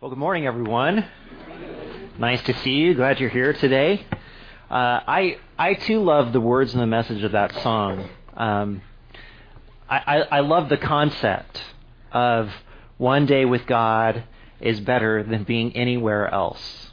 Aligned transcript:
Well, 0.00 0.08
good 0.08 0.18
morning, 0.18 0.46
everyone. 0.46 1.04
Nice 2.18 2.42
to 2.44 2.56
see 2.60 2.70
you. 2.70 2.94
Glad 2.94 3.20
you're 3.20 3.28
here 3.28 3.52
today. 3.52 4.06
Uh, 4.70 4.98
I 5.06 5.36
I 5.58 5.74
too 5.74 6.02
love 6.02 6.32
the 6.32 6.40
words 6.40 6.72
and 6.72 6.80
the 6.80 6.86
message 6.86 7.22
of 7.22 7.32
that 7.32 7.52
song. 7.56 8.08
Um, 8.34 8.80
I, 9.90 9.98
I, 9.98 10.38
I 10.38 10.40
love 10.40 10.70
the 10.70 10.78
concept 10.78 11.60
of 12.12 12.50
one 12.96 13.26
day 13.26 13.44
with 13.44 13.66
God 13.66 14.24
is 14.58 14.80
better 14.80 15.22
than 15.22 15.44
being 15.44 15.76
anywhere 15.76 16.32
else. 16.32 16.90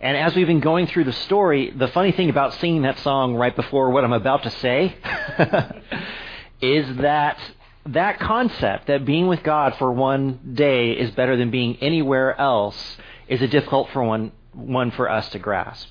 And 0.00 0.16
as 0.16 0.34
we've 0.34 0.46
been 0.46 0.60
going 0.60 0.86
through 0.86 1.04
the 1.04 1.12
story, 1.12 1.70
the 1.76 1.88
funny 1.88 2.12
thing 2.12 2.30
about 2.30 2.54
singing 2.54 2.82
that 2.82 2.98
song 3.00 3.34
right 3.34 3.54
before 3.54 3.90
what 3.90 4.02
I'm 4.04 4.14
about 4.14 4.44
to 4.44 4.50
say 4.50 4.96
is 6.62 6.96
that 6.96 7.38
that 7.86 8.18
concept 8.18 8.88
that 8.88 9.04
being 9.04 9.28
with 9.28 9.42
God 9.42 9.74
for 9.76 9.90
one 9.92 10.54
day 10.54 10.92
is 10.92 11.10
better 11.12 11.36
than 11.36 11.50
being 11.50 11.76
anywhere 11.80 12.38
else 12.38 12.96
is 13.28 13.40
a 13.42 13.48
difficult 13.48 13.90
for 13.92 14.02
one, 14.02 14.32
one 14.52 14.90
for 14.90 15.10
us 15.10 15.28
to 15.30 15.38
grasp. 15.38 15.88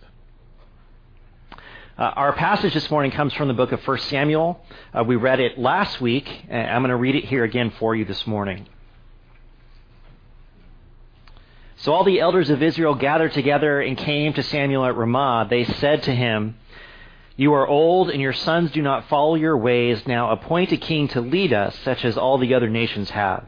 Uh, 1.97 2.03
our 2.15 2.33
passage 2.33 2.75
this 2.75 2.91
morning 2.91 3.09
comes 3.09 3.33
from 3.33 3.47
the 3.47 3.55
book 3.55 3.71
of 3.71 3.85
1 3.87 3.97
Samuel. 4.01 4.63
Uh, 4.93 5.03
we 5.03 5.15
read 5.15 5.39
it 5.39 5.57
last 5.57 5.99
week, 5.99 6.45
and 6.47 6.69
I'm 6.69 6.81
going 6.81 6.89
to 6.89 6.95
read 6.95 7.15
it 7.15 7.25
here 7.25 7.43
again 7.43 7.71
for 7.79 7.95
you 7.95 8.05
this 8.05 8.27
morning. 8.27 8.67
So 11.77 11.93
all 11.93 12.03
the 12.03 12.19
elders 12.19 12.51
of 12.51 12.61
Israel 12.61 12.93
gathered 12.93 13.33
together 13.33 13.81
and 13.81 13.97
came 13.97 14.33
to 14.33 14.43
Samuel 14.43 14.85
at 14.85 14.95
Ramah. 14.95 15.47
They 15.49 15.63
said 15.63 16.03
to 16.03 16.13
him, 16.13 16.57
you 17.37 17.53
are 17.53 17.67
old, 17.67 18.09
and 18.09 18.19
your 18.19 18.33
sons 18.33 18.71
do 18.71 18.81
not 18.81 19.07
follow 19.07 19.35
your 19.35 19.55
ways. 19.55 20.01
Now 20.07 20.31
appoint 20.31 20.71
a 20.71 20.77
king 20.77 21.07
to 21.09 21.21
lead 21.21 21.53
us, 21.53 21.77
such 21.83 22.03
as 22.03 22.17
all 22.17 22.39
the 22.39 22.55
other 22.55 22.67
nations 22.67 23.11
have. 23.11 23.45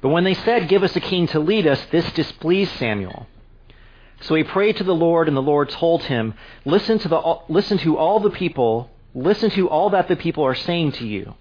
But 0.00 0.08
when 0.08 0.24
they 0.24 0.32
said, 0.32 0.68
Give 0.68 0.82
us 0.82 0.96
a 0.96 1.00
king 1.00 1.26
to 1.28 1.40
lead 1.40 1.66
us, 1.66 1.84
this 1.92 2.10
displeased 2.12 2.72
Samuel. 2.76 3.26
So 4.22 4.34
he 4.34 4.44
prayed 4.44 4.78
to 4.78 4.84
the 4.84 4.94
Lord, 4.94 5.28
and 5.28 5.36
the 5.36 5.42
Lord 5.42 5.68
told 5.68 6.04
him, 6.04 6.32
Listen 6.64 6.98
to, 7.00 7.08
the, 7.08 7.38
listen 7.48 7.76
to 7.78 7.98
all 7.98 8.18
the 8.18 8.30
people, 8.30 8.90
listen 9.14 9.50
to 9.50 9.68
all 9.68 9.90
that 9.90 10.08
the 10.08 10.16
people 10.16 10.44
are 10.44 10.54
saying 10.54 10.92
to 10.92 11.06
you. 11.06 11.34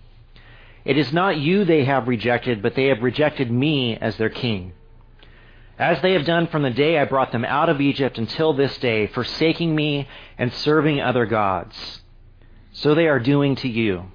It 0.83 0.97
is 0.97 1.13
not 1.13 1.37
you 1.37 1.63
they 1.63 1.85
have 1.85 2.09
rejected, 2.09 2.61
but 2.61 2.75
they 2.75 2.87
have 2.87 3.01
rejected 3.01 3.49
me 3.49 3.95
as 3.95 4.17
their 4.17 4.29
king 4.29 4.73
as 5.77 6.01
they 6.01 6.13
have 6.13 6.25
done 6.25 6.47
from 6.47 6.63
the 6.63 6.69
day 6.69 6.97
I 6.97 7.05
brought 7.05 7.31
them 7.31 7.45
out 7.45 7.69
of 7.69 7.81
Egypt 7.81 8.17
until 8.17 8.53
this 8.53 8.77
day, 8.77 9.07
forsaking 9.07 9.75
me 9.75 10.07
and 10.37 10.51
serving 10.51 10.99
other 10.99 11.25
gods. 11.25 12.01
So 12.73 12.95
they 12.95 13.07
are 13.07 13.19
doing 13.19 13.55
to 13.57 13.67
you. 13.67 14.05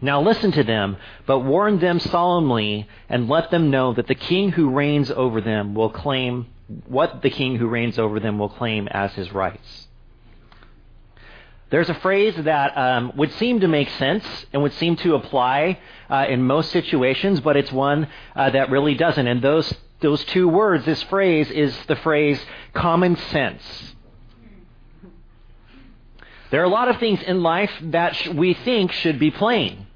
Now 0.00 0.20
listen 0.22 0.52
to 0.52 0.62
them, 0.62 0.96
but 1.26 1.40
warn 1.40 1.80
them 1.80 1.98
solemnly 1.98 2.88
and 3.08 3.28
let 3.28 3.50
them 3.50 3.70
know 3.70 3.92
that 3.94 4.06
the 4.06 4.14
king 4.14 4.52
who 4.52 4.70
reigns 4.70 5.10
over 5.10 5.40
them 5.40 5.74
will 5.74 5.90
claim 5.90 6.46
what 6.86 7.22
the 7.22 7.30
king 7.30 7.56
who 7.56 7.66
reigns 7.66 7.98
over 7.98 8.20
them 8.20 8.38
will 8.38 8.48
claim 8.48 8.88
as 8.88 9.12
his 9.14 9.32
rights. 9.32 9.88
There's 11.70 11.90
a 11.90 11.94
phrase 11.94 12.34
that 12.36 12.78
um, 12.78 13.12
would 13.16 13.32
seem 13.32 13.60
to 13.60 13.68
make 13.68 13.90
sense 13.90 14.24
and 14.52 14.62
would 14.62 14.72
seem 14.74 14.96
to 14.96 15.14
apply 15.16 15.78
uh, 16.08 16.26
in 16.28 16.42
most 16.42 16.70
situations, 16.70 17.40
but 17.40 17.56
it's 17.56 17.72
one 17.72 18.08
uh, 18.34 18.50
that 18.50 18.70
really 18.70 18.94
doesn't. 18.94 19.26
And 19.26 19.42
those 19.42 19.72
those 20.00 20.24
two 20.24 20.48
words, 20.48 20.84
this 20.84 21.02
phrase, 21.04 21.50
is 21.50 21.76
the 21.86 21.96
phrase 21.96 22.40
common 22.74 23.16
sense. 23.16 23.62
There 26.50 26.60
are 26.60 26.64
a 26.64 26.68
lot 26.68 26.88
of 26.88 26.98
things 26.98 27.22
in 27.22 27.42
life 27.42 27.72
that 27.82 28.34
we 28.34 28.54
think 28.54 28.92
should 28.92 29.18
be 29.18 29.30
plain. 29.30 29.86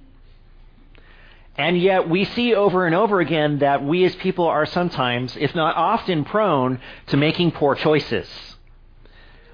And 1.56 1.78
yet 1.78 2.08
we 2.08 2.24
see 2.24 2.54
over 2.54 2.86
and 2.86 2.94
over 2.94 3.20
again 3.20 3.58
that 3.58 3.84
we 3.84 4.04
as 4.04 4.14
people 4.16 4.46
are 4.46 4.66
sometimes, 4.66 5.36
if 5.36 5.54
not 5.54 5.76
often, 5.76 6.24
prone 6.24 6.80
to 7.08 7.16
making 7.16 7.52
poor 7.52 7.74
choices. 7.74 8.28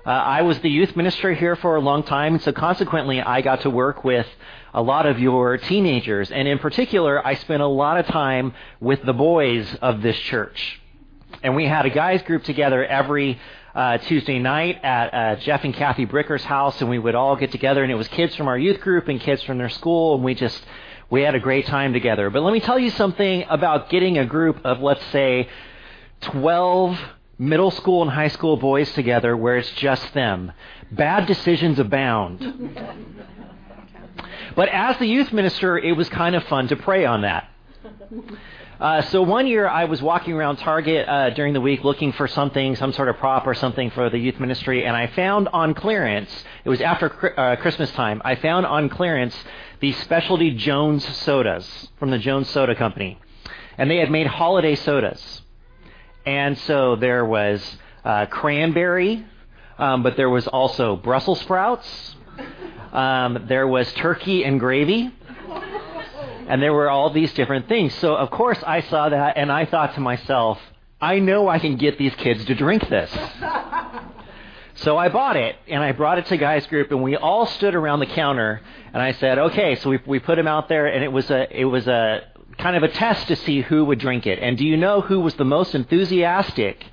Uh, 0.06 0.10
I 0.10 0.42
was 0.42 0.58
the 0.60 0.70
youth 0.70 0.96
minister 0.96 1.34
here 1.34 1.56
for 1.56 1.76
a 1.76 1.80
long 1.80 2.02
time, 2.02 2.34
and 2.34 2.42
so 2.42 2.52
consequently 2.52 3.20
I 3.20 3.40
got 3.42 3.62
to 3.62 3.70
work 3.70 4.04
with 4.04 4.26
a 4.72 4.82
lot 4.82 5.06
of 5.06 5.18
your 5.18 5.58
teenagers. 5.58 6.30
And 6.30 6.46
in 6.46 6.58
particular, 6.58 7.24
I 7.26 7.34
spent 7.34 7.62
a 7.62 7.66
lot 7.66 7.98
of 7.98 8.06
time 8.06 8.54
with 8.80 9.02
the 9.04 9.12
boys 9.12 9.66
of 9.82 10.02
this 10.02 10.18
church. 10.18 10.80
And 11.42 11.54
we 11.54 11.66
had 11.66 11.84
a 11.84 11.90
guys 11.90 12.22
group 12.22 12.44
together 12.44 12.84
every 12.84 13.38
uh, 13.74 13.98
Tuesday 13.98 14.38
night 14.38 14.82
at 14.82 15.14
uh, 15.14 15.36
Jeff 15.40 15.64
and 15.64 15.74
Kathy 15.74 16.04
Bricker's 16.04 16.44
house, 16.44 16.80
and 16.80 16.88
we 16.88 16.98
would 16.98 17.14
all 17.14 17.36
get 17.36 17.52
together, 17.52 17.82
and 17.82 17.92
it 17.92 17.96
was 17.96 18.08
kids 18.08 18.34
from 18.34 18.48
our 18.48 18.58
youth 18.58 18.80
group 18.80 19.08
and 19.08 19.20
kids 19.20 19.42
from 19.42 19.58
their 19.58 19.68
school, 19.68 20.14
and 20.14 20.24
we 20.24 20.34
just 20.34 20.64
we 21.10 21.22
had 21.22 21.34
a 21.34 21.40
great 21.40 21.66
time 21.66 21.92
together. 21.92 22.30
But 22.30 22.42
let 22.42 22.52
me 22.52 22.60
tell 22.60 22.78
you 22.78 22.90
something 22.90 23.44
about 23.48 23.90
getting 23.90 24.18
a 24.18 24.26
group 24.26 24.64
of 24.64 24.80
let's 24.80 25.04
say 25.06 25.48
12 26.22 26.98
middle 27.38 27.70
school 27.70 28.02
and 28.02 28.10
high 28.10 28.28
school 28.28 28.56
boys 28.56 28.92
together 28.92 29.36
where 29.36 29.56
it's 29.56 29.70
just 29.72 30.12
them. 30.14 30.52
Bad 30.90 31.26
decisions 31.26 31.78
abound. 31.78 32.74
but 34.56 34.68
as 34.68 34.98
the 34.98 35.06
youth 35.06 35.32
minister, 35.32 35.78
it 35.78 35.92
was 35.92 36.08
kind 36.08 36.34
of 36.34 36.42
fun 36.44 36.68
to 36.68 36.76
pray 36.76 37.04
on 37.04 37.22
that. 37.22 37.48
Uh, 38.80 39.02
so 39.02 39.22
one 39.22 39.48
year 39.48 39.68
I 39.68 39.86
was 39.86 40.00
walking 40.00 40.34
around 40.34 40.56
Target 40.56 41.08
uh, 41.08 41.30
during 41.30 41.52
the 41.52 41.60
week 41.60 41.82
looking 41.82 42.12
for 42.12 42.28
something, 42.28 42.76
some 42.76 42.92
sort 42.92 43.08
of 43.08 43.16
prop 43.16 43.44
or 43.46 43.54
something 43.54 43.90
for 43.90 44.08
the 44.08 44.18
youth 44.18 44.38
ministry, 44.38 44.84
and 44.84 44.96
I 44.96 45.08
found 45.08 45.48
on 45.48 45.74
clearance, 45.74 46.30
it 46.64 46.68
was 46.68 46.80
after 46.80 47.38
uh, 47.38 47.56
Christmas 47.56 47.90
time, 47.92 48.22
I 48.24 48.36
found 48.36 48.66
on 48.66 48.88
clearance 48.88 49.34
the 49.80 49.92
specialty 49.92 50.52
Jones 50.52 51.04
sodas 51.04 51.88
from 51.98 52.10
the 52.10 52.18
Jones 52.18 52.48
Soda 52.50 52.76
Company. 52.76 53.18
And 53.76 53.90
they 53.90 53.96
had 53.96 54.10
made 54.12 54.28
holiday 54.28 54.76
sodas. 54.76 55.42
And 56.28 56.58
so 56.58 56.94
there 56.94 57.24
was 57.24 57.64
uh, 58.04 58.26
cranberry, 58.26 59.24
um, 59.78 60.02
but 60.02 60.18
there 60.18 60.28
was 60.28 60.46
also 60.46 60.94
Brussels 60.94 61.40
sprouts. 61.40 62.16
Um, 62.92 63.46
there 63.48 63.66
was 63.66 63.90
turkey 63.94 64.44
and 64.44 64.60
gravy. 64.60 65.10
And 66.48 66.60
there 66.62 66.74
were 66.74 66.90
all 66.90 67.08
these 67.08 67.32
different 67.32 67.66
things. 67.66 67.94
So, 67.94 68.14
of 68.14 68.30
course, 68.30 68.62
I 68.66 68.82
saw 68.82 69.08
that 69.08 69.38
and 69.38 69.50
I 69.50 69.64
thought 69.64 69.94
to 69.94 70.00
myself, 70.00 70.58
I 71.00 71.18
know 71.18 71.48
I 71.48 71.58
can 71.60 71.76
get 71.76 71.96
these 71.96 72.14
kids 72.16 72.44
to 72.44 72.54
drink 72.54 72.90
this. 72.90 73.10
So 74.82 74.96
I 74.96 75.08
bought 75.08 75.36
it 75.36 75.56
and 75.66 75.82
I 75.82 75.90
brought 75.90 76.18
it 76.18 76.26
to 76.26 76.36
guys 76.36 76.64
group 76.68 76.92
and 76.92 77.02
we 77.02 77.16
all 77.16 77.46
stood 77.46 77.74
around 77.74 77.98
the 77.98 78.06
counter 78.06 78.60
and 78.92 79.02
I 79.02 79.10
said, 79.10 79.36
okay, 79.36 79.74
so 79.74 79.90
we, 79.90 79.98
we 80.06 80.20
put 80.20 80.36
them 80.36 80.46
out 80.46 80.68
there 80.68 80.86
and 80.86 81.02
it 81.02 81.10
was 81.10 81.28
a, 81.32 81.48
it 81.50 81.64
was 81.64 81.88
a 81.88 82.22
kind 82.58 82.76
of 82.76 82.82
a 82.82 82.88
test 82.88 83.28
to 83.28 83.36
see 83.36 83.62
who 83.62 83.84
would 83.84 83.98
drink 83.98 84.26
it. 84.26 84.38
And 84.40 84.58
do 84.58 84.66
you 84.66 84.76
know 84.76 85.00
who 85.00 85.20
was 85.20 85.34
the 85.34 85.44
most 85.44 85.74
enthusiastic 85.74 86.84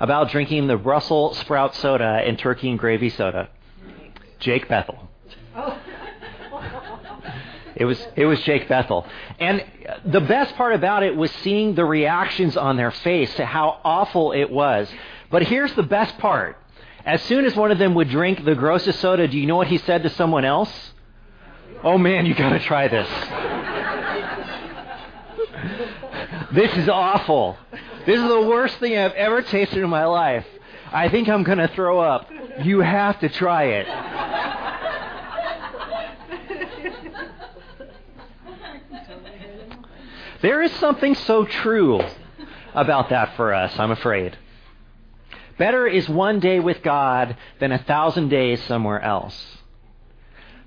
about 0.00 0.30
drinking 0.30 0.66
the 0.66 0.76
Brussels 0.76 1.38
sprout 1.38 1.74
soda 1.74 2.22
and 2.24 2.38
turkey 2.38 2.70
and 2.70 2.78
gravy 2.78 3.10
soda? 3.10 3.48
Jake 4.38 4.68
Bethel. 4.68 5.08
It 7.76 7.86
was 7.86 8.06
it 8.14 8.24
was 8.24 8.40
Jake 8.42 8.68
Bethel. 8.68 9.04
And 9.40 9.64
the 10.04 10.20
best 10.20 10.54
part 10.54 10.74
about 10.74 11.02
it 11.02 11.16
was 11.16 11.30
seeing 11.42 11.74
the 11.74 11.84
reactions 11.84 12.56
on 12.56 12.76
their 12.76 12.92
face 12.92 13.34
to 13.34 13.44
how 13.44 13.80
awful 13.84 14.32
it 14.32 14.48
was. 14.50 14.88
But 15.30 15.42
here's 15.42 15.74
the 15.74 15.82
best 15.82 16.16
part. 16.18 16.56
As 17.04 17.20
soon 17.22 17.44
as 17.44 17.56
one 17.56 17.70
of 17.70 17.78
them 17.78 17.94
would 17.94 18.08
drink 18.08 18.44
the 18.44 18.54
grossest 18.54 19.00
soda, 19.00 19.26
do 19.26 19.36
you 19.36 19.46
know 19.46 19.56
what 19.56 19.66
he 19.66 19.78
said 19.78 20.04
to 20.04 20.10
someone 20.10 20.44
else? 20.44 20.70
Oh 21.82 21.98
man, 21.98 22.26
you 22.26 22.34
got 22.34 22.50
to 22.50 22.60
try 22.60 22.86
this. 22.88 23.08
This 26.54 26.72
is 26.76 26.88
awful. 26.88 27.56
This 28.06 28.20
is 28.20 28.28
the 28.28 28.42
worst 28.42 28.78
thing 28.78 28.96
I've 28.96 29.12
ever 29.14 29.42
tasted 29.42 29.82
in 29.82 29.90
my 29.90 30.04
life. 30.04 30.46
I 30.92 31.08
think 31.08 31.28
I'm 31.28 31.42
going 31.42 31.58
to 31.58 31.66
throw 31.66 31.98
up. 31.98 32.30
You 32.62 32.78
have 32.78 33.18
to 33.20 33.28
try 33.28 33.64
it. 33.64 33.88
There 40.42 40.62
is 40.62 40.70
something 40.74 41.16
so 41.16 41.44
true 41.44 42.00
about 42.72 43.08
that 43.08 43.34
for 43.34 43.52
us, 43.52 43.76
I'm 43.76 43.90
afraid. 43.90 44.38
Better 45.58 45.88
is 45.88 46.08
one 46.08 46.38
day 46.38 46.60
with 46.60 46.82
God 46.82 47.36
than 47.58 47.72
a 47.72 47.78
thousand 47.78 48.28
days 48.28 48.62
somewhere 48.62 49.00
else. 49.00 49.58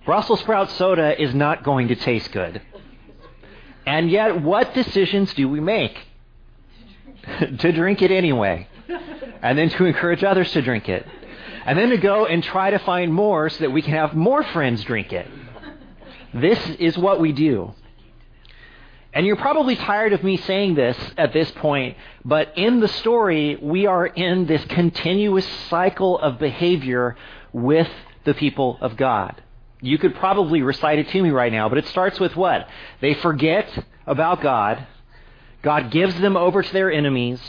Brussels 0.05 0.41
sprout 0.41 0.69
soda 0.71 1.21
is 1.21 1.33
not 1.33 1.63
going 1.63 1.87
to 1.89 1.95
taste 1.95 2.33
good. 2.33 2.61
And 3.87 4.11
yet, 4.11 4.41
what 4.41 4.73
decisions 4.73 5.33
do 5.33 5.47
we 5.47 5.61
make? 5.61 5.97
to 7.59 7.71
drink 7.71 8.01
it 8.01 8.11
anyway. 8.11 8.67
And 9.41 9.57
then 9.57 9.69
to 9.69 9.85
encourage 9.85 10.25
others 10.25 10.51
to 10.51 10.61
drink 10.61 10.89
it. 10.89 11.05
And 11.65 11.79
then 11.79 11.89
to 11.89 11.97
go 11.97 12.25
and 12.25 12.43
try 12.43 12.69
to 12.71 12.79
find 12.79 13.13
more 13.13 13.49
so 13.49 13.59
that 13.59 13.71
we 13.71 13.81
can 13.81 13.93
have 13.93 14.13
more 14.13 14.43
friends 14.43 14.83
drink 14.83 15.13
it. 15.13 15.27
This 16.33 16.59
is 16.79 16.97
what 16.97 17.21
we 17.21 17.31
do. 17.31 17.73
And 19.13 19.25
you're 19.25 19.37
probably 19.37 19.77
tired 19.77 20.11
of 20.11 20.21
me 20.21 20.35
saying 20.35 20.75
this 20.75 20.97
at 21.17 21.31
this 21.31 21.49
point, 21.51 21.95
but 22.25 22.53
in 22.57 22.81
the 22.81 22.89
story, 22.89 23.55
we 23.55 23.85
are 23.85 24.05
in 24.05 24.47
this 24.47 24.63
continuous 24.65 25.47
cycle 25.69 26.19
of 26.19 26.39
behavior 26.39 27.15
with 27.53 27.89
the 28.25 28.33
people 28.33 28.77
of 28.81 28.97
God. 28.97 29.41
You 29.81 29.97
could 29.97 30.15
probably 30.15 30.61
recite 30.61 30.99
it 30.99 31.09
to 31.09 31.21
me 31.21 31.29
right 31.29 31.51
now, 31.51 31.69
but 31.69 31.77
it 31.77 31.87
starts 31.87 32.19
with 32.19 32.35
what? 32.35 32.67
They 32.99 33.13
forget 33.13 33.85
about 34.05 34.41
God. 34.41 34.85
God 35.61 35.91
gives 35.91 36.19
them 36.19 36.35
over 36.35 36.63
to 36.63 36.73
their 36.73 36.91
enemies. 36.91 37.39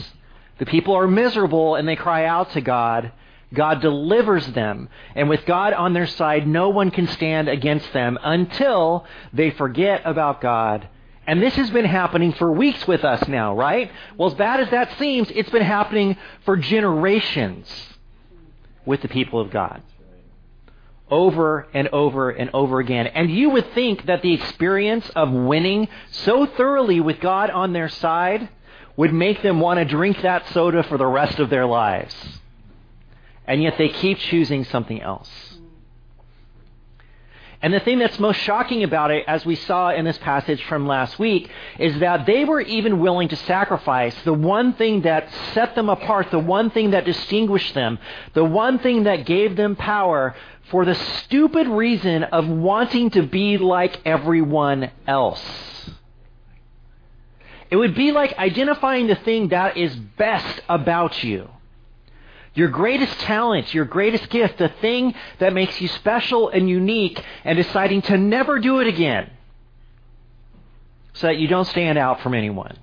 The 0.59 0.65
people 0.65 0.95
are 0.95 1.07
miserable 1.07 1.75
and 1.75 1.87
they 1.87 1.95
cry 1.95 2.25
out 2.25 2.51
to 2.51 2.61
God. 2.61 3.11
God 3.53 3.81
delivers 3.81 4.45
them. 4.47 4.89
And 5.15 5.27
with 5.27 5.45
God 5.45 5.73
on 5.73 5.93
their 5.93 6.05
side, 6.05 6.47
no 6.47 6.69
one 6.69 6.91
can 6.91 7.07
stand 7.07 7.49
against 7.49 7.91
them 7.93 8.19
until 8.21 9.05
they 9.33 9.49
forget 9.51 10.01
about 10.05 10.41
God. 10.41 10.87
And 11.25 11.41
this 11.41 11.55
has 11.55 11.69
been 11.69 11.85
happening 11.85 12.33
for 12.33 12.51
weeks 12.51 12.87
with 12.87 13.03
us 13.03 13.27
now, 13.27 13.55
right? 13.55 13.91
Well, 14.17 14.29
as 14.29 14.35
bad 14.35 14.59
as 14.59 14.69
that 14.71 14.97
seems, 14.97 15.29
it's 15.31 15.49
been 15.49 15.63
happening 15.63 16.17
for 16.45 16.57
generations 16.57 17.67
with 18.85 19.01
the 19.01 19.07
people 19.07 19.39
of 19.39 19.51
God. 19.51 19.81
Over 21.11 21.67
and 21.73 21.87
over 21.89 22.29
and 22.29 22.51
over 22.53 22.79
again. 22.79 23.07
And 23.07 23.31
you 23.31 23.49
would 23.49 23.73
think 23.73 24.05
that 24.05 24.21
the 24.21 24.33
experience 24.33 25.09
of 25.15 25.31
winning 25.31 25.87
so 26.11 26.45
thoroughly 26.45 26.99
with 26.99 27.19
God 27.19 27.49
on 27.49 27.73
their 27.73 27.89
side 27.89 28.49
would 28.95 29.13
make 29.13 29.41
them 29.41 29.59
want 29.59 29.79
to 29.79 29.85
drink 29.85 30.21
that 30.21 30.47
soda 30.49 30.83
for 30.83 30.97
the 30.97 31.07
rest 31.07 31.39
of 31.39 31.49
their 31.49 31.65
lives. 31.65 32.13
And 33.47 33.63
yet 33.63 33.77
they 33.77 33.89
keep 33.89 34.19
choosing 34.19 34.63
something 34.65 35.01
else. 35.01 35.29
And 37.61 37.73
the 37.73 37.81
thing 37.81 37.99
that's 37.99 38.17
most 38.19 38.37
shocking 38.37 38.83
about 38.83 39.11
it, 39.11 39.25
as 39.27 39.45
we 39.45 39.55
saw 39.55 39.89
in 39.89 40.05
this 40.05 40.17
passage 40.19 40.63
from 40.63 40.87
last 40.87 41.19
week, 41.19 41.49
is 41.77 41.99
that 41.99 42.25
they 42.25 42.45
were 42.45 42.61
even 42.61 42.99
willing 42.99 43.27
to 43.29 43.35
sacrifice 43.35 44.15
the 44.23 44.33
one 44.33 44.73
thing 44.73 45.01
that 45.01 45.27
set 45.53 45.75
them 45.75 45.89
apart, 45.89 46.31
the 46.31 46.39
one 46.39 46.69
thing 46.69 46.91
that 46.91 47.03
distinguished 47.03 47.73
them, 47.73 47.99
the 48.33 48.45
one 48.45 48.79
thing 48.79 49.03
that 49.03 49.25
gave 49.25 49.57
them 49.57 49.75
power 49.75 50.35
for 50.71 50.85
the 50.85 50.95
stupid 50.95 51.67
reason 51.67 52.23
of 52.23 52.47
wanting 52.47 53.09
to 53.09 53.23
be 53.23 53.57
like 53.57 53.99
everyone 54.05 54.91
else. 55.05 55.43
It 57.69 57.75
would 57.75 57.93
be 57.93 58.11
like 58.13 58.37
identifying 58.37 59.07
the 59.07 59.15
thing 59.15 59.49
that 59.49 59.75
is 59.75 59.93
best 59.95 60.61
about 60.69 61.23
you. 61.23 61.49
Your 62.55 62.67
greatest 62.67 63.19
talent, 63.19 63.73
your 63.73 63.85
greatest 63.85 64.29
gift, 64.29 64.57
the 64.57 64.69
thing 64.69 65.13
that 65.39 65.53
makes 65.53 65.79
you 65.79 65.87
special 65.87 66.49
and 66.49 66.69
unique, 66.69 67.23
and 67.43 67.55
deciding 67.55 68.01
to 68.03 68.17
never 68.17 68.59
do 68.59 68.79
it 68.79 68.87
again 68.87 69.29
so 71.13 71.27
that 71.27 71.37
you 71.37 71.47
don't 71.47 71.65
stand 71.65 71.97
out 71.97 72.21
from 72.21 72.33
anyone. 72.33 72.77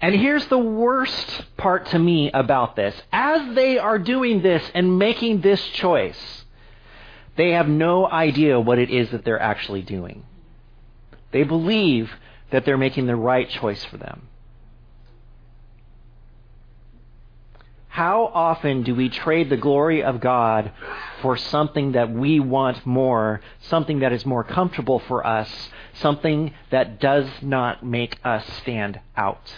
And 0.00 0.14
here's 0.14 0.46
the 0.48 0.58
worst 0.58 1.44
part 1.56 1.86
to 1.86 1.98
me 1.98 2.30
about 2.30 2.76
this. 2.76 2.94
As 3.12 3.54
they 3.54 3.78
are 3.78 3.98
doing 3.98 4.42
this 4.42 4.62
and 4.74 4.98
making 4.98 5.40
this 5.40 5.62
choice, 5.68 6.44
they 7.36 7.52
have 7.52 7.68
no 7.68 8.06
idea 8.10 8.60
what 8.60 8.78
it 8.78 8.90
is 8.90 9.10
that 9.10 9.24
they're 9.24 9.40
actually 9.40 9.82
doing. 9.82 10.24
They 11.32 11.42
believe 11.42 12.10
that 12.50 12.64
they're 12.64 12.76
making 12.76 13.06
the 13.06 13.16
right 13.16 13.48
choice 13.48 13.84
for 13.84 13.96
them. 13.96 14.28
How 17.94 18.28
often 18.34 18.82
do 18.82 18.92
we 18.92 19.08
trade 19.08 19.50
the 19.50 19.56
glory 19.56 20.02
of 20.02 20.18
God 20.18 20.72
for 21.22 21.36
something 21.36 21.92
that 21.92 22.10
we 22.10 22.40
want 22.40 22.84
more, 22.84 23.40
something 23.60 24.00
that 24.00 24.12
is 24.12 24.26
more 24.26 24.42
comfortable 24.42 24.98
for 24.98 25.24
us, 25.24 25.70
something 25.92 26.52
that 26.72 26.98
does 26.98 27.28
not 27.40 27.86
make 27.86 28.18
us 28.24 28.44
stand 28.62 28.98
out? 29.16 29.48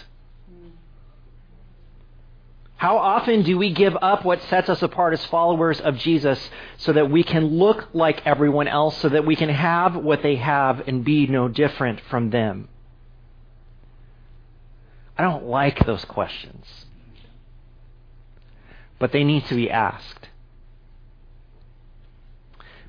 How 2.75 2.97
often 2.97 3.41
do 3.41 3.57
we 3.57 3.73
give 3.73 3.97
up 4.03 4.23
what 4.23 4.43
sets 4.43 4.69
us 4.69 4.83
apart 4.83 5.13
as 5.13 5.25
followers 5.25 5.81
of 5.81 5.97
Jesus 5.97 6.39
so 6.77 6.93
that 6.93 7.09
we 7.09 7.23
can 7.23 7.57
look 7.57 7.87
like 7.91 8.21
everyone 8.23 8.67
else, 8.67 8.99
so 8.99 9.09
that 9.09 9.25
we 9.25 9.35
can 9.35 9.49
have 9.49 9.95
what 9.95 10.21
they 10.21 10.35
have 10.35 10.87
and 10.87 11.03
be 11.03 11.25
no 11.25 11.47
different 11.47 12.01
from 12.01 12.29
them? 12.29 12.69
I 15.17 15.23
don't 15.23 15.45
like 15.45 15.87
those 15.87 16.05
questions 16.05 16.76
but 18.99 19.11
they 19.11 19.23
need 19.23 19.45
to 19.45 19.55
be 19.55 19.69
asked. 19.69 20.29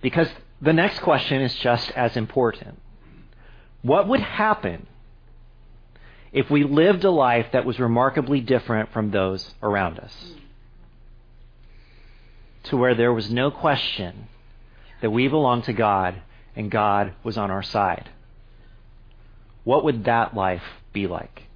Because 0.00 0.28
the 0.60 0.72
next 0.72 1.00
question 1.00 1.42
is 1.42 1.54
just 1.54 1.90
as 1.92 2.16
important. 2.16 2.80
What 3.82 4.08
would 4.08 4.20
happen 4.20 4.86
if 6.32 6.50
we 6.50 6.64
lived 6.64 7.04
a 7.04 7.10
life 7.10 7.46
that 7.52 7.64
was 7.64 7.78
remarkably 7.78 8.40
different 8.40 8.92
from 8.92 9.10
those 9.10 9.54
around 9.62 9.98
us? 9.98 10.14
To 12.64 12.76
where 12.76 12.94
there 12.94 13.12
was 13.12 13.30
no 13.30 13.50
question 13.50 14.28
that 15.00 15.10
we 15.10 15.28
belonged 15.28 15.64
to 15.64 15.72
God 15.72 16.20
and 16.56 16.70
God 16.70 17.14
was 17.22 17.38
on 17.38 17.50
our 17.50 17.62
side. 17.62 18.10
What 19.64 19.84
would 19.84 20.04
that 20.04 20.34
life 20.34 20.62
be 20.92 21.06
like? 21.06 21.47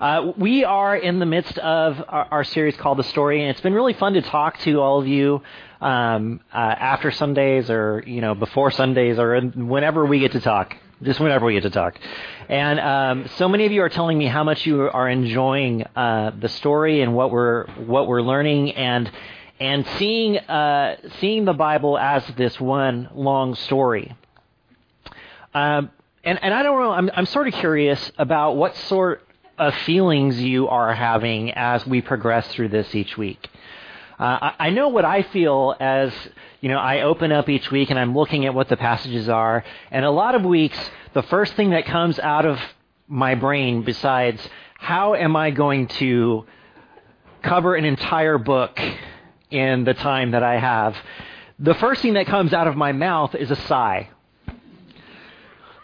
Uh, 0.00 0.32
we 0.36 0.62
are 0.62 0.94
in 0.94 1.20
the 1.20 1.26
midst 1.26 1.56
of 1.58 2.02
our, 2.08 2.28
our, 2.30 2.44
series 2.44 2.76
called 2.76 2.98
The 2.98 3.04
Story, 3.04 3.40
and 3.40 3.50
it's 3.50 3.62
been 3.62 3.72
really 3.72 3.94
fun 3.94 4.12
to 4.12 4.20
talk 4.20 4.58
to 4.60 4.78
all 4.80 5.00
of 5.00 5.06
you 5.06 5.40
um, 5.80 6.40
uh, 6.52 6.56
after 6.56 7.10
Sundays 7.10 7.70
or 7.70 8.04
you 8.06 8.20
know 8.20 8.34
before 8.34 8.70
Sundays 8.70 9.18
or 9.18 9.40
whenever 9.40 10.04
we 10.04 10.18
get 10.18 10.32
to 10.32 10.40
talk. 10.40 10.76
Just 11.02 11.18
whenever 11.18 11.46
we 11.46 11.54
get 11.54 11.62
to 11.62 11.70
talk, 11.70 11.98
and 12.48 12.78
um, 12.78 13.28
so 13.36 13.48
many 13.48 13.64
of 13.64 13.72
you 13.72 13.82
are 13.82 13.88
telling 13.88 14.18
me 14.18 14.26
how 14.26 14.44
much 14.44 14.66
you 14.66 14.82
are 14.82 15.08
enjoying 15.08 15.84
uh, 15.94 16.30
the 16.38 16.48
story 16.48 17.00
and 17.00 17.14
what 17.14 17.30
we're 17.30 17.66
what 17.86 18.06
we're 18.06 18.22
learning, 18.22 18.72
and 18.72 19.10
and 19.60 19.86
seeing 19.98 20.38
uh, 20.38 20.96
seeing 21.20 21.46
the 21.46 21.54
Bible 21.54 21.98
as 21.98 22.26
this 22.36 22.60
one 22.60 23.08
long 23.14 23.54
story. 23.54 24.14
Um, 25.54 25.90
and, 26.22 26.42
and 26.42 26.52
I 26.52 26.62
don't 26.62 26.80
know. 26.80 26.90
I'm, 26.90 27.10
I'm 27.14 27.26
sort 27.26 27.46
of 27.46 27.54
curious 27.54 28.10
about 28.18 28.56
what 28.56 28.76
sort 28.76 29.25
of 29.58 29.74
feelings 29.74 30.40
you 30.40 30.68
are 30.68 30.94
having 30.94 31.52
as 31.52 31.86
we 31.86 32.02
progress 32.02 32.46
through 32.48 32.68
this 32.68 32.94
each 32.94 33.16
week. 33.16 33.48
Uh, 34.18 34.52
I, 34.52 34.54
I 34.58 34.70
know 34.70 34.88
what 34.88 35.04
I 35.04 35.22
feel 35.22 35.74
as 35.78 36.12
you 36.60 36.70
know. 36.70 36.78
I 36.78 37.02
open 37.02 37.32
up 37.32 37.48
each 37.48 37.70
week 37.70 37.90
and 37.90 37.98
I'm 37.98 38.14
looking 38.14 38.46
at 38.46 38.54
what 38.54 38.68
the 38.68 38.76
passages 38.76 39.28
are, 39.28 39.64
and 39.90 40.04
a 40.04 40.10
lot 40.10 40.34
of 40.34 40.42
weeks, 40.42 40.78
the 41.12 41.22
first 41.22 41.54
thing 41.54 41.70
that 41.70 41.84
comes 41.84 42.18
out 42.18 42.46
of 42.46 42.58
my 43.08 43.34
brain, 43.34 43.82
besides 43.82 44.40
how 44.74 45.14
am 45.14 45.36
I 45.36 45.50
going 45.50 45.88
to 45.88 46.46
cover 47.42 47.74
an 47.74 47.84
entire 47.84 48.38
book 48.38 48.80
in 49.50 49.84
the 49.84 49.94
time 49.94 50.32
that 50.32 50.42
I 50.42 50.58
have, 50.58 50.96
the 51.58 51.74
first 51.74 52.02
thing 52.02 52.14
that 52.14 52.26
comes 52.26 52.52
out 52.52 52.66
of 52.66 52.76
my 52.76 52.92
mouth 52.92 53.34
is 53.34 53.50
a 53.50 53.56
sigh. 53.56 54.10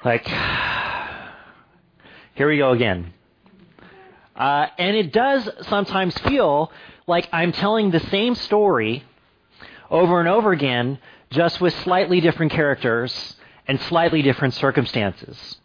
Like, 0.05 0.26
here 2.35 2.49
we 2.49 2.59
go 2.59 2.73
again. 2.73 3.14
Uh, 4.35 4.67
and 4.79 4.97
it 4.97 5.12
does 5.12 5.49
sometimes 5.62 6.17
feel 6.19 6.73
like 7.07 7.29
I'm 7.33 7.53
telling 7.53 7.91
the 7.91 8.01
same 8.01 8.35
story 8.35 9.05
over 9.91 10.21
and 10.21 10.29
over 10.29 10.53
again, 10.53 10.99
just 11.31 11.61
with 11.61 11.75
slightly 11.81 12.21
different 12.21 12.53
characters 12.53 13.37
and 13.69 13.81
slightly 13.83 14.23
different 14.23 14.55
circumstances. 14.55 15.59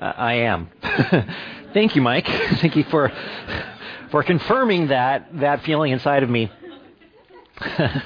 Uh, 0.00 0.04
I 0.04 0.34
am. 0.34 0.70
Thank 1.74 1.96
you, 1.96 2.02
Mike. 2.02 2.26
Thank 2.60 2.76
you 2.76 2.84
for 2.84 3.12
for 4.10 4.22
confirming 4.22 4.88
that 4.88 5.28
that 5.40 5.62
feeling 5.62 5.92
inside 5.92 6.22
of 6.22 6.30
me. 6.30 6.50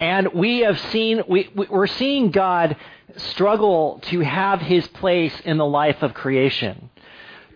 and 0.00 0.32
we 0.32 0.60
have 0.60 0.80
seen 0.90 1.22
we 1.28 1.50
we're 1.54 1.86
seeing 1.86 2.30
God 2.30 2.76
struggle 3.16 4.00
to 4.04 4.20
have 4.20 4.60
His 4.60 4.86
place 4.88 5.38
in 5.44 5.58
the 5.58 5.66
life 5.66 6.02
of 6.02 6.14
creation 6.14 6.88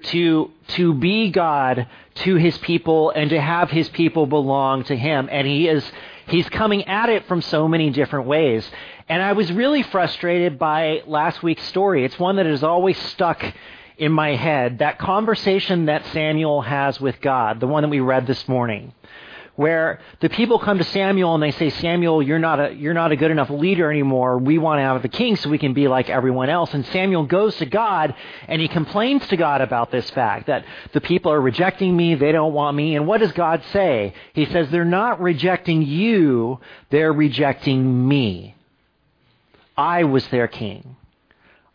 to, 0.06 0.50
to 0.68 0.94
be 0.94 1.30
God 1.30 1.86
to 2.16 2.34
his 2.36 2.56
people 2.58 3.10
and 3.10 3.30
to 3.30 3.40
have 3.40 3.70
his 3.70 3.88
people 3.90 4.26
belong 4.26 4.84
to 4.84 4.96
him. 4.96 5.28
And 5.30 5.46
he 5.46 5.68
is, 5.68 5.84
he's 6.26 6.48
coming 6.48 6.86
at 6.88 7.08
it 7.08 7.26
from 7.26 7.42
so 7.42 7.68
many 7.68 7.90
different 7.90 8.26
ways. 8.26 8.68
And 9.08 9.22
I 9.22 9.32
was 9.32 9.52
really 9.52 9.82
frustrated 9.82 10.58
by 10.58 11.02
last 11.06 11.42
week's 11.42 11.64
story. 11.64 12.04
It's 12.04 12.18
one 12.18 12.36
that 12.36 12.46
has 12.46 12.62
always 12.62 12.98
stuck 12.98 13.44
in 13.98 14.12
my 14.12 14.34
head. 14.34 14.78
That 14.78 14.98
conversation 14.98 15.86
that 15.86 16.04
Samuel 16.06 16.62
has 16.62 17.00
with 17.00 17.20
God, 17.20 17.60
the 17.60 17.66
one 17.66 17.82
that 17.82 17.88
we 17.88 18.00
read 18.00 18.26
this 18.26 18.46
morning 18.48 18.92
where 19.56 20.00
the 20.20 20.28
people 20.28 20.58
come 20.58 20.78
to 20.78 20.84
Samuel 20.84 21.34
and 21.34 21.42
they 21.42 21.50
say, 21.50 21.70
Samuel, 21.70 22.22
you're 22.22 22.38
not 22.38 22.60
a, 22.60 22.74
you're 22.74 22.94
not 22.94 23.10
a 23.10 23.16
good 23.16 23.30
enough 23.30 23.50
leader 23.50 23.90
anymore. 23.90 24.38
We 24.38 24.58
want 24.58 24.78
to 24.78 24.82
have 24.82 25.04
a 25.04 25.08
king 25.08 25.36
so 25.36 25.48
we 25.48 25.58
can 25.58 25.72
be 25.72 25.88
like 25.88 26.08
everyone 26.10 26.50
else. 26.50 26.72
And 26.74 26.84
Samuel 26.86 27.24
goes 27.24 27.56
to 27.56 27.66
God 27.66 28.14
and 28.48 28.60
he 28.60 28.68
complains 28.68 29.26
to 29.28 29.36
God 29.36 29.62
about 29.62 29.90
this 29.90 30.08
fact 30.10 30.46
that 30.46 30.64
the 30.92 31.00
people 31.00 31.32
are 31.32 31.40
rejecting 31.40 31.96
me. 31.96 32.14
They 32.14 32.32
don't 32.32 32.52
want 32.52 32.76
me. 32.76 32.96
And 32.96 33.06
what 33.06 33.20
does 33.20 33.32
God 33.32 33.62
say? 33.72 34.14
He 34.34 34.44
says, 34.46 34.70
they're 34.70 34.84
not 34.84 35.20
rejecting 35.20 35.82
you. 35.82 36.60
They're 36.90 37.12
rejecting 37.12 38.06
me. 38.06 38.54
I 39.76 40.04
was 40.04 40.26
their 40.28 40.48
king. 40.48 40.96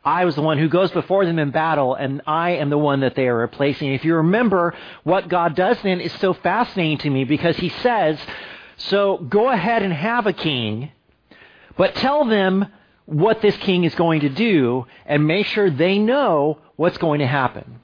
I 0.03 0.25
was 0.25 0.35
the 0.35 0.41
one 0.41 0.57
who 0.57 0.67
goes 0.67 0.89
before 0.91 1.25
them 1.25 1.37
in 1.37 1.51
battle, 1.51 1.93
and 1.93 2.21
I 2.25 2.51
am 2.51 2.69
the 2.71 2.77
one 2.77 3.01
that 3.01 3.15
they 3.15 3.27
are 3.27 3.37
replacing. 3.37 3.93
If 3.93 4.03
you 4.03 4.15
remember, 4.15 4.73
what 5.03 5.29
God 5.29 5.55
does 5.55 5.77
then 5.83 6.01
is 6.01 6.11
so 6.13 6.33
fascinating 6.33 6.97
to 6.99 7.09
me 7.09 7.23
because 7.23 7.55
He 7.57 7.69
says, 7.69 8.19
So 8.77 9.17
go 9.17 9.49
ahead 9.49 9.83
and 9.83 9.93
have 9.93 10.25
a 10.25 10.33
king, 10.33 10.91
but 11.77 11.95
tell 11.95 12.25
them 12.25 12.65
what 13.05 13.41
this 13.41 13.55
king 13.57 13.83
is 13.83 13.93
going 13.93 14.21
to 14.21 14.29
do 14.29 14.87
and 15.05 15.27
make 15.27 15.45
sure 15.45 15.69
they 15.69 15.99
know 15.99 16.59
what's 16.77 16.97
going 16.97 17.19
to 17.19 17.27
happen. 17.27 17.79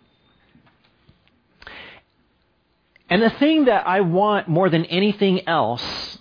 And 3.10 3.22
the 3.22 3.30
thing 3.30 3.66
that 3.66 3.88
I 3.88 4.02
want 4.02 4.48
more 4.48 4.70
than 4.70 4.86
anything 4.86 5.48
else 5.48 6.18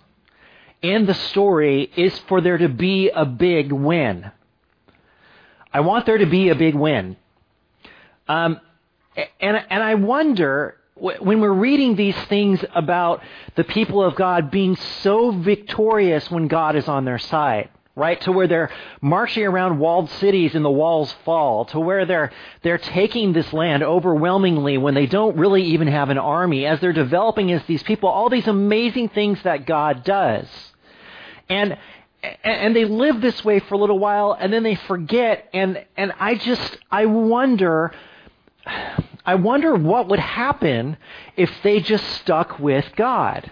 in 0.83 1.07
the 1.07 1.15
story 1.15 1.91
is 1.97 2.17
for 2.21 2.41
there 2.41 2.59
to 2.59 2.69
be 2.69 3.09
a 3.09 3.25
big 3.25 3.73
win. 3.73 4.31
I 5.77 5.81
want 5.81 6.07
there 6.07 6.17
to 6.17 6.25
be 6.25 6.49
a 6.49 6.55
big 6.55 6.75
win. 6.75 7.19
Um, 8.27 8.63
and, 9.39 9.63
and 9.69 9.83
I 9.83 9.95
wonder 9.97 10.79
when 10.95 11.43
we're 11.43 11.53
reading 11.53 11.97
these 11.97 12.17
things 12.31 12.65
about 12.75 13.23
the 13.57 13.65
people 13.65 14.03
of 14.03 14.15
God 14.15 14.51
being 14.51 14.77
so 14.77 15.33
victorious 15.33 16.31
when 16.31 16.49
God 16.49 16.77
is 16.77 16.89
on 16.89 17.05
their 17.05 17.19
side, 17.19 17.69
right? 17.95 18.19
To 18.23 18.33
where 18.33 18.47
they're 18.47 18.71
marching 19.03 19.45
around 19.45 19.79
walled 19.79 20.09
cities 20.13 20.55
and 20.55 20.65
the 20.65 20.71
walls 20.71 21.15
fall, 21.27 21.67
to 21.67 21.79
where 21.79 22.07
they're, 22.07 22.33
they're 22.63 22.79
taking 22.79 23.35
this 23.35 23.53
land 23.53 23.83
overwhelmingly 23.83 24.79
when 24.79 24.95
they 24.95 25.05
don't 25.05 25.37
really 25.37 25.63
even 25.63 25.89
have 25.89 26.09
an 26.09 26.17
army, 26.17 26.65
as 26.65 26.81
they're 26.81 26.95
developing 26.95 27.53
as 27.53 27.63
these 27.67 27.83
people, 27.83 28.09
all 28.09 28.31
these 28.31 28.49
amazing 28.49 29.11
things 29.11 29.43
that 29.43 29.67
God 29.67 30.05
does. 30.05 30.47
And, 31.51 31.77
and 32.45 32.75
they 32.75 32.85
live 32.85 33.21
this 33.21 33.45
way 33.45 33.61
for 33.61 33.75
a 33.75 33.79
little 33.79 33.99
while 33.99 34.37
and 34.39 34.53
then 34.53 34.63
they 34.63 34.75
forget 34.75 35.49
and, 35.53 35.85
and 35.97 36.13
I 36.19 36.35
just, 36.35 36.79
I 36.91 37.07
wonder, 37.07 37.93
I 39.25 39.35
wonder 39.35 39.75
what 39.75 40.09
would 40.09 40.19
happen 40.19 40.97
if 41.37 41.51
they 41.63 41.81
just 41.81 42.07
stuck 42.21 42.59
with 42.59 42.87
God. 42.97 43.51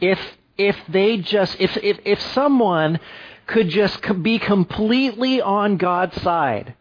If 0.00 0.18
if 0.56 0.76
they 0.88 1.18
just 1.18 1.60
if 1.60 1.76
if, 1.78 1.98
if 2.04 2.20
someone 2.20 3.00
could 3.46 3.68
just 3.68 4.00
be 4.22 4.38
completely 4.38 5.40
on 5.40 5.76
God's 5.76 6.20
side 6.22 6.74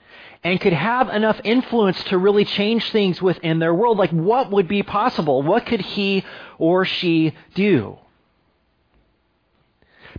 and 0.43 0.59
could 0.59 0.73
have 0.73 1.09
enough 1.09 1.39
influence 1.43 2.03
to 2.05 2.17
really 2.17 2.45
change 2.45 2.91
things 2.91 3.21
within 3.21 3.59
their 3.59 3.73
world, 3.73 3.97
like 3.97 4.11
what 4.11 4.51
would 4.51 4.67
be 4.67 4.83
possible? 4.83 5.41
What 5.41 5.65
could 5.65 5.81
he 5.81 6.23
or 6.57 6.85
she 6.85 7.33
do? 7.55 7.97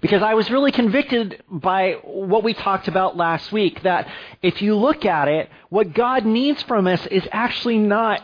Because 0.05 0.23
I 0.23 0.35
was 0.35 0.51
really 0.51 0.71
convicted 0.71 1.43
by 1.49 1.93
what 2.03 2.45
we 2.45 2.53
talked 2.53 2.89
about 2.89 3.17
last 3.17 3.51
week 3.53 3.85
that 3.85 4.07
if 4.43 4.61
you 4.61 4.75
look 4.75 5.07
at 5.07 5.29
it, 5.29 5.49
what 5.71 5.95
God 5.95 6.27
needs 6.27 6.63
from 6.65 6.87
us 6.87 7.07
is 7.07 7.27
actually 7.33 7.79
not 7.79 8.21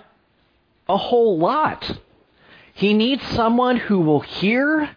a 0.90 0.98
whole 0.98 1.38
lot. 1.38 1.98
He 2.74 2.92
needs 2.92 3.26
someone 3.28 3.78
who 3.78 4.00
will 4.00 4.20
hear 4.20 4.94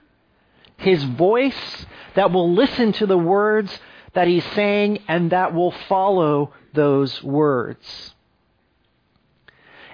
his 0.75 1.01
voice, 1.05 1.85
that 2.15 2.33
will 2.33 2.53
listen 2.53 2.91
to 2.91 3.05
the 3.05 3.17
words 3.17 3.79
that 4.11 4.27
he's 4.27 4.43
saying, 4.51 5.03
and 5.07 5.31
that 5.31 5.53
will 5.53 5.71
follow 5.87 6.51
those 6.73 7.23
words. 7.23 8.12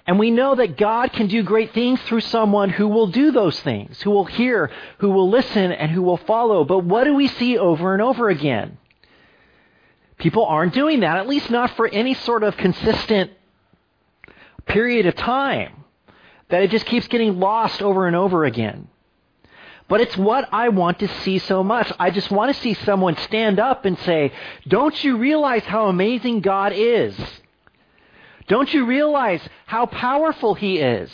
And 0.10 0.18
we 0.18 0.32
know 0.32 0.56
that 0.56 0.76
God 0.76 1.14
can 1.14 1.28
do 1.28 1.44
great 1.44 1.72
things 1.72 2.02
through 2.02 2.22
someone 2.22 2.72
who 2.72 2.88
will 2.88 3.06
do 3.06 3.30
those 3.30 3.60
things, 3.60 4.02
who 4.02 4.10
will 4.10 4.26
hear, 4.26 4.72
who 4.98 5.12
will 5.12 5.30
listen, 5.30 5.72
and 5.72 5.92
who 5.92 6.02
will 6.02 6.18
follow. 6.18 6.64
But 6.64 6.80
what 6.80 7.04
do 7.04 7.14
we 7.14 7.28
see 7.28 7.60
over 7.60 7.94
and 7.94 8.02
over 8.02 8.28
again? 8.28 8.80
People 10.18 10.48
aren't 10.48 10.74
doing 10.74 11.02
that, 11.02 11.18
at 11.18 11.28
least 11.28 11.52
not 11.52 11.76
for 11.76 11.88
any 11.88 12.16
sort 12.16 12.42
of 12.42 12.58
consistent 12.58 13.30
period 14.66 15.06
of 15.06 15.16
time. 15.16 15.84
That 16.48 16.64
it 16.64 16.72
just 16.72 16.88
keeps 16.88 17.08
getting 17.08 17.40
lost 17.40 17.84
over 17.84 18.08
and 18.08 18.16
over 18.16 18.46
again. 18.46 18.88
But 19.88 20.02
it's 20.02 20.18
what 20.18 20.50
I 20.52 20.70
want 20.70 20.98
to 21.02 21.08
see 21.22 21.38
so 21.38 21.64
much. 21.64 21.94
I 22.00 22.10
just 22.10 22.32
want 22.32 22.52
to 22.56 22.60
see 22.60 22.74
someone 22.74 23.16
stand 23.18 23.60
up 23.60 23.86
and 23.86 23.96
say, 24.00 24.32
Don't 24.68 25.04
you 25.04 25.18
realize 25.18 25.66
how 25.66 25.86
amazing 25.86 26.42
God 26.42 26.74
is? 26.74 27.16
Don't 28.50 28.74
you 28.74 28.86
realize 28.86 29.42
how 29.66 29.86
powerful 29.86 30.56
He 30.56 30.80
is? 30.80 31.10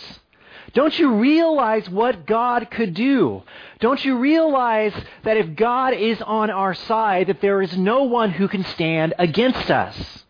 Don't 0.73 0.97
you 0.97 1.15
realize 1.15 1.89
what 1.89 2.25
God 2.25 2.69
could 2.71 2.93
do? 2.93 3.43
Don't 3.79 4.03
you 4.03 4.17
realize 4.17 4.93
that 5.23 5.37
if 5.37 5.55
God 5.55 5.93
is 5.93 6.21
on 6.21 6.49
our 6.49 6.73
side, 6.73 7.27
that 7.27 7.39
there 7.39 7.61
is 7.61 7.77
no 7.77 8.03
one 8.03 8.31
who 8.31 8.47
can 8.47 8.65
stand 8.65 9.13
against 9.19 9.69
us? 9.69 10.23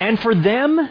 And 0.00 0.18
for 0.20 0.34
them, 0.34 0.90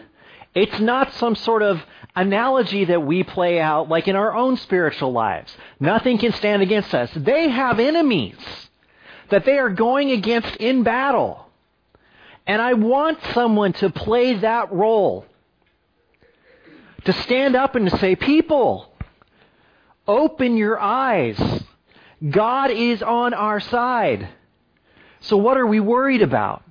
it's 0.54 0.80
not 0.80 1.14
some 1.14 1.36
sort 1.36 1.62
of 1.62 1.82
analogy 2.16 2.86
that 2.86 3.06
we 3.06 3.24
play 3.24 3.60
out 3.60 3.90
like 3.90 4.08
in 4.08 4.16
our 4.16 4.34
own 4.34 4.58
spiritual 4.58 5.12
lives. 5.12 5.56
Nothing 5.80 6.18
can 6.18 6.34
stand 6.34 6.62
against 6.62 6.94
us. 6.94 7.10
They 7.16 7.50
have 7.50 7.80
enemies 7.80 8.38
that 9.30 9.46
they 9.46 9.58
are 9.58 9.70
going 9.70 10.12
against 10.12 10.56
in 10.58 10.84
battle. 10.84 11.47
And 12.48 12.62
I 12.62 12.74
want 12.74 13.20
someone 13.34 13.74
to 13.74 13.90
play 13.90 14.36
that 14.36 14.72
role. 14.72 15.26
To 17.04 17.14
stand 17.14 17.56
up 17.56 17.76
and 17.76 17.90
to 17.90 17.98
say, 17.98 18.16
people, 18.16 18.92
open 20.08 20.58
your 20.58 20.80
eyes. 20.80 21.38
God 22.28 22.72
is 22.72 23.04
on 23.04 23.34
our 23.34 23.60
side. 23.60 24.30
So 25.20 25.38
what 25.38 25.58
are 25.58 25.68
we 25.68 25.80
worried 25.80 26.22
about? 26.22 26.64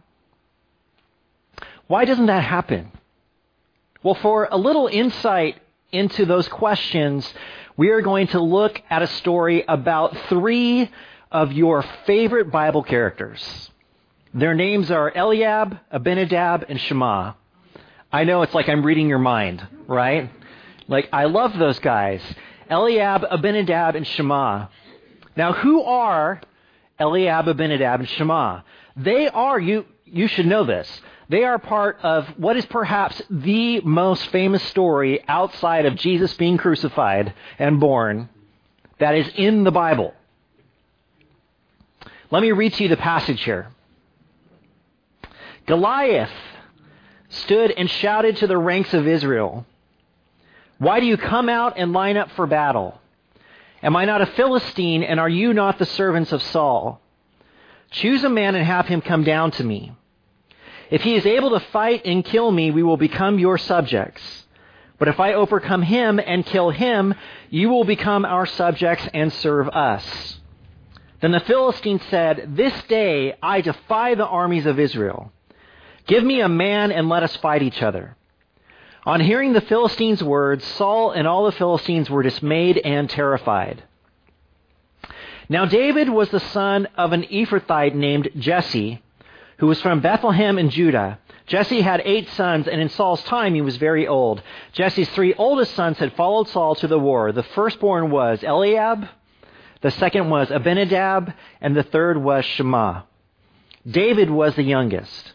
Why 1.87 2.05
doesn't 2.05 2.27
that 2.27 2.43
happen? 2.43 2.91
Well, 4.03 4.15
for 4.15 4.49
a 4.51 4.57
little 4.57 4.89
insight 4.89 5.61
into 5.93 6.25
those 6.25 6.49
questions, 6.49 7.33
we 7.77 7.91
are 7.91 8.01
going 8.01 8.29
to 8.29 8.41
look 8.41 8.81
at 8.89 9.03
a 9.03 9.07
story 9.07 9.65
about 9.69 10.17
three 10.29 10.91
of 11.31 11.53
your 11.53 11.83
favorite 12.07 12.51
Bible 12.51 12.83
characters. 12.83 13.71
Their 14.37 14.55
names 14.55 14.91
are 14.91 15.11
Eliab, 15.17 15.79
Abinadab, 15.91 16.67
and 16.69 16.79
Shammah. 16.79 17.37
I 18.13 18.25
know 18.25 18.43
it's 18.43 18.53
like 18.53 18.69
I'm 18.69 18.85
reading 18.85 19.09
your 19.09 19.19
mind, 19.19 19.67
right? 19.87 20.31
Like, 20.89 21.09
I 21.11 21.25
love 21.25 21.59
those 21.59 21.79
guys. 21.79 22.21
Eliab, 22.69 23.25
Abinadab, 23.31 23.97
and 23.97 24.07
Shammah. 24.07 24.69
Now, 25.39 25.55
who 25.55 25.83
are 25.85 26.43
Eliab, 27.01 27.49
Abinadab, 27.49 28.01
and 28.01 28.09
Shammah? 28.11 28.63
They 28.95 29.27
are, 29.27 29.59
you, 29.59 29.87
you 30.05 30.29
should 30.29 30.45
know 30.47 30.65
this. 30.65 31.01
They 31.31 31.45
are 31.45 31.59
part 31.59 32.01
of 32.03 32.27
what 32.37 32.59
is 32.59 32.67
perhaps 32.67 33.23
the 33.31 33.81
most 33.81 34.29
famous 34.29 34.63
story 34.65 35.27
outside 35.27 35.87
of 35.87 35.97
Jesus 35.97 36.35
being 36.35 36.59
crucified 36.59 37.33
and 37.59 37.81
born 37.81 38.29
that 38.99 39.15
is 39.15 39.31
in 39.35 39.65
the 39.65 39.73
Bible. 39.73 40.13
Let 42.31 42.43
me 42.43 42.53
read 42.53 42.75
to 42.75 42.83
you 42.83 42.91
the 42.91 42.99
passage 42.99 43.43
here. 43.43 43.69
Goliath 45.67 46.31
stood 47.29 47.73
and 47.73 47.91
shouted 47.91 48.37
to 48.37 48.47
the 48.47 48.57
ranks 48.57 48.95
of 48.95 49.09
Israel, 49.09 49.67
Why 50.79 51.01
do 51.01 51.07
you 51.07 51.17
come 51.17 51.49
out 51.49 51.75
and 51.77 51.93
line 51.93 52.17
up 52.17 52.31
for 52.33 52.47
battle? 52.47 53.01
Am 53.83 53.97
I 53.97 54.05
not 54.05 54.23
a 54.23 54.27
Philistine, 54.27 55.03
and 55.03 55.19
are 55.19 55.29
you 55.29 55.53
not 55.53 55.79
the 55.79 55.87
servants 55.87 56.33
of 56.33 56.43
Saul? 56.43 57.01
Choose 57.91 58.23
a 58.25 58.29
man 58.29 58.55
and 58.55 58.65
have 58.65 58.87
him 58.87 59.01
come 59.01 59.25
down 59.25 59.51
to 59.53 59.65
me. 59.65 59.93
If 60.91 61.03
he 61.03 61.17
is 61.17 61.27
able 61.27 61.51
to 61.51 61.61
fight 61.61 62.03
and 62.05 62.25
kill 62.25 62.51
me, 62.51 62.71
we 62.71 62.85
will 62.85 62.97
become 62.97 63.39
your 63.39 63.59
subjects. 63.59 64.23
But 64.99 65.09
if 65.09 65.19
I 65.19 65.35
overcome 65.35 65.83
him 65.83 66.21
and 66.25 66.47
kill 66.47 66.71
him, 66.71 67.15
you 67.51 67.69
will 67.69 67.85
become 67.85 68.25
our 68.25 68.47
subjects 68.47 69.07
and 69.13 69.33
serve 69.33 69.69
us. 69.69 70.39
Then 71.21 71.33
the 71.33 71.41
Philistine 71.41 72.01
said, 72.09 72.57
This 72.57 72.75
day 72.85 73.35
I 73.43 73.63
defy 73.63 74.15
the 74.15 74.27
armies 74.27 74.67
of 74.67 74.79
Israel. 74.79 75.33
Give 76.07 76.25
me 76.25 76.41
a 76.41 76.49
man 76.49 76.93
and 76.93 77.09
let 77.09 77.23
us 77.23 77.37
fight 77.37 77.63
each 77.63 77.83
other. 77.83 78.17
On 79.05 79.21
hearing 79.21 79.53
the 79.53 79.61
Philistines' 79.61 80.23
words, 80.23 80.65
Saul 80.65 81.13
and 81.13 81.29
all 81.29 81.45
the 81.45 81.53
Philistines 81.53 82.11
were 82.11 82.23
dismayed 82.23 82.79
and 82.79 83.09
terrified. 83.09 83.83
Now 85.49 85.65
David 85.65 86.09
was 86.09 86.29
the 86.31 86.41
son 86.41 86.89
of 86.97 87.13
an 87.13 87.23
Ephrathite 87.25 87.95
named 87.95 88.31
Jesse 88.37 89.03
who 89.59 89.67
was 89.67 89.81
from 89.81 90.01
Bethlehem 90.01 90.59
in 90.59 90.71
Judah. 90.71 91.19
Jesse 91.47 91.81
had 91.81 92.03
eight 92.05 92.29
sons, 92.31 92.67
and 92.67 92.81
in 92.81 92.89
Saul's 92.89 93.23
time 93.25 93.55
he 93.55 93.63
was 93.63 93.77
very 93.77 94.07
old. 94.07 94.43
Jesse's 94.73 95.09
three 95.11 95.35
oldest 95.35 95.75
sons 95.75 95.99
had 95.99 96.13
followed 96.15 96.49
Saul 96.49 96.75
to 96.77 96.89
the 96.89 96.99
war. 96.99 97.33
The 97.33 97.43
firstborn 97.43 98.11
was 98.11 98.43
Eliab, 98.43 99.09
the 99.81 99.91
second 99.93 100.29
was 100.29 100.51
Abinadab, 100.51 101.33
and 101.61 101.77
the 101.77 101.85
third 101.85 102.17
was 102.17 102.45
Shammah. 102.45 103.05
David 103.89 104.31
was 104.31 104.57
the 104.57 104.65
youngest. 104.65 105.33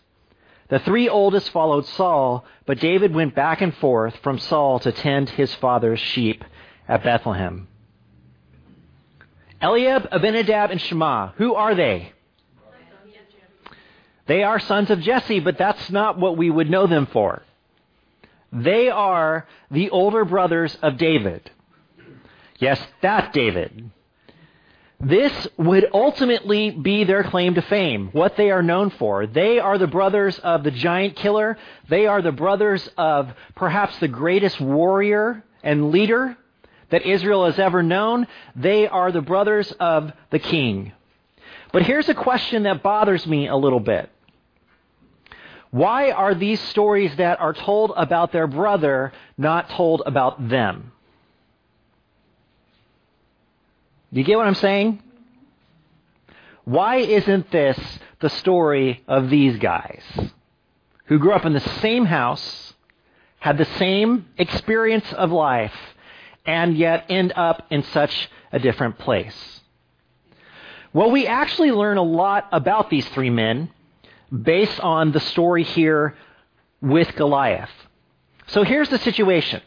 The 0.71 0.79
three 0.79 1.09
oldest 1.09 1.49
followed 1.49 1.85
Saul, 1.85 2.45
but 2.65 2.79
David 2.79 3.13
went 3.13 3.35
back 3.35 3.59
and 3.59 3.75
forth 3.75 4.15
from 4.23 4.39
Saul 4.39 4.79
to 4.79 4.93
tend 4.93 5.29
his 5.29 5.53
father's 5.55 5.99
sheep 5.99 6.45
at 6.87 7.03
Bethlehem. 7.03 7.67
Eliab, 9.61 10.07
Abinadab, 10.13 10.71
and 10.71 10.79
Shammah, 10.79 11.33
who 11.35 11.55
are 11.55 11.75
they? 11.75 12.13
They 14.27 14.43
are 14.43 14.61
sons 14.61 14.89
of 14.89 15.01
Jesse, 15.01 15.41
but 15.41 15.57
that's 15.57 15.89
not 15.89 16.17
what 16.17 16.37
we 16.37 16.49
would 16.49 16.69
know 16.69 16.87
them 16.87 17.05
for. 17.07 17.43
They 18.53 18.89
are 18.89 19.45
the 19.71 19.89
older 19.89 20.23
brothers 20.23 20.77
of 20.81 20.97
David. 20.97 21.51
Yes, 22.59 22.81
that 23.01 23.33
David. 23.33 23.91
This 25.03 25.47
would 25.57 25.89
ultimately 25.93 26.69
be 26.69 27.05
their 27.05 27.23
claim 27.23 27.55
to 27.55 27.61
fame, 27.63 28.09
what 28.11 28.37
they 28.37 28.51
are 28.51 28.61
known 28.61 28.91
for. 28.91 29.25
They 29.25 29.57
are 29.57 29.79
the 29.79 29.87
brothers 29.87 30.37
of 30.39 30.63
the 30.63 30.69
giant 30.69 31.15
killer. 31.15 31.57
They 31.89 32.05
are 32.05 32.21
the 32.21 32.31
brothers 32.31 32.87
of 32.97 33.33
perhaps 33.55 33.97
the 33.97 34.07
greatest 34.07 34.61
warrior 34.61 35.43
and 35.63 35.89
leader 35.91 36.37
that 36.91 37.03
Israel 37.03 37.45
has 37.45 37.57
ever 37.57 37.81
known. 37.81 38.27
They 38.55 38.87
are 38.87 39.11
the 39.11 39.21
brothers 39.21 39.71
of 39.79 40.11
the 40.29 40.39
king. 40.39 40.91
But 41.71 41.83
here's 41.83 42.09
a 42.09 42.13
question 42.13 42.63
that 42.63 42.83
bothers 42.83 43.25
me 43.25 43.47
a 43.47 43.55
little 43.55 43.79
bit. 43.79 44.09
Why 45.71 46.11
are 46.11 46.35
these 46.35 46.59
stories 46.59 47.15
that 47.15 47.39
are 47.39 47.53
told 47.53 47.93
about 47.95 48.31
their 48.33 48.47
brother 48.47 49.13
not 49.37 49.69
told 49.69 50.03
about 50.05 50.49
them? 50.49 50.91
Do 54.13 54.19
you 54.19 54.25
get 54.25 54.37
what 54.37 54.47
I'm 54.47 54.55
saying? 54.55 55.01
Why 56.65 56.97
isn't 56.97 57.51
this 57.51 57.79
the 58.19 58.29
story 58.29 59.03
of 59.07 59.29
these 59.29 59.57
guys 59.57 60.03
who 61.05 61.17
grew 61.17 61.33
up 61.33 61.45
in 61.45 61.53
the 61.53 61.59
same 61.81 62.05
house, 62.05 62.73
had 63.39 63.57
the 63.57 63.65
same 63.77 64.27
experience 64.37 65.11
of 65.13 65.31
life, 65.31 65.73
and 66.45 66.77
yet 66.77 67.05
end 67.09 67.33
up 67.35 67.65
in 67.69 67.83
such 67.83 68.29
a 68.51 68.59
different 68.59 68.99
place? 68.99 69.61
Well, 70.93 71.09
we 71.09 71.25
actually 71.25 71.71
learn 71.71 71.97
a 71.97 72.03
lot 72.03 72.49
about 72.51 72.89
these 72.89 73.07
three 73.09 73.29
men 73.29 73.69
based 74.31 74.79
on 74.81 75.13
the 75.13 75.21
story 75.21 75.63
here 75.63 76.17
with 76.81 77.15
Goliath. 77.15 77.71
So 78.47 78.63
here's 78.63 78.89
the 78.89 78.99
situation 78.99 79.61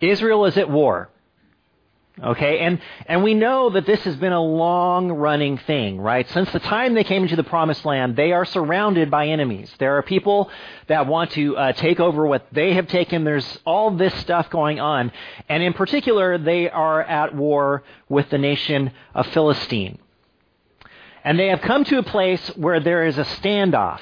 Israel 0.00 0.46
is 0.46 0.56
at 0.56 0.70
war. 0.70 1.10
Okay, 2.20 2.58
and, 2.58 2.78
and 3.06 3.22
we 3.22 3.32
know 3.32 3.70
that 3.70 3.86
this 3.86 4.00
has 4.04 4.16
been 4.16 4.34
a 4.34 4.42
long 4.42 5.10
running 5.10 5.56
thing, 5.56 5.98
right? 5.98 6.28
Since 6.28 6.52
the 6.52 6.58
time 6.58 6.92
they 6.92 7.04
came 7.04 7.22
into 7.22 7.36
the 7.36 7.42
promised 7.42 7.86
land, 7.86 8.16
they 8.16 8.32
are 8.32 8.44
surrounded 8.44 9.10
by 9.10 9.28
enemies. 9.28 9.72
There 9.78 9.96
are 9.96 10.02
people 10.02 10.50
that 10.88 11.06
want 11.06 11.30
to 11.32 11.56
uh, 11.56 11.72
take 11.72 12.00
over 12.00 12.26
what 12.26 12.46
they 12.52 12.74
have 12.74 12.86
taken. 12.86 13.24
There's 13.24 13.58
all 13.64 13.92
this 13.92 14.12
stuff 14.20 14.50
going 14.50 14.78
on. 14.78 15.10
And 15.48 15.62
in 15.62 15.72
particular, 15.72 16.36
they 16.36 16.68
are 16.68 17.02
at 17.02 17.34
war 17.34 17.82
with 18.10 18.28
the 18.28 18.38
nation 18.38 18.92
of 19.14 19.26
Philistine. 19.28 19.98
And 21.24 21.38
they 21.38 21.48
have 21.48 21.62
come 21.62 21.82
to 21.84 21.96
a 21.96 22.02
place 22.02 22.46
where 22.56 22.78
there 22.78 23.06
is 23.06 23.16
a 23.16 23.24
standoff. 23.24 24.00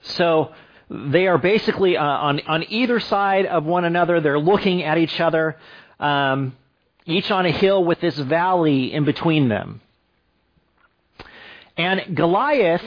So 0.00 0.52
they 0.88 1.26
are 1.26 1.38
basically 1.38 1.98
uh, 1.98 2.02
on, 2.02 2.40
on 2.46 2.64
either 2.70 3.00
side 3.00 3.44
of 3.44 3.64
one 3.64 3.84
another. 3.84 4.22
They're 4.22 4.38
looking 4.38 4.82
at 4.82 4.96
each 4.96 5.20
other. 5.20 5.58
Um, 6.00 6.56
each 7.06 7.30
on 7.30 7.46
a 7.46 7.50
hill 7.50 7.84
with 7.84 8.00
this 8.00 8.16
valley 8.16 8.92
in 8.92 9.04
between 9.04 9.48
them. 9.48 9.80
And 11.76 12.16
Goliath 12.16 12.84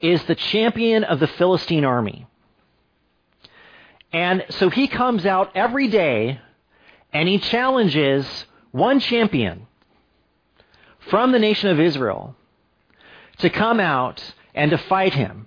is 0.00 0.22
the 0.24 0.34
champion 0.34 1.04
of 1.04 1.20
the 1.20 1.26
Philistine 1.26 1.84
army. 1.84 2.26
And 4.12 4.44
so 4.50 4.70
he 4.70 4.88
comes 4.88 5.26
out 5.26 5.52
every 5.54 5.88
day 5.88 6.40
and 7.12 7.28
he 7.28 7.38
challenges 7.38 8.26
one 8.70 9.00
champion 9.00 9.66
from 11.10 11.32
the 11.32 11.38
nation 11.38 11.70
of 11.70 11.80
Israel 11.80 12.34
to 13.38 13.50
come 13.50 13.80
out 13.80 14.22
and 14.54 14.70
to 14.70 14.78
fight 14.78 15.14
him. 15.14 15.46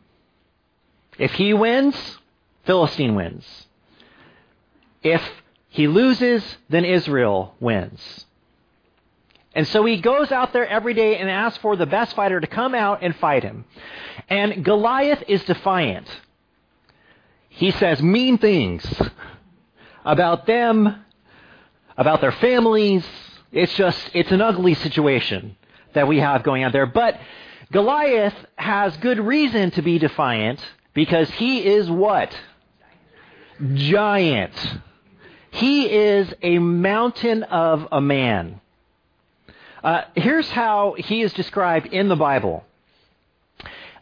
If 1.18 1.34
he 1.34 1.54
wins, 1.54 1.96
Philistine 2.66 3.16
wins. 3.16 3.46
If 5.04 5.22
he 5.72 5.88
loses, 5.88 6.44
then 6.68 6.84
Israel 6.84 7.56
wins. 7.62 8.26
And 9.56 9.66
so 9.70 9.86
he 9.86 10.02
goes 10.02 10.30
out 10.30 10.52
there 10.52 10.68
every 10.68 10.94
day 10.94 11.16
and 11.16 11.30
asks 11.30 11.60
for 11.60 11.78
the 11.78 11.86
best 11.86 12.14
fighter 12.14 12.42
to 12.42 12.48
come 12.48 12.76
out 12.76 13.00
and 13.02 13.16
fight 13.16 13.44
him. 13.44 13.64
And 14.28 14.66
Goliath 14.66 15.24
is 15.30 15.42
defiant. 15.46 16.08
He 17.48 17.72
says 17.72 18.02
mean 18.02 18.38
things 18.38 18.86
about 20.04 20.46
them, 20.46 21.06
about 21.98 22.20
their 22.20 22.34
families. 22.34 23.06
It's 23.54 23.74
just, 23.74 24.12
it's 24.14 24.32
an 24.32 24.42
ugly 24.42 24.74
situation 24.74 25.56
that 25.94 26.06
we 26.06 26.20
have 26.20 26.44
going 26.44 26.66
on 26.66 26.74
there. 26.74 26.86
But 26.86 27.18
Goliath 27.72 28.36
has 28.58 28.98
good 28.98 29.22
reason 29.22 29.72
to 29.72 29.82
be 29.82 30.00
defiant 30.00 30.60
because 30.94 31.30
he 31.32 31.66
is 31.66 31.90
what? 31.90 32.38
Giant. 33.74 34.52
He 35.52 35.90
is 35.90 36.34
a 36.42 36.60
mountain 36.60 37.44
of 37.44 37.88
a 37.92 38.02
man. 38.02 38.62
Uh, 39.84 40.04
here's 40.16 40.50
how 40.50 40.96
he 40.98 41.22
is 41.22 41.34
described 41.34 41.88
in 41.88 42.08
the 42.08 42.16
Bible. 42.16 42.64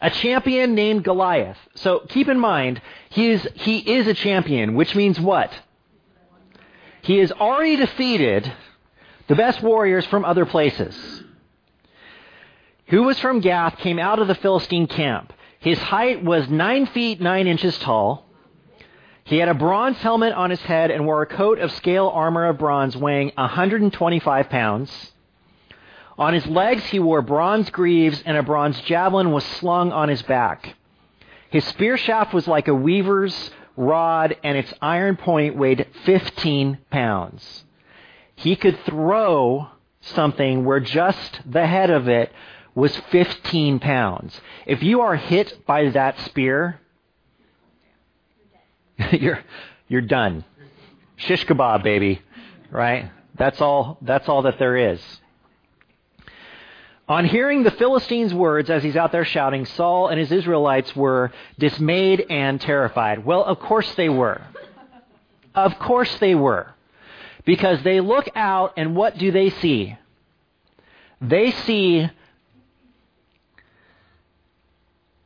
A 0.00 0.10
champion 0.10 0.74
named 0.74 1.04
Goliath. 1.04 1.58
So 1.74 2.00
keep 2.08 2.28
in 2.28 2.38
mind, 2.38 2.80
he 3.10 3.30
is, 3.30 3.46
he 3.54 3.78
is 3.78 4.06
a 4.06 4.14
champion, 4.14 4.74
which 4.74 4.94
means 4.94 5.20
what? 5.20 5.52
He 7.02 7.18
has 7.18 7.32
already 7.32 7.76
defeated 7.76 8.50
the 9.26 9.34
best 9.34 9.62
warriors 9.62 10.06
from 10.06 10.24
other 10.24 10.46
places. 10.46 11.24
Who 12.86 13.02
was 13.04 13.18
from 13.18 13.40
Gath 13.40 13.78
came 13.78 13.98
out 13.98 14.18
of 14.18 14.28
the 14.28 14.34
Philistine 14.34 14.86
camp. 14.86 15.32
His 15.60 15.78
height 15.78 16.24
was 16.24 16.48
nine 16.48 16.86
feet 16.86 17.20
nine 17.20 17.46
inches 17.46 17.78
tall. 17.78 18.26
He 19.30 19.38
had 19.38 19.48
a 19.48 19.54
bronze 19.54 19.98
helmet 19.98 20.32
on 20.32 20.50
his 20.50 20.60
head 20.62 20.90
and 20.90 21.06
wore 21.06 21.22
a 21.22 21.26
coat 21.26 21.60
of 21.60 21.70
scale 21.70 22.08
armor 22.12 22.46
of 22.46 22.58
bronze 22.58 22.96
weighing 22.96 23.30
125 23.36 24.50
pounds. 24.50 25.12
On 26.18 26.34
his 26.34 26.44
legs 26.48 26.84
he 26.86 26.98
wore 26.98 27.22
bronze 27.22 27.70
greaves, 27.70 28.20
and 28.26 28.36
a 28.36 28.42
bronze 28.42 28.80
javelin 28.80 29.30
was 29.30 29.44
slung 29.44 29.92
on 29.92 30.08
his 30.08 30.20
back. 30.22 30.74
His 31.48 31.64
spear 31.66 31.96
shaft 31.96 32.34
was 32.34 32.48
like 32.48 32.66
a 32.66 32.74
weaver's 32.74 33.52
rod, 33.76 34.36
and 34.42 34.58
its 34.58 34.74
iron 34.82 35.16
point 35.16 35.54
weighed 35.54 35.86
15 36.06 36.78
pounds. 36.90 37.64
He 38.34 38.56
could 38.56 38.80
throw 38.84 39.68
something 40.00 40.64
where 40.64 40.80
just 40.80 41.40
the 41.46 41.68
head 41.68 41.90
of 41.90 42.08
it 42.08 42.32
was 42.74 42.96
15 43.12 43.78
pounds. 43.78 44.40
If 44.66 44.82
you 44.82 45.02
are 45.02 45.14
hit 45.14 45.64
by 45.66 45.88
that 45.90 46.18
spear, 46.18 46.80
you're 49.12 49.40
you're 49.88 50.00
done. 50.00 50.44
Shish 51.16 51.44
kebab, 51.46 51.82
baby. 51.82 52.22
Right? 52.70 53.10
That's 53.36 53.60
all 53.60 53.98
that's 54.02 54.28
all 54.28 54.42
that 54.42 54.58
there 54.58 54.76
is. 54.76 55.00
On 57.08 57.24
hearing 57.24 57.64
the 57.64 57.72
Philistines' 57.72 58.32
words 58.32 58.70
as 58.70 58.84
he's 58.84 58.94
out 58.94 59.10
there 59.10 59.24
shouting, 59.24 59.66
Saul 59.66 60.08
and 60.08 60.20
his 60.20 60.30
Israelites 60.30 60.94
were 60.94 61.32
dismayed 61.58 62.24
and 62.30 62.60
terrified. 62.60 63.24
Well, 63.24 63.42
of 63.42 63.58
course 63.58 63.92
they 63.96 64.08
were. 64.08 64.40
Of 65.54 65.76
course 65.80 66.14
they 66.18 66.36
were. 66.36 66.72
Because 67.44 67.82
they 67.82 68.00
look 68.00 68.28
out 68.36 68.74
and 68.76 68.94
what 68.94 69.18
do 69.18 69.32
they 69.32 69.50
see? 69.50 69.96
They 71.20 71.50
see 71.50 72.08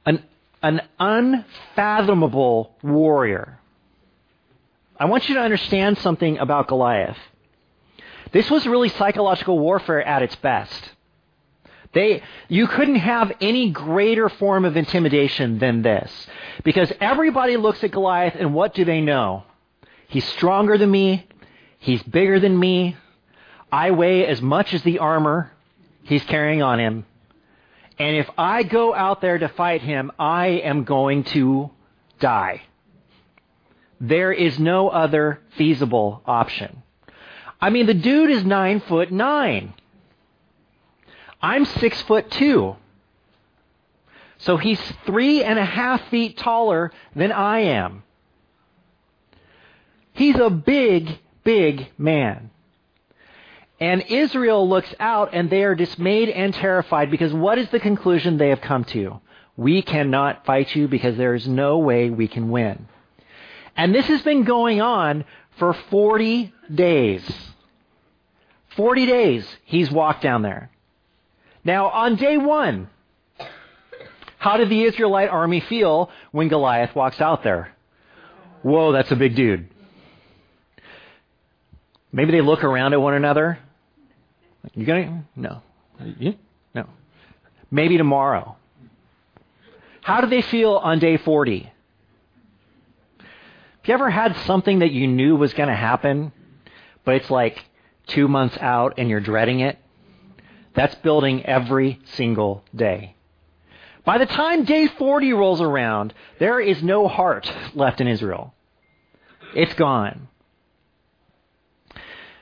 an, 0.06 0.24
an 0.62 0.80
unfathomable 0.98 2.74
warrior. 2.82 3.58
I 4.98 5.06
want 5.06 5.28
you 5.28 5.34
to 5.34 5.40
understand 5.40 5.98
something 5.98 6.38
about 6.38 6.68
Goliath. 6.68 7.18
This 8.32 8.50
was 8.50 8.66
really 8.66 8.88
psychological 8.90 9.58
warfare 9.58 10.02
at 10.02 10.22
its 10.22 10.36
best. 10.36 10.90
They, 11.92 12.22
you 12.48 12.66
couldn't 12.66 12.96
have 12.96 13.32
any 13.40 13.70
greater 13.70 14.28
form 14.28 14.64
of 14.64 14.76
intimidation 14.76 15.58
than 15.58 15.82
this. 15.82 16.26
Because 16.64 16.92
everybody 17.00 17.56
looks 17.56 17.82
at 17.84 17.92
Goliath 17.92 18.34
and 18.36 18.52
what 18.52 18.74
do 18.74 18.84
they 18.84 19.00
know? 19.00 19.44
He's 20.08 20.24
stronger 20.24 20.76
than 20.76 20.90
me. 20.90 21.26
He's 21.78 22.02
bigger 22.02 22.40
than 22.40 22.58
me. 22.58 22.96
I 23.70 23.92
weigh 23.92 24.26
as 24.26 24.40
much 24.42 24.74
as 24.74 24.82
the 24.82 24.98
armor 24.98 25.50
he's 26.02 26.24
carrying 26.24 26.62
on 26.62 26.78
him. 26.78 27.06
And 27.98 28.16
if 28.16 28.28
I 28.36 28.64
go 28.64 28.94
out 28.94 29.20
there 29.20 29.38
to 29.38 29.48
fight 29.48 29.82
him, 29.82 30.10
I 30.18 30.46
am 30.46 30.84
going 30.84 31.24
to 31.24 31.70
die. 32.18 32.62
There 34.06 34.32
is 34.32 34.58
no 34.58 34.90
other 34.90 35.40
feasible 35.56 36.20
option. 36.26 36.82
I 37.58 37.70
mean, 37.70 37.86
the 37.86 37.94
dude 37.94 38.30
is 38.30 38.44
nine 38.44 38.80
foot 38.80 39.10
nine. 39.10 39.72
I'm 41.40 41.64
six 41.64 42.02
foot 42.02 42.30
two. 42.30 42.76
So 44.36 44.58
he's 44.58 44.80
three 45.06 45.42
and 45.42 45.58
a 45.58 45.64
half 45.64 46.06
feet 46.10 46.36
taller 46.36 46.92
than 47.16 47.32
I 47.32 47.60
am. 47.60 48.02
He's 50.12 50.36
a 50.36 50.50
big, 50.50 51.18
big 51.42 51.88
man. 51.96 52.50
And 53.80 54.02
Israel 54.02 54.68
looks 54.68 54.94
out 55.00 55.30
and 55.32 55.48
they 55.48 55.64
are 55.64 55.74
dismayed 55.74 56.28
and 56.28 56.52
terrified 56.52 57.10
because 57.10 57.32
what 57.32 57.56
is 57.56 57.70
the 57.70 57.80
conclusion 57.80 58.36
they 58.36 58.50
have 58.50 58.60
come 58.60 58.84
to? 58.84 59.20
We 59.56 59.80
cannot 59.80 60.44
fight 60.44 60.76
you 60.76 60.88
because 60.88 61.16
there 61.16 61.34
is 61.34 61.48
no 61.48 61.78
way 61.78 62.10
we 62.10 62.28
can 62.28 62.50
win. 62.50 62.86
And 63.76 63.94
this 63.94 64.06
has 64.06 64.22
been 64.22 64.44
going 64.44 64.80
on 64.80 65.24
for 65.58 65.72
40 65.90 66.52
days. 66.72 67.28
40 68.76 69.06
days 69.06 69.46
he's 69.64 69.90
walked 69.90 70.22
down 70.22 70.42
there. 70.42 70.70
Now, 71.64 71.88
on 71.88 72.16
day 72.16 72.36
one, 72.36 72.88
how 74.38 74.56
did 74.56 74.68
the 74.68 74.82
Israelite 74.82 75.30
army 75.30 75.60
feel 75.60 76.10
when 76.32 76.48
Goliath 76.48 76.94
walks 76.94 77.20
out 77.20 77.42
there? 77.42 77.72
Whoa, 78.62 78.92
that's 78.92 79.10
a 79.10 79.16
big 79.16 79.34
dude. 79.34 79.68
Maybe 82.12 82.32
they 82.32 82.40
look 82.40 82.62
around 82.62 82.92
at 82.92 83.00
one 83.00 83.14
another. 83.14 83.58
You 84.74 84.86
gonna? 84.86 85.24
No. 85.34 85.62
You? 86.18 86.34
No. 86.74 86.86
Maybe 87.70 87.96
tomorrow. 87.98 88.56
How 90.02 90.20
do 90.20 90.28
they 90.28 90.42
feel 90.42 90.74
on 90.74 90.98
day 90.98 91.16
40? 91.16 91.70
Have 93.84 93.88
you 93.90 93.94
ever 93.96 94.08
had 94.08 94.34
something 94.46 94.78
that 94.78 94.92
you 94.92 95.06
knew 95.06 95.36
was 95.36 95.52
going 95.52 95.68
to 95.68 95.74
happen, 95.74 96.32
but 97.04 97.16
it's 97.16 97.30
like 97.30 97.66
two 98.06 98.28
months 98.28 98.56
out 98.58 98.94
and 98.96 99.10
you're 99.10 99.20
dreading 99.20 99.60
it? 99.60 99.78
That's 100.72 100.94
building 100.94 101.44
every 101.44 102.00
single 102.14 102.64
day. 102.74 103.14
By 104.06 104.16
the 104.16 104.24
time 104.24 104.64
day 104.64 104.86
40 104.86 105.34
rolls 105.34 105.60
around, 105.60 106.14
there 106.38 106.60
is 106.60 106.82
no 106.82 107.08
heart 107.08 107.52
left 107.74 108.00
in 108.00 108.08
Israel. 108.08 108.54
It's 109.54 109.74
gone. 109.74 110.28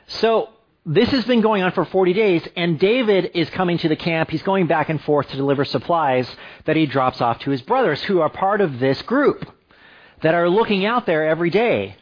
So, 0.06 0.50
this 0.86 1.08
has 1.08 1.24
been 1.24 1.40
going 1.40 1.64
on 1.64 1.72
for 1.72 1.84
40 1.84 2.12
days, 2.12 2.46
and 2.54 2.78
David 2.78 3.32
is 3.34 3.50
coming 3.50 3.78
to 3.78 3.88
the 3.88 3.96
camp. 3.96 4.30
He's 4.30 4.42
going 4.44 4.68
back 4.68 4.90
and 4.90 5.00
forth 5.02 5.28
to 5.30 5.36
deliver 5.36 5.64
supplies 5.64 6.28
that 6.66 6.76
he 6.76 6.86
drops 6.86 7.20
off 7.20 7.40
to 7.40 7.50
his 7.50 7.62
brothers, 7.62 8.00
who 8.04 8.20
are 8.20 8.28
part 8.28 8.60
of 8.60 8.78
this 8.78 9.02
group 9.02 9.44
that 10.22 10.34
are 10.34 10.48
looking 10.48 10.84
out 10.84 11.06
there 11.06 11.28
every 11.28 11.50
day 11.50 11.96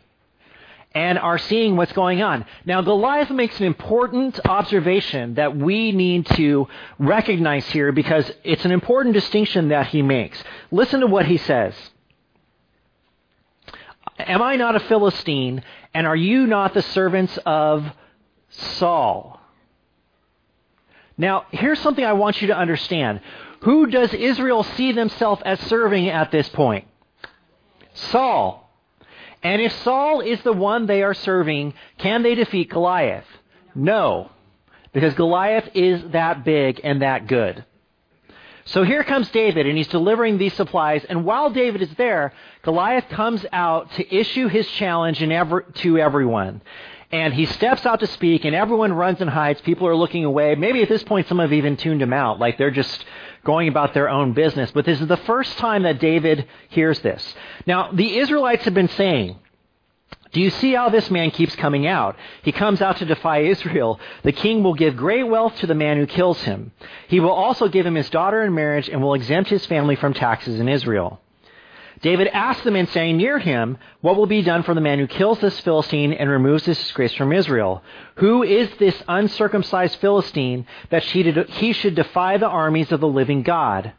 and 0.92 1.18
are 1.18 1.38
seeing 1.38 1.76
what's 1.76 1.92
going 1.92 2.20
on. 2.22 2.44
Now, 2.64 2.82
Goliath 2.82 3.30
makes 3.30 3.58
an 3.60 3.66
important 3.66 4.40
observation 4.44 5.34
that 5.34 5.56
we 5.56 5.92
need 5.92 6.26
to 6.26 6.68
recognize 6.98 7.66
here 7.66 7.92
because 7.92 8.30
it's 8.42 8.64
an 8.64 8.72
important 8.72 9.14
distinction 9.14 9.68
that 9.68 9.88
he 9.88 10.02
makes. 10.02 10.42
Listen 10.70 11.00
to 11.00 11.06
what 11.06 11.26
he 11.26 11.36
says. 11.36 11.74
Am 14.18 14.42
I 14.42 14.56
not 14.56 14.76
a 14.76 14.80
Philistine, 14.80 15.62
and 15.94 16.06
are 16.06 16.16
you 16.16 16.46
not 16.46 16.74
the 16.74 16.82
servants 16.82 17.38
of 17.46 17.86
Saul? 18.50 19.40
Now, 21.16 21.46
here's 21.50 21.78
something 21.80 22.04
I 22.04 22.14
want 22.14 22.40
you 22.42 22.48
to 22.48 22.56
understand. 22.56 23.20
Who 23.62 23.86
does 23.86 24.12
Israel 24.12 24.62
see 24.62 24.92
themselves 24.92 25.42
as 25.44 25.60
serving 25.60 26.08
at 26.08 26.30
this 26.30 26.48
point? 26.48 26.86
Saul. 27.94 28.70
And 29.42 29.62
if 29.62 29.72
Saul 29.82 30.20
is 30.20 30.40
the 30.42 30.52
one 30.52 30.86
they 30.86 31.02
are 31.02 31.14
serving, 31.14 31.74
can 31.98 32.22
they 32.22 32.34
defeat 32.34 32.70
Goliath? 32.70 33.24
No, 33.74 34.30
because 34.92 35.14
Goliath 35.14 35.68
is 35.74 36.02
that 36.12 36.44
big 36.44 36.80
and 36.84 37.02
that 37.02 37.26
good. 37.26 37.64
So 38.66 38.84
here 38.84 39.02
comes 39.02 39.28
David, 39.30 39.66
and 39.66 39.76
he's 39.76 39.88
delivering 39.88 40.38
these 40.38 40.54
supplies. 40.54 41.04
And 41.08 41.24
while 41.24 41.50
David 41.50 41.82
is 41.82 41.92
there, 41.94 42.32
Goliath 42.62 43.08
comes 43.08 43.44
out 43.52 43.90
to 43.94 44.14
issue 44.14 44.48
his 44.48 44.68
challenge 44.72 45.18
to 45.18 45.98
everyone. 45.98 46.60
And 47.12 47.34
he 47.34 47.46
steps 47.46 47.86
out 47.86 48.00
to 48.00 48.06
speak, 48.06 48.44
and 48.44 48.54
everyone 48.54 48.92
runs 48.92 49.20
and 49.20 49.28
hides. 49.28 49.60
People 49.62 49.88
are 49.88 49.96
looking 49.96 50.24
away. 50.24 50.54
Maybe 50.54 50.80
at 50.82 50.88
this 50.88 51.02
point, 51.02 51.26
some 51.26 51.40
have 51.40 51.52
even 51.52 51.76
tuned 51.76 52.00
him 52.00 52.12
out, 52.12 52.38
like 52.38 52.56
they're 52.56 52.70
just 52.70 53.04
going 53.44 53.68
about 53.68 53.94
their 53.94 54.08
own 54.08 54.32
business. 54.32 54.70
But 54.70 54.84
this 54.84 55.00
is 55.00 55.08
the 55.08 55.16
first 55.16 55.58
time 55.58 55.82
that 55.82 55.98
David 55.98 56.46
hears 56.68 57.00
this. 57.00 57.34
Now, 57.66 57.90
the 57.90 58.18
Israelites 58.18 58.64
have 58.64 58.74
been 58.74 58.88
saying, 58.88 59.36
do 60.32 60.40
you 60.40 60.50
see 60.50 60.74
how 60.74 60.90
this 60.90 61.10
man 61.10 61.32
keeps 61.32 61.56
coming 61.56 61.88
out? 61.88 62.16
He 62.42 62.52
comes 62.52 62.80
out 62.80 62.98
to 62.98 63.04
defy 63.04 63.38
Israel. 63.38 63.98
The 64.22 64.30
king 64.30 64.62
will 64.62 64.74
give 64.74 64.96
great 64.96 65.24
wealth 65.24 65.56
to 65.56 65.66
the 65.66 65.74
man 65.74 65.96
who 65.96 66.06
kills 66.06 66.40
him. 66.42 66.70
He 67.08 67.18
will 67.18 67.30
also 67.30 67.66
give 67.66 67.84
him 67.84 67.96
his 67.96 68.10
daughter 68.10 68.42
in 68.42 68.54
marriage 68.54 68.88
and 68.88 69.02
will 69.02 69.14
exempt 69.14 69.50
his 69.50 69.66
family 69.66 69.96
from 69.96 70.14
taxes 70.14 70.60
in 70.60 70.68
Israel. 70.68 71.20
David 72.02 72.28
asked 72.28 72.64
the 72.64 72.70
men 72.70 72.86
standing 72.86 73.18
near 73.18 73.38
him, 73.38 73.76
What 74.00 74.16
will 74.16 74.26
be 74.26 74.42
done 74.42 74.62
for 74.62 74.74
the 74.74 74.80
man 74.80 74.98
who 74.98 75.06
kills 75.06 75.38
this 75.40 75.60
Philistine 75.60 76.14
and 76.14 76.30
removes 76.30 76.64
this 76.64 76.78
disgrace 76.78 77.12
from 77.12 77.32
Israel? 77.32 77.82
Who 78.16 78.42
is 78.42 78.70
this 78.78 79.02
uncircumcised 79.06 80.00
Philistine 80.00 80.66
that 80.88 81.02
he 81.02 81.72
should 81.72 81.94
defy 81.94 82.38
the 82.38 82.48
armies 82.48 82.90
of 82.90 83.00
the 83.00 83.08
living 83.08 83.42
God? 83.42 83.92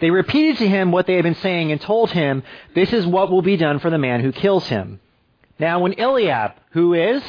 They 0.00 0.10
repeated 0.10 0.58
to 0.58 0.68
him 0.68 0.90
what 0.90 1.06
they 1.06 1.14
had 1.14 1.22
been 1.22 1.34
saying 1.34 1.70
and 1.70 1.80
told 1.80 2.10
him, 2.10 2.42
This 2.74 2.92
is 2.92 3.06
what 3.06 3.30
will 3.30 3.42
be 3.42 3.58
done 3.58 3.78
for 3.78 3.90
the 3.90 3.98
man 3.98 4.20
who 4.20 4.32
kills 4.32 4.66
him. 4.66 5.00
Now, 5.58 5.80
when 5.80 6.00
Eliab, 6.00 6.52
who 6.70 6.94
is 6.94 7.22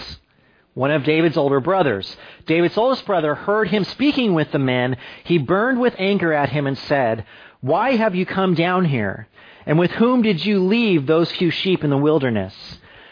one 0.74 0.92
of 0.92 1.04
David's 1.04 1.38
older 1.38 1.60
brothers, 1.60 2.16
David's 2.46 2.78
oldest 2.78 3.06
brother, 3.06 3.36
heard 3.36 3.68
him 3.68 3.84
speaking 3.84 4.34
with 4.34 4.52
the 4.52 4.60
men, 4.60 4.98
he 5.26 5.38
burned 5.38 5.80
with 5.80 5.94
anger 5.98 6.34
at 6.34 6.50
him 6.50 6.68
and 6.68 6.78
said, 6.78 7.26
Why 7.60 7.98
have 7.98 8.16
you 8.16 8.26
come 8.26 8.56
down 8.56 8.86
here? 8.86 9.28
And 9.66 9.80
with 9.80 9.92
whom 9.92 10.22
did 10.22 10.46
you 10.46 10.64
leave 10.66 11.06
those 11.06 11.32
few 11.32 11.50
sheep 11.50 11.84
in 11.84 11.90
the 11.90 11.98
wilderness? 11.98 12.54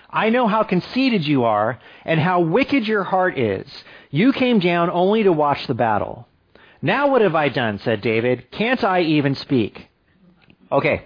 I 0.10 0.30
know 0.30 0.48
how 0.48 0.64
conceited 0.64 1.26
you 1.26 1.46
are 1.46 1.80
and 2.06 2.20
how 2.20 2.42
wicked 2.42 2.88
your 2.88 3.04
heart 3.04 3.38
is. 3.38 3.68
You 4.12 4.32
came 4.32 4.60
down 4.60 4.92
only 4.92 5.24
to 5.24 5.32
watch 5.32 5.66
the 5.66 5.74
battle. 5.74 6.28
Now 6.82 7.10
what 7.10 7.22
have 7.22 7.34
I 7.34 7.50
done? 7.50 7.80
said 7.80 8.02
David. 8.02 8.52
Can't 8.52 8.84
I 8.84 9.02
even 9.02 9.34
speak? 9.36 9.88
Okay. 10.72 11.06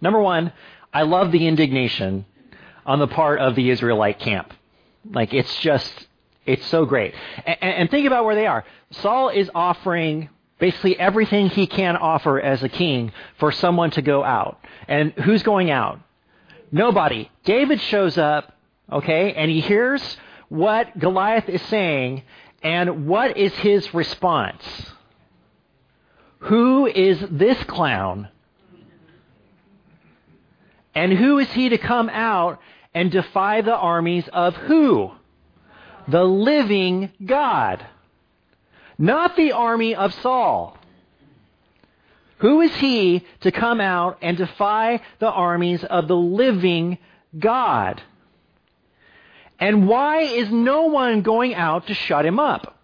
Number 0.00 0.20
one, 0.20 0.52
I 0.92 1.02
love 1.02 1.32
the 1.32 1.46
indignation 1.46 2.24
on 2.86 3.00
the 3.00 3.08
part 3.08 3.40
of 3.40 3.56
the 3.56 3.70
Israelite 3.70 4.20
camp. 4.20 4.52
Like, 5.10 5.34
it's 5.34 5.60
just, 5.60 6.06
it's 6.46 6.66
so 6.66 6.84
great. 6.84 7.14
And, 7.44 7.58
and 7.60 7.90
think 7.90 8.06
about 8.06 8.24
where 8.24 8.34
they 8.34 8.46
are. 8.46 8.64
Saul 8.90 9.30
is 9.30 9.50
offering 9.54 10.28
basically 10.58 10.98
everything 10.98 11.48
he 11.48 11.66
can 11.66 11.96
offer 11.96 12.40
as 12.40 12.62
a 12.62 12.68
king 12.68 13.12
for 13.38 13.52
someone 13.52 13.90
to 13.92 14.02
go 14.02 14.24
out. 14.24 14.58
And 14.86 15.12
who's 15.12 15.42
going 15.42 15.70
out? 15.70 16.00
Nobody. 16.70 17.30
David 17.44 17.80
shows 17.80 18.18
up, 18.18 18.52
okay, 18.92 19.32
and 19.34 19.50
he 19.50 19.60
hears 19.60 20.16
what 20.48 20.98
Goliath 20.98 21.48
is 21.48 21.62
saying, 21.62 22.22
and 22.62 23.06
what 23.06 23.36
is 23.36 23.52
his 23.54 23.94
response? 23.94 24.62
Who 26.40 26.86
is 26.86 27.18
this 27.30 27.62
clown? 27.64 28.28
And 30.94 31.12
who 31.12 31.38
is 31.38 31.48
he 31.52 31.68
to 31.68 31.78
come 31.78 32.08
out 32.08 32.60
and 32.94 33.10
defy 33.10 33.60
the 33.60 33.76
armies 33.76 34.28
of 34.32 34.56
who? 34.56 35.12
The 36.08 36.24
living 36.24 37.12
God 37.24 37.84
not 38.98 39.36
the 39.36 39.52
army 39.52 39.94
of 39.94 40.12
Saul. 40.14 40.76
Who 42.38 42.60
is 42.60 42.74
he 42.76 43.24
to 43.40 43.52
come 43.52 43.80
out 43.80 44.18
and 44.22 44.36
defy 44.36 45.00
the 45.18 45.30
armies 45.30 45.84
of 45.84 46.08
the 46.08 46.16
living 46.16 46.98
God? 47.36 48.02
And 49.58 49.88
why 49.88 50.20
is 50.20 50.50
no 50.50 50.84
one 50.84 51.22
going 51.22 51.54
out 51.54 51.88
to 51.88 51.94
shut 51.94 52.24
him 52.24 52.38
up? 52.38 52.76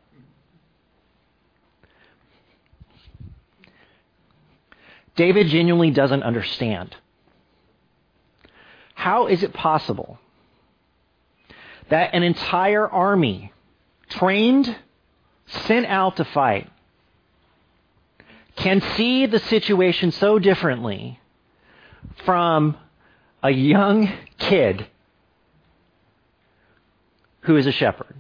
David 5.15 5.47
genuinely 5.47 5.93
doesn't 5.93 6.25
understand. 6.25 6.97
How 8.95 9.29
is 9.29 9.45
it 9.45 9.53
possible 9.53 10.19
that 11.89 12.15
an 12.15 12.23
entire 12.23 12.89
army, 12.89 13.53
trained 14.09 14.75
sent 15.47 15.87
out 15.87 16.17
to 16.17 16.25
fight 16.25 16.71
can 18.57 18.81
see 18.97 19.27
the 19.27 19.39
situation 19.41 20.13
so 20.13 20.39
differently 20.39 21.19
from 22.25 22.77
a 23.43 23.51
young 23.51 24.11
kid 24.39 24.87
who 27.43 27.57
is 27.57 27.67
a 27.67 27.73
shepherd. 27.73 28.15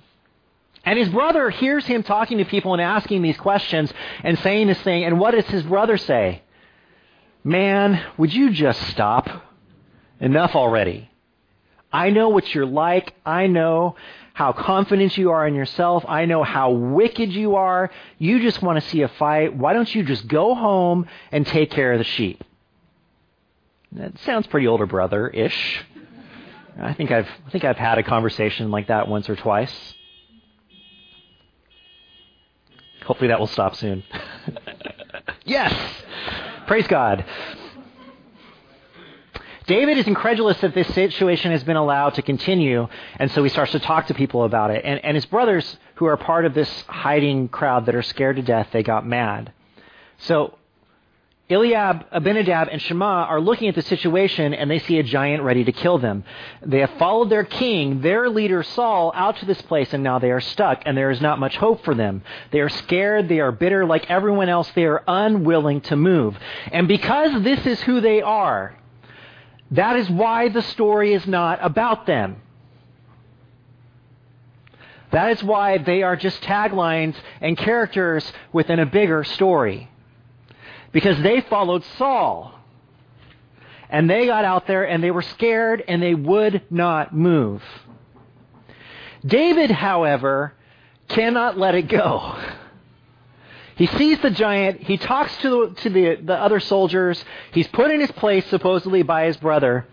And 0.85 0.99
his 0.99 1.09
brother 1.09 1.49
hears 1.51 1.87
him 1.87 2.03
talking 2.03 2.39
to 2.39 2.45
people 2.45 2.75
and 2.75 2.83
asking 2.83 3.23
these 3.23 3.39
questions 3.39 3.93
and 4.23 4.39
saying 4.41 4.67
this 4.67 4.81
thing. 4.83 5.05
And 5.05 5.19
what 5.19 5.31
does 5.31 5.47
his 5.47 5.63
brother 5.63 5.97
say? 5.97 6.43
Man, 7.43 8.05
would 8.19 8.35
you 8.35 8.51
just 8.51 8.81
stop? 8.89 9.29
Enough 10.21 10.55
already. 10.55 11.11
I 11.93 12.11
know 12.11 12.29
what 12.29 12.55
you're 12.55 12.67
like. 12.67 13.15
I 13.25 13.47
know 13.47 13.97
how 14.35 14.53
confident 14.53 15.17
you 15.17 15.31
are 15.31 15.47
in 15.47 15.55
yourself. 15.55 16.05
I 16.09 16.27
know 16.27 16.43
how 16.43 16.73
wicked 16.73 17.33
you 17.33 17.55
are. 17.55 17.91
You 18.19 18.41
just 18.41 18.61
want 18.61 18.83
to 18.83 18.91
see 18.91 19.03
a 19.03 19.09
fight. 19.09 19.57
Why 19.57 19.73
don't 19.73 19.93
you 19.95 20.03
just 20.03 20.27
go 20.27 20.57
home 20.57 21.07
and 21.31 21.47
take 21.47 21.71
care 21.71 21.93
of 21.93 21.99
the 21.99 22.05
sheep? 22.05 22.43
That 23.93 24.19
sounds 24.19 24.49
pretty 24.49 24.67
older 24.67 24.87
brother 24.87 25.29
ish. 25.29 25.85
I 26.81 26.95
think 26.95 27.13
I've 27.13 27.29
I 27.47 27.51
think 27.51 27.63
I've 27.63 27.77
had 27.77 27.99
a 27.99 28.03
conversation 28.03 28.73
like 28.73 28.89
that 28.89 29.07
once 29.07 29.31
or 29.31 29.37
twice. 29.37 29.95
Hopefully 33.07 33.29
that 33.29 33.39
will 33.39 33.47
stop 33.47 33.77
soon. 33.77 34.03
yes. 35.45 35.73
Praise 36.67 36.89
God. 36.89 37.25
David 39.67 39.97
is 39.97 40.07
incredulous 40.07 40.61
that 40.61 40.75
this 40.75 40.93
situation 40.95 41.51
has 41.53 41.65
been 41.65 41.77
allowed 41.77 42.15
to 42.15 42.23
continue, 42.23 42.87
and 43.19 43.31
so 43.31 43.43
he 43.43 43.49
starts 43.49 43.73
to 43.73 43.79
talk 43.79 44.09
to 44.09 44.15
people 44.15 44.45
about 44.45 44.71
it. 44.71 44.85
And, 44.85 45.03
and 45.05 45.15
his 45.15 45.25
brothers, 45.25 45.79
who 45.95 46.07
are 46.07 46.17
part 46.17 46.45
of 46.45 46.55
this 46.55 46.85
hiding 46.87 47.49
crowd 47.49 47.87
that 47.87 47.95
are 47.95 48.03
scared 48.03 48.37
to 48.37 48.43
death, 48.43 48.69
they 48.73 48.83
got 48.83 49.07
mad. 49.07 49.53
So 50.19 50.59
Eliab, 51.51 52.07
Abinadab, 52.11 52.69
and 52.73 52.81
Shammah 52.81 53.27
are 53.29 53.41
looking 53.41 53.69
at 53.69 53.75
the 53.75 53.83
situation 53.83 54.55
and 54.55 54.71
they 54.71 54.79
see 54.79 54.99
a 54.99 55.03
giant 55.03 55.43
ready 55.43 55.63
to 55.65 55.73
kill 55.73 55.99
them. 55.99 56.25
They 56.63 56.81
have 56.81 56.93
followed 56.99 57.29
their 57.29 57.45
king, 57.45 58.01
their 58.01 58.31
leader 58.31 58.63
Saul, 58.63 59.13
out 59.15 59.37
to 59.39 59.47
this 59.47 59.61
place 59.63 59.93
and 59.93 60.03
now 60.03 60.19
they 60.19 60.31
are 60.31 60.41
stuck 60.41 60.83
and 60.87 60.97
there 60.97 61.11
is 61.11 61.21
not 61.21 61.39
much 61.39 61.59
hope 61.59 61.85
for 61.85 61.95
them. 61.95 62.23
They 62.51 62.61
are 62.61 62.71
scared, 62.71 63.29
they 63.29 63.41
are 63.41 63.53
bitter 63.53 63.85
like 63.85 64.11
everyone 64.11 64.49
else, 64.49 64.71
they 64.75 64.85
are 64.85 65.05
unwilling 65.07 65.83
to 65.83 65.97
move. 65.97 66.39
And 66.73 66.89
because 66.89 67.43
this 67.43 67.67
is 67.67 67.79
who 67.83 68.01
they 68.01 68.23
are, 68.23 68.75
that 69.75 69.97
is 69.97 70.09
why 70.09 70.49
the 70.49 70.63
story 70.63 71.15
is 71.15 71.27
not 71.27 71.59
about 71.63 72.07
them. 72.07 72.41
That 75.11 75.31
is 75.31 75.43
why 75.45 75.79
they 75.79 76.03
are 76.03 76.17
just 76.17 76.41
taglines 76.43 77.15
and 77.41 77.57
characters 77.57 78.33
within 78.53 78.81
a 78.81 78.87
bigger 78.87 79.23
story 79.23 79.89
because 80.93 81.21
they 81.23 81.41
followed 81.43 81.85
Saul. 81.99 82.53
And 83.91 84.09
they 84.09 84.27
got 84.27 84.45
out 84.45 84.67
there 84.67 84.85
and 84.89 85.03
they 85.03 85.11
were 85.11 85.23
scared 85.23 85.85
and 85.87 86.03
they 86.03 86.15
would 86.15 86.63
not 86.71 87.15
move. 87.15 87.63
David, 89.25 89.71
however, 89.71 90.55
cannot 91.09 91.59
let 91.59 91.75
it 91.75 91.89
go. 91.89 92.37
He 93.77 93.87
sees 93.87 94.21
the 94.21 94.31
giant. 94.31 94.83
He 94.83 94.97
talks 94.97 95.37
to, 95.39 95.51
the, 95.51 95.75
to 95.83 95.91
the, 95.91 96.15
the 96.17 96.35
other 96.35 96.61
soldiers. 96.61 97.25
He's 97.53 97.69
put 97.69 97.91
in 97.91 98.01
his 98.01 98.13
place, 98.13 98.47
supposedly, 98.47 99.03
by 99.03 99.27
his 99.27 99.37
brother. 99.37 99.87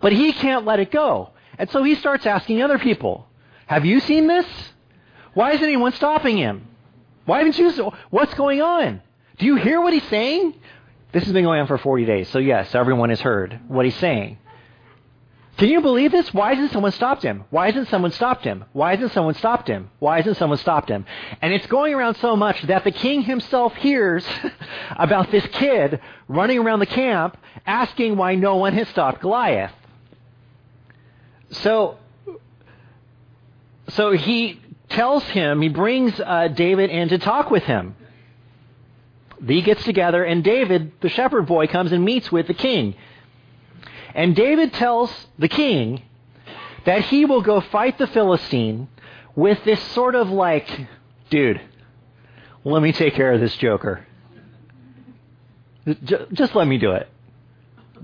But 0.00 0.12
he 0.12 0.32
can't 0.32 0.64
let 0.64 0.78
it 0.78 0.90
go. 0.90 1.30
And 1.58 1.70
so 1.70 1.82
he 1.82 1.94
starts 1.96 2.26
asking 2.26 2.62
other 2.62 2.78
people, 2.78 3.26
Have 3.66 3.84
you 3.84 4.00
seen 4.00 4.26
this? 4.26 4.46
Why 5.34 5.52
isn't 5.52 5.64
anyone 5.64 5.92
stopping 5.92 6.36
him? 6.36 6.68
Why 7.24 7.38
haven't 7.38 7.58
you? 7.58 7.92
What's 8.10 8.34
going 8.34 8.62
on? 8.62 9.00
Do 9.38 9.46
you 9.46 9.56
hear 9.56 9.80
what 9.80 9.92
he's 9.92 10.08
saying? 10.08 10.54
This 11.12 11.24
has 11.24 11.32
been 11.32 11.44
going 11.44 11.60
on 11.60 11.66
for 11.66 11.78
40 11.78 12.04
days, 12.04 12.28
so 12.30 12.38
yes, 12.38 12.74
everyone 12.74 13.10
has 13.10 13.20
heard 13.20 13.60
what 13.68 13.84
he's 13.84 13.96
saying. 13.96 14.38
Can 15.58 15.68
you 15.68 15.80
believe 15.80 16.12
this? 16.12 16.32
Why 16.32 16.54
hasn't 16.54 16.72
someone 16.72 16.92
stopped 16.92 17.22
him? 17.22 17.44
Why 17.50 17.66
hasn't 17.66 17.88
someone 17.88 18.10
stopped 18.10 18.44
him? 18.44 18.64
Why 18.72 18.94
hasn't 18.94 19.12
someone 19.12 19.34
stopped 19.34 19.68
him? 19.68 19.90
Why 19.98 20.16
hasn't 20.16 20.38
someone 20.38 20.58
stopped 20.58 20.88
him? 20.88 21.04
And 21.42 21.52
it's 21.52 21.66
going 21.66 21.94
around 21.94 22.16
so 22.16 22.36
much 22.36 22.62
that 22.62 22.84
the 22.84 22.90
king 22.90 23.22
himself 23.22 23.74
hears 23.74 24.26
about 24.96 25.30
this 25.30 25.46
kid 25.52 26.00
running 26.26 26.58
around 26.58 26.80
the 26.80 26.86
camp 26.86 27.36
asking 27.66 28.16
why 28.16 28.34
no 28.34 28.56
one 28.56 28.72
has 28.72 28.88
stopped 28.88 29.20
Goliath. 29.20 29.72
So, 31.50 31.98
so 33.90 34.12
he 34.12 34.58
tells 34.88 35.22
him, 35.24 35.60
he 35.60 35.68
brings 35.68 36.18
uh, 36.18 36.48
David 36.48 36.90
in 36.90 37.10
to 37.10 37.18
talk 37.18 37.50
with 37.50 37.64
him. 37.64 37.94
He 39.46 39.60
gets 39.60 39.84
together, 39.84 40.24
and 40.24 40.42
David, 40.42 40.92
the 41.00 41.08
shepherd 41.08 41.46
boy, 41.46 41.66
comes 41.66 41.92
and 41.92 42.04
meets 42.04 42.32
with 42.32 42.46
the 42.46 42.54
king. 42.54 42.94
And 44.14 44.36
David 44.36 44.72
tells 44.74 45.10
the 45.38 45.48
king 45.48 46.02
that 46.84 47.04
he 47.06 47.24
will 47.24 47.42
go 47.42 47.60
fight 47.60 47.98
the 47.98 48.06
Philistine 48.06 48.88
with 49.34 49.62
this 49.64 49.82
sort 49.92 50.14
of 50.14 50.28
like, 50.30 50.68
dude, 51.30 51.60
let 52.64 52.82
me 52.82 52.92
take 52.92 53.14
care 53.14 53.32
of 53.32 53.40
this 53.40 53.56
joker. 53.56 54.06
Just 56.32 56.54
let 56.54 56.68
me 56.68 56.78
do 56.78 56.92
it. 56.92 57.08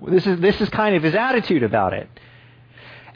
This 0.06 0.26
is, 0.26 0.40
this 0.40 0.60
is 0.60 0.68
kind 0.70 0.96
of 0.96 1.02
his 1.02 1.14
attitude 1.14 1.62
about 1.62 1.92
it. 1.92 2.08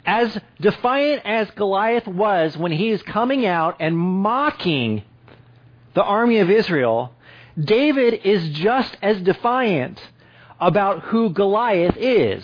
As 0.05 0.37
defiant 0.59 1.21
as 1.25 1.49
Goliath 1.51 2.07
was 2.07 2.57
when 2.57 2.71
he 2.71 2.89
is 2.89 3.01
coming 3.03 3.45
out 3.45 3.77
and 3.79 3.97
mocking 3.97 5.03
the 5.93 6.03
army 6.03 6.39
of 6.39 6.49
Israel, 6.49 7.13
David 7.57 8.21
is 8.25 8.49
just 8.49 8.97
as 9.01 9.21
defiant 9.21 10.01
about 10.59 11.03
who 11.03 11.29
Goliath 11.29 11.95
is. 11.97 12.43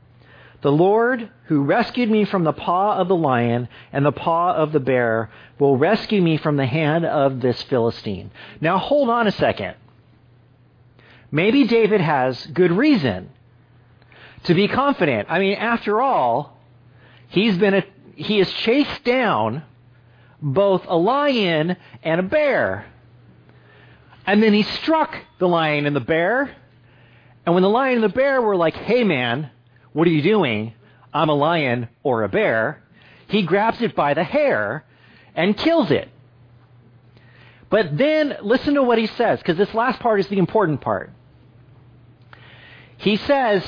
The 0.61 0.71
Lord, 0.71 1.29
who 1.45 1.63
rescued 1.63 2.09
me 2.09 2.23
from 2.25 2.43
the 2.43 2.53
paw 2.53 2.97
of 2.97 3.07
the 3.07 3.15
lion 3.15 3.67
and 3.91 4.05
the 4.05 4.11
paw 4.11 4.53
of 4.53 4.71
the 4.71 4.79
bear, 4.79 5.31
will 5.57 5.75
rescue 5.75 6.21
me 6.21 6.37
from 6.37 6.55
the 6.55 6.67
hand 6.67 7.03
of 7.03 7.41
this 7.41 7.61
Philistine. 7.63 8.31
Now 8.59 8.77
hold 8.77 9.09
on 9.09 9.27
a 9.27 9.31
second. 9.31 9.75
Maybe 11.31 11.65
David 11.65 12.01
has 12.01 12.45
good 12.47 12.71
reason 12.71 13.29
to 14.43 14.53
be 14.53 14.67
confident. 14.67 15.27
I 15.31 15.39
mean, 15.39 15.55
after 15.55 15.99
all, 16.01 16.57
he's 17.29 17.57
been 17.57 17.73
a, 17.73 17.83
he 18.15 18.37
has 18.37 18.51
chased 18.51 19.03
down 19.03 19.63
both 20.41 20.83
a 20.87 20.95
lion 20.95 21.77
and 22.03 22.19
a 22.19 22.23
bear. 22.23 22.85
And 24.27 24.43
then 24.43 24.53
he 24.53 24.63
struck 24.63 25.15
the 25.39 25.47
lion 25.47 25.85
and 25.87 25.95
the 25.95 26.01
bear. 26.01 26.55
And 27.45 27.55
when 27.55 27.63
the 27.63 27.69
lion 27.69 27.95
and 27.95 28.03
the 28.03 28.09
bear 28.09 28.41
were 28.41 28.55
like, 28.55 28.75
hey 28.75 29.03
man, 29.03 29.49
what 29.93 30.07
are 30.07 30.11
you 30.11 30.21
doing? 30.21 30.73
I'm 31.13 31.29
a 31.29 31.35
lion 31.35 31.89
or 32.03 32.23
a 32.23 32.29
bear. 32.29 32.83
He 33.27 33.43
grabs 33.43 33.81
it 33.81 33.95
by 33.95 34.13
the 34.13 34.23
hair 34.23 34.85
and 35.35 35.57
kills 35.57 35.91
it. 35.91 36.09
But 37.69 37.97
then 37.97 38.37
listen 38.41 38.73
to 38.73 38.83
what 38.83 38.97
he 38.97 39.07
says, 39.07 39.39
because 39.39 39.57
this 39.57 39.73
last 39.73 39.99
part 39.99 40.19
is 40.19 40.27
the 40.27 40.37
important 40.37 40.81
part. 40.81 41.11
He 42.97 43.17
says, 43.17 43.63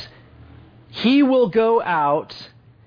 He 0.89 1.23
will 1.23 1.49
go 1.49 1.81
out 1.81 2.35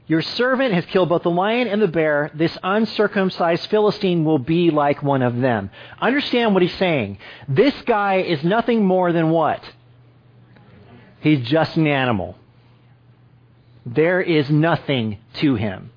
your 0.09 0.23
servant 0.23 0.73
has 0.73 0.87
killed 0.87 1.09
both 1.09 1.25
the 1.25 1.31
lion 1.31 1.67
and 1.67 1.83
the 1.83 1.89
bear. 1.89 2.31
This 2.33 2.57
uncircumcised 2.63 3.69
Philistine 3.69 4.25
will 4.25 4.39
be 4.39 4.71
like 4.71 5.03
one 5.03 5.23
of 5.23 5.37
them. 5.37 5.71
Understand 6.01 6.55
what 6.55 6.63
he's 6.63 6.75
saying. 6.75 7.19
This 7.49 7.75
guy 7.83 8.19
is 8.19 8.45
nothing 8.45 8.85
more 8.85 9.13
than 9.13 9.31
what? 9.31 9.61
He's 11.21 11.47
just 11.49 11.77
an 11.77 11.89
animal. 11.89 12.39
There 13.87 14.21
is 14.21 14.51
nothing 14.51 15.19
to 15.35 15.55
him. 15.55 15.93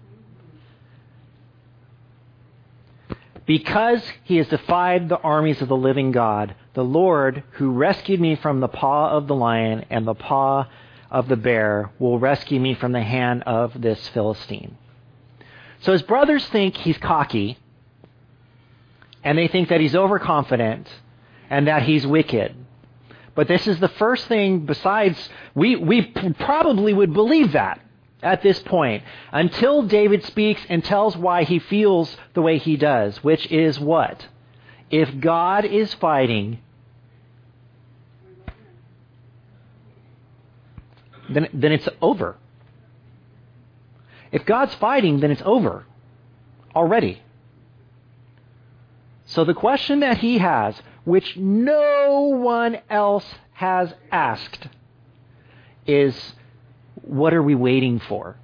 Because 3.48 4.04
he 4.26 4.38
has 4.38 4.48
defied 4.48 5.10
the 5.10 5.18
armies 5.18 5.60
of 5.64 5.70
the 5.70 5.76
living 5.76 6.12
God, 6.12 6.54
the 6.76 6.84
Lord, 6.84 7.44
who 7.54 7.72
rescued 7.72 8.22
me 8.22 8.36
from 8.36 8.60
the 8.60 8.68
paw 8.68 9.10
of 9.10 9.26
the 9.26 9.34
lion 9.34 9.86
and 9.90 10.06
the 10.06 10.14
paw 10.14 10.68
of 11.10 11.28
the 11.28 11.36
bear 11.36 11.90
will 11.98 12.20
rescue 12.20 12.60
me 12.60 12.76
from 12.76 12.92
the 12.92 13.02
hand 13.02 13.42
of 13.48 13.82
this 13.82 14.08
Philistine. 14.10 14.78
So 15.80 15.92
his 15.94 16.04
brothers 16.04 16.46
think 16.50 16.78
he's 16.78 17.00
cocky, 17.00 17.58
and 19.24 19.36
they 19.36 19.48
think 19.48 19.70
that 19.70 19.82
he's 19.82 19.96
overconfident, 19.96 20.88
and 21.50 21.68
that 21.68 21.82
he's 21.82 22.06
wicked. 22.06 22.56
But 23.36 23.48
this 23.48 23.68
is 23.68 23.80
the 23.80 23.88
first 23.88 24.28
thing 24.28 24.66
besides, 24.66 25.30
we, 25.56 25.76
we 25.76 26.02
probably 26.40 26.94
would 26.94 27.14
believe 27.14 27.54
that 27.54 27.80
at 28.22 28.42
this 28.44 28.60
point 28.60 29.04
until 29.32 29.84
David 29.84 30.26
speaks 30.26 30.62
and 30.68 30.84
tells 30.84 31.16
why 31.16 31.44
he 31.44 31.60
feels 31.60 32.16
the 32.34 32.42
way 32.42 32.58
he 32.58 32.76
does, 32.76 33.24
which 33.24 33.50
is 33.52 33.80
what? 33.80 34.28
If 34.90 35.20
God 35.20 35.66
is 35.66 35.94
fighting, 35.96 36.60
then, 41.30 41.48
then 41.54 41.72
it's 41.72 41.88
over. 42.02 42.38
If 44.32 44.46
God's 44.46 44.74
fighting, 44.76 45.20
then 45.20 45.32
it's 45.32 45.42
over 45.46 45.86
already. 46.76 47.22
So 49.26 49.44
the 49.44 49.54
question 49.54 50.00
that 50.00 50.18
he 50.18 50.40
has, 50.40 50.76
which 51.10 51.36
no 51.36 52.38
one 52.40 52.78
else 52.88 53.26
has 53.54 53.92
asked, 54.12 54.68
is 55.88 56.16
what 57.02 57.34
are 57.34 57.42
we 57.42 57.56
waiting 57.56 58.00
for? 58.00 58.38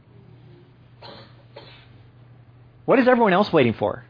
What 2.86 2.98
is 2.98 3.08
everyone 3.08 3.34
else 3.34 3.54
waiting 3.54 3.74
for? 3.74 4.04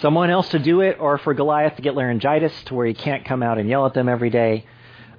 Someone 0.00 0.30
else 0.30 0.48
to 0.50 0.60
do 0.60 0.82
it, 0.82 0.98
or 1.00 1.18
for 1.18 1.34
Goliath 1.34 1.74
to 1.76 1.82
get 1.82 1.96
laryngitis 1.96 2.52
to 2.66 2.74
where 2.74 2.86
he 2.86 2.94
can't 2.94 3.24
come 3.24 3.42
out 3.42 3.58
and 3.58 3.68
yell 3.68 3.86
at 3.86 3.94
them 3.94 4.08
every 4.08 4.30
day? 4.30 4.64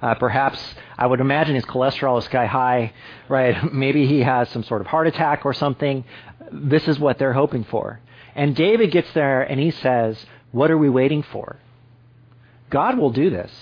Uh, 0.00 0.14
perhaps 0.14 0.58
I 0.96 1.06
would 1.06 1.20
imagine 1.20 1.56
his 1.56 1.64
cholesterol 1.66 2.18
is 2.20 2.24
sky 2.24 2.46
high, 2.46 2.94
right? 3.28 3.70
Maybe 3.72 4.06
he 4.06 4.20
has 4.20 4.48
some 4.48 4.62
sort 4.62 4.80
of 4.80 4.86
heart 4.86 5.08
attack 5.08 5.44
or 5.44 5.52
something. 5.52 6.04
This 6.52 6.88
is 6.88 6.98
what 6.98 7.18
they're 7.18 7.34
hoping 7.34 7.64
for. 7.64 8.00
And 8.34 8.56
David 8.56 8.92
gets 8.92 9.12
there 9.12 9.42
and 9.42 9.60
he 9.60 9.72
says, 9.72 10.24
What 10.52 10.70
are 10.70 10.78
we 10.78 10.88
waiting 10.88 11.22
for? 11.22 11.58
God 12.70 12.98
will 12.98 13.10
do 13.10 13.30
this. 13.30 13.52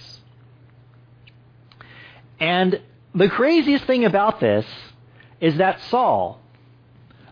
And 2.39 2.81
the 3.15 3.29
craziest 3.29 3.85
thing 3.85 4.05
about 4.05 4.41
this 4.41 4.67
is 5.41 5.57
that 5.59 5.81
Saul 5.83 6.41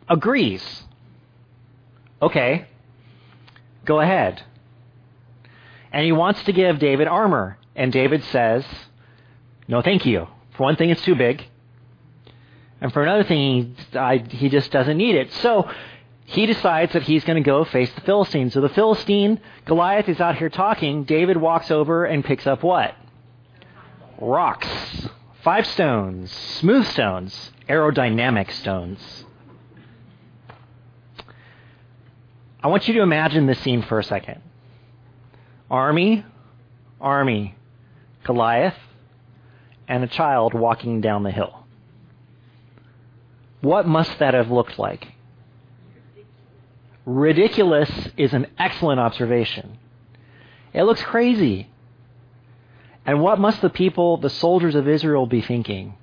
agrees. 0.08 0.82
Okay, 2.22 2.66
go 3.84 4.00
ahead. 4.00 4.42
And 5.92 6.04
he 6.04 6.12
wants 6.12 6.42
to 6.44 6.52
give 6.52 6.78
David 6.78 7.06
armor. 7.06 7.58
And 7.76 7.92
David 7.92 8.24
says, 8.24 8.64
No, 9.68 9.82
thank 9.82 10.06
you. 10.06 10.28
For 10.56 10.62
one 10.62 10.76
thing, 10.76 10.90
it's 10.90 11.02
too 11.02 11.14
big. 11.14 11.44
And 12.80 12.92
for 12.92 13.02
another 13.02 13.24
thing, 13.24 13.76
he, 13.92 13.98
I, 13.98 14.18
he 14.18 14.48
just 14.48 14.70
doesn't 14.70 14.96
need 14.96 15.14
it. 15.14 15.32
So 15.34 15.68
he 16.34 16.46
decides 16.46 16.92
that 16.94 17.04
he's 17.04 17.22
going 17.22 17.40
to 17.40 17.46
go 17.46 17.64
face 17.64 17.92
the 17.94 18.00
Philistine. 18.00 18.50
So 18.50 18.60
the 18.60 18.68
Philistine, 18.68 19.40
Goliath, 19.66 20.08
is 20.08 20.20
out 20.20 20.36
here 20.36 20.50
talking. 20.50 21.04
David 21.04 21.36
walks 21.36 21.70
over 21.70 22.04
and 22.04 22.24
picks 22.24 22.44
up 22.44 22.64
what? 22.64 22.96
Rocks. 24.20 24.68
Five 25.44 25.64
stones. 25.64 26.32
Smooth 26.32 26.86
stones. 26.86 27.52
Aerodynamic 27.68 28.50
stones. 28.50 29.24
I 32.60 32.66
want 32.66 32.88
you 32.88 32.94
to 32.94 33.02
imagine 33.02 33.46
this 33.46 33.60
scene 33.60 33.82
for 33.82 34.00
a 34.00 34.04
second. 34.04 34.40
Army, 35.70 36.24
army, 37.00 37.54
Goliath, 38.24 38.76
and 39.86 40.02
a 40.02 40.08
child 40.08 40.52
walking 40.52 41.00
down 41.00 41.22
the 41.22 41.30
hill. 41.30 41.64
What 43.60 43.86
must 43.86 44.18
that 44.18 44.34
have 44.34 44.50
looked 44.50 44.80
like? 44.80 45.13
Ridiculous 47.06 47.90
is 48.16 48.32
an 48.32 48.46
excellent 48.58 49.00
observation. 49.00 49.78
It 50.72 50.84
looks 50.84 51.02
crazy. 51.02 51.68
And 53.04 53.20
what 53.20 53.38
must 53.38 53.60
the 53.60 53.68
people, 53.68 54.16
the 54.16 54.30
soldiers 54.30 54.74
of 54.74 54.88
Israel, 54.88 55.26
be 55.26 55.42
thinking? 55.42 55.94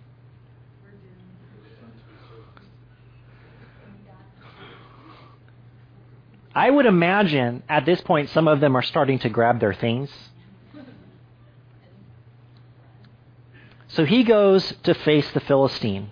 I 6.53 6.69
would 6.69 6.85
imagine 6.85 7.63
at 7.69 7.85
this 7.85 8.01
point 8.01 8.29
some 8.29 8.47
of 8.47 8.59
them 8.59 8.75
are 8.75 8.81
starting 8.81 9.19
to 9.19 9.29
grab 9.29 9.59
their 9.59 9.73
things. 9.73 10.09
So 13.87 14.05
he 14.05 14.23
goes 14.23 14.73
to 14.83 14.93
face 14.93 15.29
the 15.31 15.39
Philistine. 15.39 16.09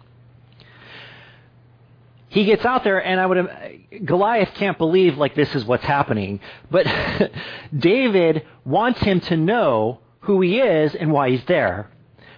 He 2.29 2.45
gets 2.45 2.63
out 2.63 2.83
there, 2.83 3.03
and 3.03 3.19
I 3.19 3.25
would 3.25 4.05
Goliath 4.05 4.53
can't 4.53 4.77
believe 4.77 5.17
like 5.17 5.35
this 5.35 5.53
is 5.55 5.65
what's 5.65 5.83
happening, 5.83 6.39
but 6.69 6.85
David 7.77 8.45
wants 8.63 8.99
him 9.01 9.19
to 9.21 9.37
know 9.37 9.99
who 10.21 10.41
he 10.41 10.59
is 10.59 10.93
and 10.93 11.11
why 11.11 11.31
he's 11.31 11.43
there. 11.45 11.89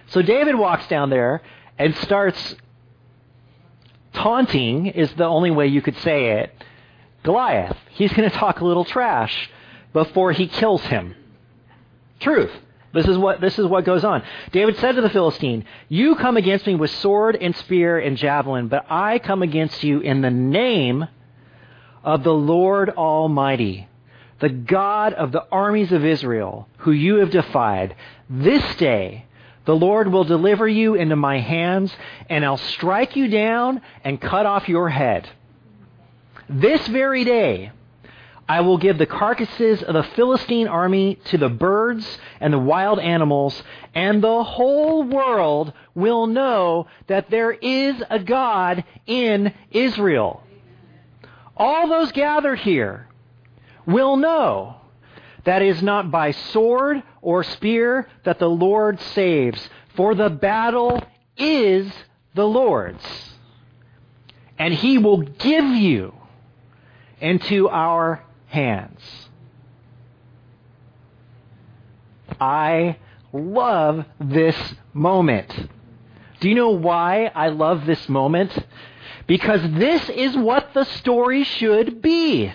So 0.08 0.22
David 0.22 0.54
walks 0.54 0.86
down 0.88 1.10
there 1.10 1.42
and 1.78 1.94
starts 1.96 2.56
taunting 4.14 4.86
is 4.86 5.12
the 5.14 5.24
only 5.24 5.50
way 5.50 5.66
you 5.66 5.82
could 5.82 5.96
say 5.98 6.40
it 6.40 6.52
Goliath. 7.22 7.76
He's 7.90 8.12
going 8.12 8.28
to 8.28 8.36
talk 8.36 8.60
a 8.60 8.64
little 8.64 8.84
trash 8.84 9.50
before 9.92 10.32
he 10.32 10.46
kills 10.46 10.82
him. 10.82 11.14
Truth. 12.18 12.52
This 12.92 13.08
is 13.08 13.16
what 13.16 13.40
this 13.40 13.58
is 13.58 13.66
what 13.66 13.84
goes 13.84 14.04
on. 14.04 14.22
David 14.50 14.76
said 14.76 14.96
to 14.96 15.00
the 15.00 15.10
Philistine, 15.10 15.64
"You 15.88 16.14
come 16.14 16.36
against 16.36 16.66
me 16.66 16.74
with 16.74 16.90
sword 16.90 17.36
and 17.40 17.56
spear 17.56 17.98
and 17.98 18.16
javelin, 18.16 18.68
but 18.68 18.84
I 18.90 19.18
come 19.18 19.42
against 19.42 19.82
you 19.82 20.00
in 20.00 20.20
the 20.20 20.30
name 20.30 21.06
of 22.04 22.22
the 22.22 22.34
Lord 22.34 22.90
Almighty, 22.90 23.88
the 24.40 24.50
God 24.50 25.14
of 25.14 25.32
the 25.32 25.44
armies 25.50 25.92
of 25.92 26.04
Israel, 26.04 26.68
who 26.78 26.92
you 26.92 27.16
have 27.16 27.30
defied. 27.30 27.94
This 28.28 28.76
day 28.76 29.24
the 29.64 29.76
Lord 29.76 30.12
will 30.12 30.24
deliver 30.24 30.66
you 30.66 30.94
into 30.94 31.16
my 31.16 31.38
hands, 31.38 31.96
and 32.28 32.44
I'll 32.44 32.56
strike 32.56 33.16
you 33.16 33.28
down 33.28 33.80
and 34.04 34.20
cut 34.20 34.44
off 34.44 34.68
your 34.68 34.88
head." 34.88 35.28
This 36.48 36.86
very 36.88 37.24
day, 37.24 37.70
I 38.48 38.60
will 38.60 38.76
give 38.76 38.98
the 38.98 39.06
carcasses 39.06 39.82
of 39.82 39.94
the 39.94 40.02
Philistine 40.02 40.68
army 40.68 41.16
to 41.26 41.38
the 41.38 41.48
birds 41.48 42.06
and 42.40 42.52
the 42.52 42.58
wild 42.58 42.98
animals, 42.98 43.62
and 43.94 44.22
the 44.22 44.42
whole 44.42 45.04
world 45.04 45.72
will 45.94 46.26
know 46.26 46.86
that 47.06 47.30
there 47.30 47.52
is 47.52 48.02
a 48.10 48.18
God 48.18 48.84
in 49.06 49.54
Israel. 49.70 50.42
All 51.56 51.88
those 51.88 52.12
gathered 52.12 52.58
here 52.58 53.08
will 53.86 54.16
know 54.16 54.76
that 55.44 55.62
it 55.62 55.68
is 55.68 55.82
not 55.82 56.10
by 56.10 56.32
sword 56.32 57.02
or 57.20 57.44
spear 57.44 58.08
that 58.24 58.38
the 58.38 58.50
Lord 58.50 59.00
saves, 59.00 59.68
for 59.94 60.14
the 60.14 60.30
battle 60.30 61.02
is 61.36 61.92
the 62.34 62.46
Lord's. 62.46 63.04
And 64.58 64.74
he 64.74 64.98
will 64.98 65.22
give 65.22 65.64
you 65.64 66.14
into 67.20 67.68
our 67.68 68.24
hands. 68.52 69.00
I 72.38 72.98
love 73.32 74.04
this 74.20 74.56
moment. 74.92 75.68
Do 76.40 76.48
you 76.48 76.54
know 76.54 76.70
why 76.70 77.30
I 77.34 77.48
love 77.48 77.86
this 77.86 78.08
moment? 78.08 78.52
Because 79.26 79.62
this 79.72 80.08
is 80.10 80.36
what 80.36 80.74
the 80.74 80.84
story 80.84 81.44
should 81.44 82.02
be. 82.02 82.52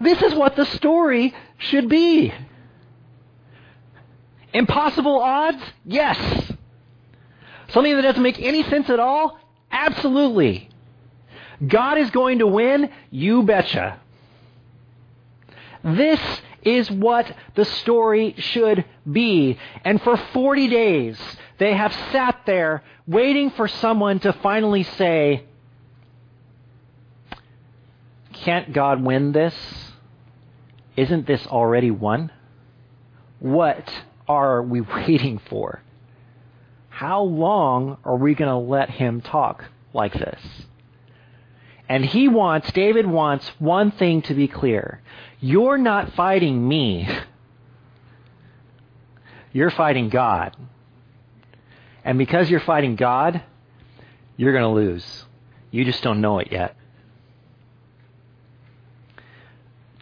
This 0.00 0.20
is 0.20 0.34
what 0.34 0.56
the 0.56 0.66
story 0.66 1.32
should 1.56 1.88
be. 1.88 2.32
Impossible 4.52 5.18
odds? 5.20 5.62
Yes. 5.84 6.18
Something 7.68 7.96
that 7.96 8.02
doesn't 8.02 8.22
make 8.22 8.40
any 8.40 8.62
sense 8.64 8.90
at 8.90 9.00
all? 9.00 9.38
Absolutely. 9.70 10.68
God 11.66 11.96
is 11.98 12.10
going 12.10 12.40
to 12.40 12.46
win? 12.46 12.90
You 13.10 13.42
betcha. 13.42 14.00
This 15.86 16.20
is 16.62 16.90
what 16.90 17.32
the 17.54 17.64
story 17.64 18.34
should 18.38 18.84
be. 19.10 19.56
And 19.84 20.02
for 20.02 20.16
40 20.16 20.68
days, 20.68 21.18
they 21.58 21.74
have 21.74 21.92
sat 22.10 22.40
there 22.44 22.82
waiting 23.06 23.50
for 23.50 23.68
someone 23.68 24.18
to 24.20 24.32
finally 24.32 24.82
say, 24.82 25.44
Can't 28.32 28.72
God 28.72 29.02
win 29.02 29.30
this? 29.30 29.54
Isn't 30.96 31.26
this 31.26 31.46
already 31.46 31.92
won? 31.92 32.32
What 33.38 33.88
are 34.28 34.62
we 34.62 34.80
waiting 35.06 35.40
for? 35.48 35.82
How 36.88 37.22
long 37.22 37.98
are 38.04 38.16
we 38.16 38.34
going 38.34 38.50
to 38.50 38.56
let 38.56 38.90
him 38.90 39.20
talk 39.20 39.64
like 39.92 40.14
this? 40.14 40.40
And 41.88 42.04
he 42.04 42.26
wants, 42.26 42.72
David 42.72 43.06
wants 43.06 43.48
one 43.58 43.92
thing 43.92 44.22
to 44.22 44.34
be 44.34 44.48
clear. 44.48 45.00
You're 45.40 45.78
not 45.78 46.14
fighting 46.14 46.66
me. 46.66 47.08
You're 49.52 49.70
fighting 49.70 50.08
God. 50.08 50.56
And 52.04 52.18
because 52.18 52.50
you're 52.50 52.60
fighting 52.60 52.96
God, 52.96 53.42
you're 54.36 54.52
going 54.52 54.64
to 54.64 54.68
lose. 54.68 55.24
You 55.70 55.84
just 55.84 56.02
don't 56.02 56.20
know 56.20 56.38
it 56.38 56.48
yet. 56.52 56.76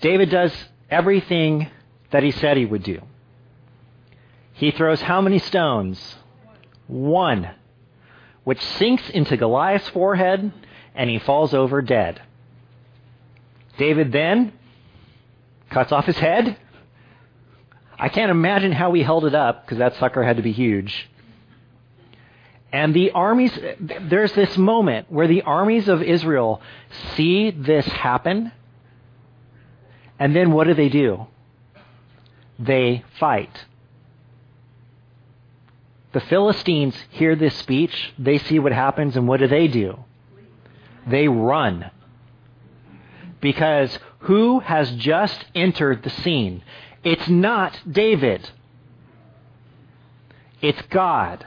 David 0.00 0.28
does 0.30 0.52
everything 0.90 1.70
that 2.10 2.22
he 2.22 2.30
said 2.30 2.56
he 2.56 2.66
would 2.66 2.82
do. 2.82 3.00
He 4.52 4.70
throws 4.70 5.00
how 5.00 5.20
many 5.20 5.38
stones? 5.38 6.16
One, 6.86 7.50
which 8.44 8.60
sinks 8.60 9.08
into 9.10 9.36
Goliath's 9.36 9.88
forehead 9.88 10.52
and 10.94 11.10
he 11.10 11.18
falls 11.18 11.54
over 11.54 11.80
dead. 11.80 12.20
David 13.78 14.12
then 14.12 14.52
cuts 15.70 15.92
off 15.92 16.06
his 16.06 16.16
head. 16.16 16.56
I 17.98 18.08
can't 18.08 18.30
imagine 18.30 18.72
how 18.72 18.92
he 18.92 19.02
held 19.02 19.24
it 19.24 19.34
up 19.34 19.64
because 19.64 19.78
that 19.78 19.96
sucker 19.96 20.22
had 20.22 20.36
to 20.36 20.42
be 20.42 20.52
huge. 20.52 21.08
And 22.72 22.92
the 22.92 23.12
armies, 23.12 23.56
there's 23.80 24.32
this 24.32 24.56
moment 24.58 25.10
where 25.10 25.28
the 25.28 25.42
armies 25.42 25.88
of 25.88 26.02
Israel 26.02 26.60
see 27.14 27.50
this 27.50 27.86
happen. 27.86 28.50
And 30.18 30.34
then 30.34 30.52
what 30.52 30.66
do 30.66 30.74
they 30.74 30.88
do? 30.88 31.26
They 32.58 33.04
fight. 33.20 33.64
The 36.12 36.20
Philistines 36.20 36.96
hear 37.10 37.36
this 37.36 37.56
speech, 37.56 38.12
they 38.18 38.38
see 38.38 38.58
what 38.58 38.72
happens, 38.72 39.16
and 39.16 39.26
what 39.26 39.40
do 39.40 39.48
they 39.48 39.68
do? 39.68 39.98
they 41.06 41.28
run. 41.28 41.90
Because 43.40 43.98
who 44.24 44.60
has 44.60 44.90
just 44.92 45.44
entered 45.54 46.02
the 46.02 46.08
scene? 46.08 46.62
It's 47.02 47.28
not 47.28 47.78
David. 47.90 48.48
It's 50.62 50.80
God. 50.88 51.46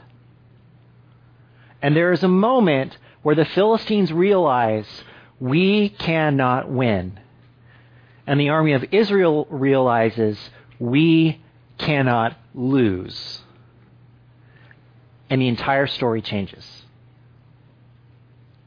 And 1.82 1.95
there 1.95 2.11
is 2.11 2.21
a 2.21 2.28
moment 2.28 2.95
where 3.23 3.34
the 3.34 3.45
Philistines 3.45 4.13
realize 4.13 4.86
we 5.39 5.89
cannot 5.89 6.69
win. 6.69 7.19
And 8.28 8.39
the 8.39 8.49
army 8.49 8.73
of 8.73 8.86
Israel 8.91 9.47
realizes 9.49 10.38
we 10.78 11.41
cannot 11.80 12.38
lose. 12.53 13.41
And 15.32 15.41
the 15.41 15.47
entire 15.47 15.88
story 15.88 16.21
changes. 16.21 16.84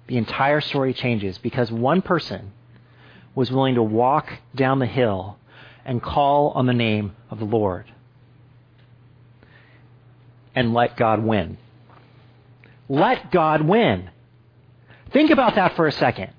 The 0.09 0.17
entire 0.17 0.61
story 0.61 0.95
changes 0.95 1.39
because 1.39 1.71
one 1.71 2.03
person 2.03 2.51
was 3.35 3.51
willing 3.51 3.77
to 3.77 3.83
walk 3.83 4.29
down 4.55 4.79
the 4.79 4.87
hill 4.87 5.39
and 5.85 6.03
call 6.03 6.51
on 6.51 6.67
the 6.67 6.73
name 6.73 7.15
of 7.31 7.39
the 7.39 7.45
Lord 7.45 7.91
and 10.55 10.75
let 10.75 10.97
God 10.97 11.23
win. 11.23 11.57
Let 12.89 13.31
God 13.31 13.63
win. 13.63 14.11
Think 15.13 15.31
about 15.31 15.55
that 15.55 15.77
for 15.77 15.87
a 15.87 15.93
second. 15.93 16.33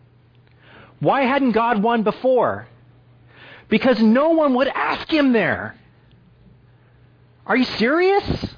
Why 1.00 1.24
hadn't 1.24 1.52
God 1.52 1.82
won 1.82 2.04
before? 2.04 2.68
Because 3.70 4.00
no 4.02 4.32
one 4.32 4.54
would 4.56 4.68
ask 4.68 5.10
him 5.10 5.34
there. 5.34 5.76
Are 7.46 7.56
you 7.56 7.64
serious? 7.64 8.56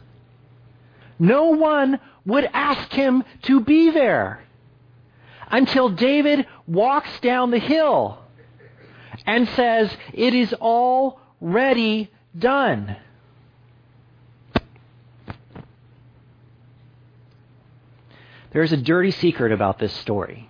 No 1.20 1.52
one 1.52 2.00
would 2.26 2.50
ask 2.54 2.92
him 2.92 3.24
to 3.44 3.62
be 3.62 3.92
there 3.92 4.44
until 5.50 5.90
David 5.90 6.48
walks 6.68 7.20
down 7.22 7.52
the 7.52 7.60
hill 7.60 8.23
and 9.26 9.48
says, 9.50 9.96
It 10.14 10.34
is 10.34 10.54
already 10.54 12.12
done. 12.38 12.98
There's 18.52 18.72
a 18.72 18.78
dirty 18.78 19.12
secret 19.12 19.52
about 19.52 19.80
this 19.80 19.94
story. 19.94 20.50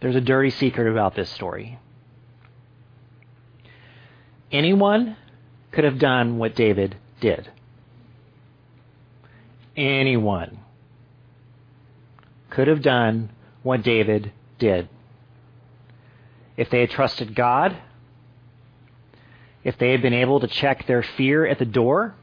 There's 0.00 0.16
a 0.16 0.20
dirty 0.20 0.50
secret 0.50 0.90
about 0.90 1.14
this 1.14 1.30
story. 1.30 1.78
Anyone 4.50 5.16
could 5.70 5.84
have 5.84 5.98
done 5.98 6.38
what 6.38 6.54
David 6.54 6.96
did. 7.20 7.50
Anyone 9.76 10.60
could 12.50 12.68
have 12.68 12.82
done 12.82 13.30
what 13.62 13.82
David 13.82 14.32
did. 14.58 14.88
If 16.56 16.70
they 16.70 16.80
had 16.80 16.90
trusted 16.90 17.34
God, 17.34 17.76
if 19.64 19.76
they 19.78 19.90
had 19.90 20.02
been 20.02 20.14
able 20.14 20.40
to 20.40 20.46
check 20.46 20.86
their 20.86 21.02
fear 21.02 21.46
at 21.46 21.58
the 21.58 21.64
door, 21.64 22.14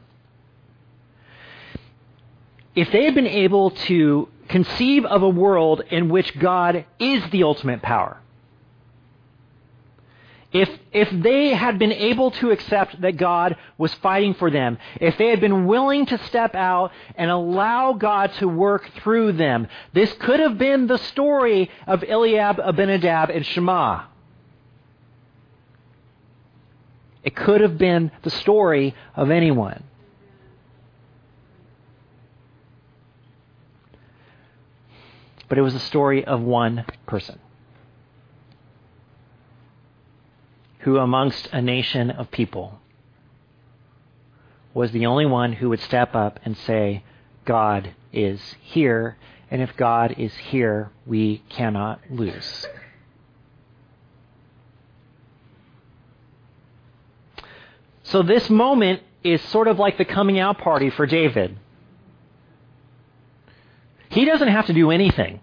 if 2.74 2.90
they 2.90 3.04
had 3.04 3.14
been 3.14 3.26
able 3.26 3.70
to 3.70 4.28
conceive 4.48 5.04
of 5.04 5.22
a 5.22 5.28
world 5.28 5.82
in 5.90 6.08
which 6.08 6.38
God 6.38 6.84
is 6.98 7.22
the 7.30 7.44
ultimate 7.44 7.82
power, 7.82 8.20
if, 10.54 10.70
if 10.92 11.10
they 11.10 11.48
had 11.48 11.80
been 11.80 11.90
able 11.90 12.30
to 12.30 12.52
accept 12.52 13.00
that 13.00 13.16
God 13.16 13.56
was 13.76 13.92
fighting 13.94 14.34
for 14.34 14.52
them, 14.52 14.78
if 15.00 15.18
they 15.18 15.30
had 15.30 15.40
been 15.40 15.66
willing 15.66 16.06
to 16.06 16.24
step 16.26 16.54
out 16.54 16.92
and 17.16 17.28
allow 17.28 17.94
God 17.94 18.32
to 18.34 18.46
work 18.46 18.88
through 19.02 19.32
them, 19.32 19.66
this 19.92 20.12
could 20.20 20.38
have 20.38 20.56
been 20.56 20.86
the 20.86 20.98
story 20.98 21.72
of 21.88 22.04
Eliab, 22.04 22.60
Abinadab, 22.60 23.30
and 23.30 23.44
Shammah. 23.44 24.06
It 27.24 27.34
could 27.34 27.60
have 27.60 27.76
been 27.76 28.12
the 28.22 28.30
story 28.30 28.94
of 29.16 29.32
anyone. 29.32 29.82
But 35.48 35.58
it 35.58 35.62
was 35.62 35.72
the 35.72 35.80
story 35.80 36.24
of 36.24 36.40
one 36.42 36.84
person. 37.06 37.40
Who 40.84 40.98
amongst 40.98 41.48
a 41.50 41.62
nation 41.62 42.10
of 42.10 42.30
people 42.30 42.78
was 44.74 44.92
the 44.92 45.06
only 45.06 45.24
one 45.24 45.54
who 45.54 45.70
would 45.70 45.80
step 45.80 46.14
up 46.14 46.38
and 46.44 46.54
say, 46.58 47.02
God 47.46 47.94
is 48.12 48.54
here, 48.60 49.16
and 49.50 49.62
if 49.62 49.74
God 49.78 50.14
is 50.18 50.34
here, 50.34 50.90
we 51.06 51.42
cannot 51.48 52.00
lose. 52.10 52.66
So 58.02 58.22
this 58.22 58.50
moment 58.50 59.00
is 59.22 59.40
sort 59.40 59.68
of 59.68 59.78
like 59.78 59.96
the 59.96 60.04
coming 60.04 60.38
out 60.38 60.58
party 60.58 60.90
for 60.90 61.06
David. 61.06 61.56
He 64.10 64.26
doesn't 64.26 64.48
have 64.48 64.66
to 64.66 64.74
do 64.74 64.90
anything 64.90 65.40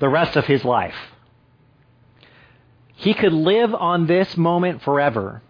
the 0.00 0.08
rest 0.08 0.36
of 0.36 0.46
his 0.46 0.64
life. 0.64 0.96
He 2.98 3.14
could 3.14 3.32
live 3.32 3.74
on 3.74 4.08
this 4.08 4.36
moment 4.36 4.82
forever. 4.82 5.40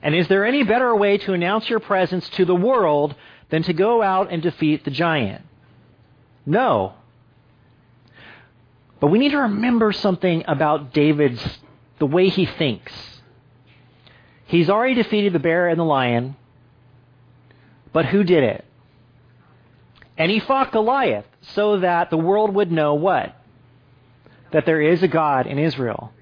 And 0.00 0.14
is 0.14 0.28
there 0.28 0.46
any 0.46 0.62
better 0.62 0.94
way 0.94 1.18
to 1.18 1.32
announce 1.32 1.68
your 1.68 1.80
presence 1.80 2.28
to 2.30 2.44
the 2.44 2.54
world 2.54 3.16
than 3.50 3.64
to 3.64 3.72
go 3.72 4.00
out 4.00 4.32
and 4.32 4.40
defeat 4.40 4.84
the 4.84 4.92
giant? 4.92 5.44
No. 6.46 6.94
But 9.00 9.08
we 9.08 9.18
need 9.18 9.32
to 9.32 9.38
remember 9.38 9.90
something 9.90 10.44
about 10.46 10.92
David's, 10.92 11.42
the 11.98 12.06
way 12.06 12.28
he 12.28 12.46
thinks. 12.46 12.92
He's 14.46 14.70
already 14.70 14.94
defeated 14.94 15.32
the 15.32 15.40
bear 15.40 15.66
and 15.66 15.80
the 15.80 15.84
lion, 15.84 16.36
but 17.92 18.06
who 18.06 18.22
did 18.22 18.44
it? 18.44 18.64
And 20.16 20.30
he 20.30 20.38
fought 20.38 20.70
Goliath 20.70 21.26
so 21.40 21.80
that 21.80 22.10
the 22.10 22.16
world 22.16 22.54
would 22.54 22.70
know 22.70 22.94
what? 22.94 23.34
That 24.52 24.64
there 24.64 24.80
is 24.80 25.02
a 25.02 25.08
God 25.08 25.48
in 25.48 25.58
Israel. 25.58 26.12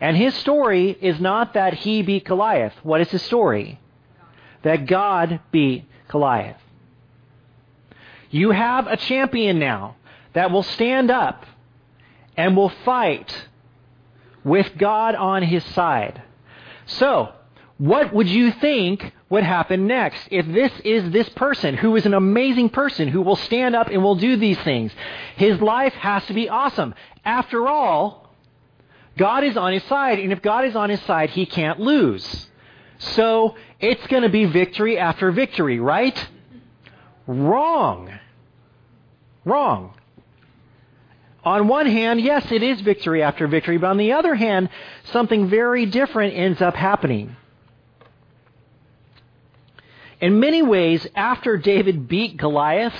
And 0.00 0.16
his 0.16 0.34
story 0.34 0.96
is 1.00 1.20
not 1.20 1.54
that 1.54 1.74
he 1.74 2.02
beat 2.02 2.24
Goliath. 2.24 2.74
What 2.82 3.00
is 3.00 3.10
his 3.10 3.22
story? 3.22 3.80
That 4.62 4.86
God 4.86 5.40
beat 5.50 5.84
Goliath. 6.08 6.60
You 8.30 8.50
have 8.50 8.86
a 8.86 8.96
champion 8.96 9.58
now 9.58 9.96
that 10.34 10.50
will 10.50 10.62
stand 10.62 11.10
up 11.10 11.46
and 12.36 12.56
will 12.56 12.68
fight 12.84 13.46
with 14.44 14.76
God 14.76 15.14
on 15.14 15.42
his 15.42 15.64
side. 15.64 16.22
So, 16.86 17.32
what 17.78 18.12
would 18.14 18.28
you 18.28 18.52
think 18.52 19.12
would 19.28 19.42
happen 19.42 19.86
next 19.86 20.28
if 20.30 20.46
this 20.46 20.72
is 20.84 21.10
this 21.10 21.28
person 21.30 21.76
who 21.76 21.96
is 21.96 22.06
an 22.06 22.14
amazing 22.14 22.70
person 22.70 23.08
who 23.08 23.22
will 23.22 23.36
stand 23.36 23.74
up 23.74 23.88
and 23.88 24.02
will 24.02 24.14
do 24.14 24.36
these 24.36 24.58
things? 24.58 24.92
His 25.36 25.60
life 25.60 25.92
has 25.94 26.24
to 26.26 26.34
be 26.34 26.48
awesome. 26.48 26.94
After 27.24 27.66
all, 27.68 28.25
God 29.16 29.44
is 29.44 29.56
on 29.56 29.72
his 29.72 29.84
side, 29.84 30.18
and 30.18 30.32
if 30.32 30.42
God 30.42 30.64
is 30.64 30.76
on 30.76 30.90
his 30.90 31.00
side, 31.02 31.30
he 31.30 31.46
can't 31.46 31.80
lose. 31.80 32.48
So 32.98 33.54
it's 33.80 34.06
going 34.08 34.22
to 34.22 34.28
be 34.28 34.44
victory 34.44 34.98
after 34.98 35.30
victory, 35.30 35.80
right? 35.80 36.28
Wrong. 37.26 38.10
Wrong. 39.44 39.94
On 41.44 41.68
one 41.68 41.86
hand, 41.86 42.20
yes, 42.20 42.50
it 42.50 42.62
is 42.62 42.80
victory 42.80 43.22
after 43.22 43.46
victory, 43.46 43.78
but 43.78 43.88
on 43.88 43.98
the 43.98 44.12
other 44.12 44.34
hand, 44.34 44.68
something 45.12 45.48
very 45.48 45.86
different 45.86 46.34
ends 46.34 46.60
up 46.60 46.74
happening. 46.74 47.36
In 50.20 50.40
many 50.40 50.62
ways, 50.62 51.06
after 51.14 51.56
David 51.56 52.08
beat 52.08 52.36
Goliath, 52.36 52.96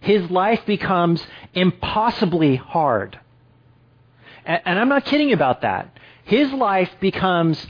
his 0.00 0.30
life 0.30 0.64
becomes 0.64 1.26
impossibly 1.54 2.56
hard. 2.56 3.18
And 4.48 4.78
I'm 4.78 4.88
not 4.88 5.04
kidding 5.04 5.32
about 5.32 5.60
that. 5.60 5.96
His 6.24 6.50
life 6.52 6.90
becomes 7.00 7.66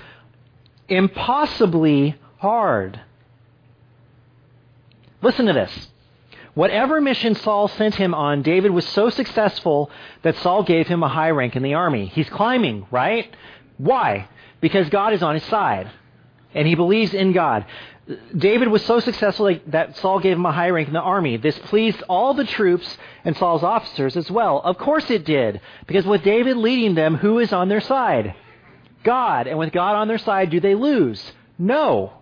impossibly 0.88 2.14
hard. 2.38 3.00
Listen 5.20 5.46
to 5.46 5.52
this. 5.52 5.88
Whatever 6.54 7.00
mission 7.00 7.34
Saul 7.34 7.68
sent 7.68 7.96
him 7.96 8.14
on, 8.14 8.42
David 8.42 8.70
was 8.70 8.86
so 8.88 9.10
successful 9.10 9.90
that 10.22 10.36
Saul 10.36 10.62
gave 10.62 10.86
him 10.86 11.02
a 11.02 11.08
high 11.08 11.30
rank 11.30 11.56
in 11.56 11.62
the 11.64 11.74
army. 11.74 12.06
He's 12.06 12.28
climbing, 12.28 12.86
right? 12.92 13.34
Why? 13.76 14.28
Because 14.60 14.88
God 14.88 15.12
is 15.12 15.22
on 15.22 15.34
his 15.34 15.44
side. 15.44 15.90
And 16.54 16.66
he 16.66 16.76
believes 16.76 17.12
in 17.12 17.32
God. 17.32 17.66
David 18.36 18.68
was 18.68 18.84
so 18.84 19.00
successful 19.00 19.54
that 19.66 19.96
Saul 19.98 20.20
gave 20.20 20.36
him 20.36 20.46
a 20.46 20.52
high 20.52 20.70
rank 20.70 20.88
in 20.88 20.94
the 20.94 21.00
army. 21.00 21.36
This 21.36 21.58
pleased 21.58 22.02
all 22.08 22.32
the 22.32 22.44
troops 22.44 22.96
and 23.24 23.36
Saul's 23.36 23.62
officers 23.62 24.16
as 24.16 24.30
well. 24.30 24.60
Of 24.60 24.78
course 24.78 25.10
it 25.10 25.24
did, 25.24 25.60
because 25.86 26.06
with 26.06 26.22
David 26.22 26.56
leading 26.56 26.94
them, 26.94 27.16
who 27.16 27.38
is 27.38 27.52
on 27.52 27.68
their 27.68 27.82
side? 27.82 28.34
God. 29.04 29.46
And 29.46 29.58
with 29.58 29.72
God 29.72 29.94
on 29.94 30.08
their 30.08 30.18
side, 30.18 30.50
do 30.50 30.58
they 30.58 30.74
lose? 30.74 31.32
No. 31.58 32.14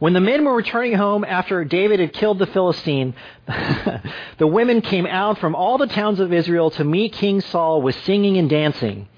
When 0.00 0.12
the 0.12 0.20
men 0.20 0.44
were 0.44 0.54
returning 0.54 0.94
home 0.94 1.24
after 1.24 1.64
David 1.64 2.00
had 2.00 2.12
killed 2.12 2.38
the 2.38 2.46
Philistine, 2.46 3.14
the 4.38 4.46
women 4.46 4.80
came 4.80 5.06
out 5.06 5.38
from 5.38 5.54
all 5.54 5.78
the 5.78 5.88
towns 5.88 6.20
of 6.20 6.32
Israel 6.32 6.70
to 6.72 6.84
meet 6.84 7.12
King 7.12 7.40
Saul 7.40 7.82
with 7.82 7.96
singing 8.04 8.36
and 8.36 8.48
dancing. 8.48 9.08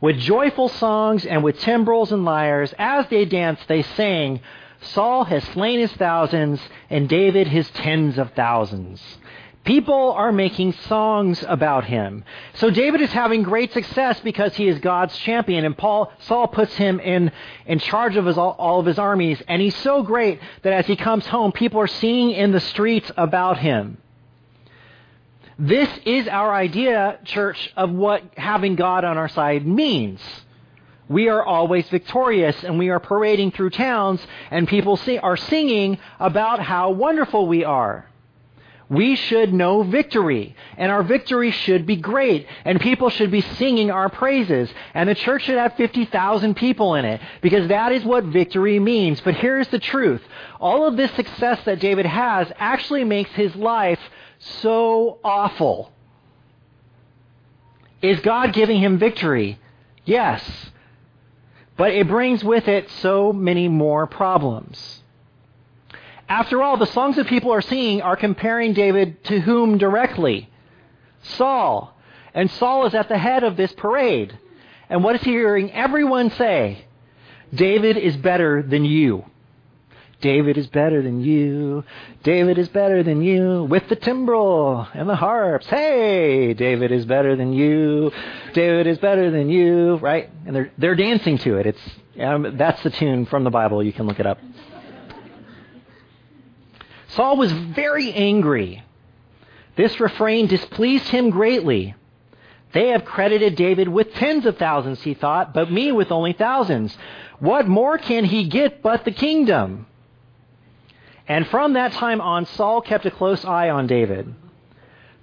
With 0.00 0.18
joyful 0.18 0.68
songs 0.68 1.24
and 1.24 1.42
with 1.42 1.58
timbrels 1.60 2.12
and 2.12 2.24
lyres, 2.24 2.74
as 2.78 3.06
they 3.08 3.24
danced, 3.24 3.66
they 3.68 3.82
sang, 3.82 4.40
Saul 4.80 5.24
has 5.24 5.42
slain 5.44 5.80
his 5.80 5.92
thousands 5.92 6.60
and 6.90 7.08
David 7.08 7.48
his 7.48 7.70
tens 7.70 8.18
of 8.18 8.32
thousands. 8.32 9.02
People 9.64 10.12
are 10.12 10.30
making 10.30 10.74
songs 10.74 11.44
about 11.48 11.84
him. 11.84 12.22
So 12.54 12.70
David 12.70 13.00
is 13.00 13.10
having 13.10 13.42
great 13.42 13.72
success 13.72 14.20
because 14.20 14.54
he 14.54 14.68
is 14.68 14.78
God's 14.78 15.18
champion, 15.18 15.64
and 15.64 15.76
Paul 15.76 16.12
Saul 16.20 16.46
puts 16.46 16.76
him 16.76 17.00
in 17.00 17.32
in 17.66 17.80
charge 17.80 18.16
of 18.16 18.26
his, 18.26 18.38
all, 18.38 18.54
all 18.60 18.78
of 18.78 18.86
his 18.86 18.98
armies, 18.98 19.42
and 19.48 19.60
he's 19.60 19.74
so 19.74 20.04
great 20.04 20.38
that 20.62 20.72
as 20.72 20.86
he 20.86 20.94
comes 20.94 21.26
home, 21.26 21.50
people 21.50 21.80
are 21.80 21.88
singing 21.88 22.30
in 22.30 22.52
the 22.52 22.60
streets 22.60 23.10
about 23.16 23.58
him. 23.58 23.98
This 25.58 25.88
is 26.04 26.28
our 26.28 26.52
idea, 26.54 27.18
church, 27.24 27.72
of 27.76 27.90
what 27.90 28.22
having 28.36 28.76
God 28.76 29.04
on 29.04 29.16
our 29.16 29.28
side 29.28 29.66
means. 29.66 30.20
We 31.08 31.28
are 31.28 31.42
always 31.42 31.88
victorious 31.88 32.62
and 32.62 32.78
we 32.78 32.90
are 32.90 33.00
parading 33.00 33.52
through 33.52 33.70
towns 33.70 34.20
and 34.50 34.68
people 34.68 34.98
are 35.22 35.36
singing 35.36 35.98
about 36.20 36.60
how 36.60 36.90
wonderful 36.90 37.46
we 37.46 37.64
are. 37.64 38.06
We 38.88 39.16
should 39.16 39.52
know 39.52 39.82
victory, 39.82 40.54
and 40.76 40.92
our 40.92 41.02
victory 41.02 41.50
should 41.50 41.86
be 41.86 41.96
great, 41.96 42.46
and 42.64 42.80
people 42.80 43.10
should 43.10 43.32
be 43.32 43.40
singing 43.40 43.90
our 43.90 44.08
praises, 44.08 44.70
and 44.94 45.08
the 45.08 45.14
church 45.16 45.42
should 45.42 45.58
have 45.58 45.74
50,000 45.74 46.54
people 46.54 46.94
in 46.94 47.04
it, 47.04 47.20
because 47.42 47.66
that 47.66 47.90
is 47.90 48.04
what 48.04 48.22
victory 48.22 48.78
means. 48.78 49.20
But 49.20 49.34
here's 49.34 49.66
the 49.68 49.80
truth. 49.80 50.22
All 50.60 50.86
of 50.86 50.96
this 50.96 51.10
success 51.14 51.58
that 51.64 51.80
David 51.80 52.06
has 52.06 52.46
actually 52.58 53.02
makes 53.02 53.30
his 53.30 53.56
life 53.56 53.98
so 54.38 55.18
awful. 55.24 55.92
Is 58.02 58.20
God 58.20 58.52
giving 58.52 58.80
him 58.80 58.98
victory? 58.98 59.58
Yes. 60.04 60.42
But 61.76 61.92
it 61.92 62.08
brings 62.08 62.42
with 62.42 62.68
it 62.68 62.90
so 62.90 63.32
many 63.32 63.68
more 63.68 64.06
problems. 64.06 65.02
After 66.28 66.62
all, 66.62 66.76
the 66.76 66.86
songs 66.86 67.16
that 67.16 67.26
people 67.26 67.52
are 67.52 67.62
singing 67.62 68.02
are 68.02 68.16
comparing 68.16 68.72
David 68.72 69.22
to 69.24 69.40
whom 69.40 69.78
directly? 69.78 70.48
Saul. 71.22 71.96
And 72.34 72.50
Saul 72.50 72.86
is 72.86 72.94
at 72.94 73.08
the 73.08 73.18
head 73.18 73.44
of 73.44 73.56
this 73.56 73.72
parade. 73.72 74.36
And 74.88 75.02
what 75.02 75.16
is 75.16 75.22
he 75.22 75.30
hearing 75.30 75.72
everyone 75.72 76.30
say? 76.30 76.84
David 77.54 77.96
is 77.96 78.16
better 78.16 78.62
than 78.62 78.84
you. 78.84 79.24
David 80.20 80.56
is 80.56 80.66
better 80.68 81.02
than 81.02 81.20
you. 81.20 81.84
David 82.22 82.58
is 82.58 82.68
better 82.68 83.02
than 83.02 83.22
you. 83.22 83.64
With 83.64 83.88
the 83.88 83.96
timbrel 83.96 84.88
and 84.94 85.08
the 85.08 85.14
harps. 85.14 85.66
Hey, 85.66 86.54
David 86.54 86.90
is 86.90 87.04
better 87.04 87.36
than 87.36 87.52
you. 87.52 88.10
David 88.54 88.86
is 88.86 88.98
better 88.98 89.30
than 89.30 89.50
you. 89.50 89.96
Right? 89.96 90.30
And 90.46 90.56
they're 90.56 90.72
they're 90.78 90.94
dancing 90.94 91.38
to 91.38 91.56
it. 91.58 91.66
It's 91.66 91.80
um, 92.20 92.56
that's 92.56 92.82
the 92.82 92.90
tune 92.90 93.26
from 93.26 93.44
the 93.44 93.50
Bible. 93.50 93.82
You 93.82 93.92
can 93.92 94.06
look 94.06 94.18
it 94.18 94.26
up. 94.26 94.38
Saul 97.08 97.36
was 97.36 97.52
very 97.52 98.12
angry. 98.12 98.82
This 99.76 100.00
refrain 100.00 100.46
displeased 100.46 101.08
him 101.08 101.30
greatly. 101.30 101.94
They 102.72 102.88
have 102.88 103.04
credited 103.04 103.56
David 103.56 103.88
with 103.88 104.12
tens 104.14 104.44
of 104.44 104.58
thousands, 104.58 105.02
he 105.02 105.14
thought, 105.14 105.54
but 105.54 105.70
me 105.70 105.92
with 105.92 106.10
only 106.10 106.32
thousands. 106.32 106.96
What 107.38 107.68
more 107.68 107.96
can 107.96 108.24
he 108.24 108.48
get 108.48 108.82
but 108.82 109.04
the 109.04 109.12
kingdom? 109.12 109.86
And 111.28 111.46
from 111.48 111.72
that 111.72 111.92
time 111.92 112.20
on, 112.20 112.46
Saul 112.46 112.80
kept 112.80 113.06
a 113.06 113.10
close 113.10 113.44
eye 113.44 113.70
on 113.70 113.86
David. 113.86 114.34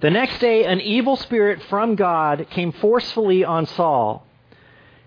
The 0.01 0.09
next 0.09 0.39
day, 0.39 0.65
an 0.65 0.81
evil 0.81 1.15
spirit 1.15 1.61
from 1.63 1.95
God 1.95 2.47
came 2.49 2.73
forcefully 2.73 3.45
on 3.45 3.65
Saul. 3.65 4.25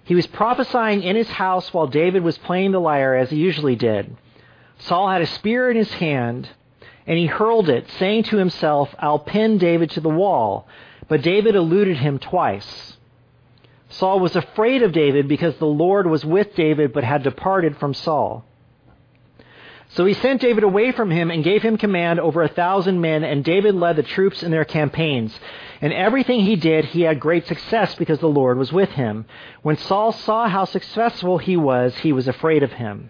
He 0.04 0.14
was 0.14 0.26
prophesying 0.26 1.02
in 1.02 1.16
his 1.16 1.28
house 1.28 1.74
while 1.74 1.86
David 1.86 2.22
was 2.22 2.38
playing 2.38 2.72
the 2.72 2.80
lyre, 2.80 3.14
as 3.14 3.30
he 3.30 3.36
usually 3.36 3.76
did. 3.76 4.16
Saul 4.78 5.08
had 5.08 5.20
a 5.20 5.26
spear 5.26 5.70
in 5.70 5.76
his 5.76 5.92
hand 5.92 6.48
and 7.06 7.18
he 7.18 7.26
hurled 7.26 7.68
it, 7.68 7.88
saying 7.98 8.24
to 8.24 8.36
himself, 8.36 8.94
I'll 8.98 9.18
pin 9.18 9.58
David 9.58 9.90
to 9.90 10.00
the 10.00 10.08
wall. 10.08 10.66
But 11.08 11.22
David 11.22 11.54
eluded 11.54 11.98
him 11.98 12.18
twice. 12.18 12.96
Saul 13.88 14.18
was 14.18 14.34
afraid 14.34 14.82
of 14.82 14.92
David 14.92 15.28
because 15.28 15.56
the 15.56 15.66
Lord 15.66 16.08
was 16.08 16.24
with 16.24 16.56
David 16.56 16.92
but 16.92 17.04
had 17.04 17.22
departed 17.22 17.76
from 17.76 17.94
Saul. 17.94 18.44
So 19.96 20.04
he 20.04 20.12
sent 20.12 20.42
David 20.42 20.62
away 20.62 20.92
from 20.92 21.10
him 21.10 21.30
and 21.30 21.42
gave 21.42 21.62
him 21.62 21.78
command 21.78 22.20
over 22.20 22.42
a 22.42 22.48
thousand 22.48 23.00
men, 23.00 23.24
and 23.24 23.42
David 23.42 23.74
led 23.74 23.96
the 23.96 24.02
troops 24.02 24.42
in 24.42 24.50
their 24.50 24.66
campaigns. 24.66 25.38
In 25.80 25.90
everything 25.90 26.40
he 26.40 26.54
did, 26.54 26.84
he 26.84 27.00
had 27.00 27.18
great 27.18 27.46
success 27.46 27.94
because 27.94 28.18
the 28.18 28.28
Lord 28.28 28.58
was 28.58 28.70
with 28.70 28.90
him. 28.90 29.24
When 29.62 29.78
Saul 29.78 30.12
saw 30.12 30.48
how 30.48 30.66
successful 30.66 31.38
he 31.38 31.56
was, 31.56 31.96
he 31.96 32.12
was 32.12 32.28
afraid 32.28 32.62
of 32.62 32.72
him. 32.72 33.08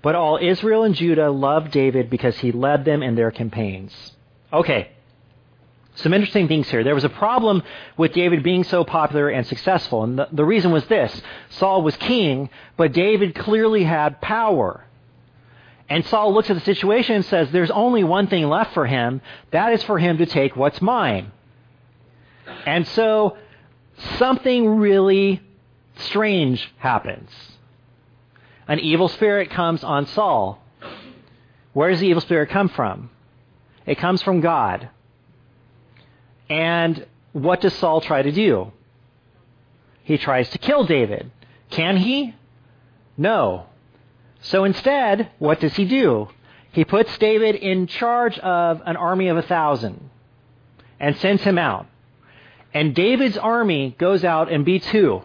But 0.00 0.14
all 0.14 0.38
Israel 0.40 0.84
and 0.84 0.94
Judah 0.94 1.30
loved 1.30 1.72
David 1.72 2.08
because 2.08 2.38
he 2.38 2.52
led 2.52 2.86
them 2.86 3.02
in 3.02 3.16
their 3.16 3.30
campaigns. 3.30 4.12
Okay. 4.50 4.88
Some 5.96 6.14
interesting 6.14 6.48
things 6.48 6.70
here. 6.70 6.84
There 6.84 6.94
was 6.94 7.04
a 7.04 7.10
problem 7.10 7.62
with 7.98 8.14
David 8.14 8.42
being 8.42 8.64
so 8.64 8.82
popular 8.82 9.28
and 9.28 9.46
successful, 9.46 10.04
and 10.04 10.18
the, 10.18 10.28
the 10.32 10.44
reason 10.44 10.72
was 10.72 10.86
this. 10.86 11.20
Saul 11.50 11.82
was 11.82 11.96
king, 11.98 12.48
but 12.78 12.94
David 12.94 13.34
clearly 13.34 13.84
had 13.84 14.22
power. 14.22 14.86
And 15.88 16.04
Saul 16.06 16.32
looks 16.32 16.50
at 16.50 16.56
the 16.56 16.62
situation 16.62 17.16
and 17.16 17.24
says, 17.24 17.50
There's 17.50 17.70
only 17.70 18.04
one 18.04 18.26
thing 18.26 18.48
left 18.48 18.72
for 18.74 18.86
him. 18.86 19.20
That 19.50 19.72
is 19.72 19.82
for 19.82 19.98
him 19.98 20.18
to 20.18 20.26
take 20.26 20.56
what's 20.56 20.80
mine. 20.80 21.30
And 22.66 22.86
so 22.88 23.36
something 24.18 24.76
really 24.76 25.42
strange 25.96 26.72
happens 26.78 27.30
an 28.66 28.80
evil 28.80 29.08
spirit 29.08 29.50
comes 29.50 29.84
on 29.84 30.06
Saul. 30.06 30.58
Where 31.72 31.90
does 31.90 32.00
the 32.00 32.06
evil 32.06 32.20
spirit 32.20 32.50
come 32.50 32.68
from? 32.68 33.10
It 33.86 33.98
comes 33.98 34.22
from 34.22 34.40
God. 34.40 34.88
And 36.48 37.06
what 37.32 37.60
does 37.60 37.74
Saul 37.74 38.00
try 38.00 38.22
to 38.22 38.32
do? 38.32 38.72
He 40.02 40.18
tries 40.18 40.48
to 40.50 40.58
kill 40.58 40.84
David. 40.84 41.30
Can 41.70 41.96
he? 41.96 42.34
No. 43.16 43.66
So 44.44 44.64
instead, 44.64 45.30
what 45.38 45.60
does 45.60 45.74
he 45.74 45.86
do? 45.86 46.28
He 46.72 46.84
puts 46.84 47.16
David 47.18 47.54
in 47.54 47.86
charge 47.86 48.38
of 48.38 48.82
an 48.84 48.96
army 48.96 49.28
of 49.28 49.38
a 49.38 49.42
thousand 49.42 50.10
and 51.00 51.16
sends 51.16 51.42
him 51.42 51.56
out. 51.56 51.86
And 52.74 52.94
David's 52.94 53.38
army 53.38 53.94
goes 53.98 54.22
out 54.24 54.52
and 54.52 54.64
beats 54.64 54.86
who? 54.88 55.22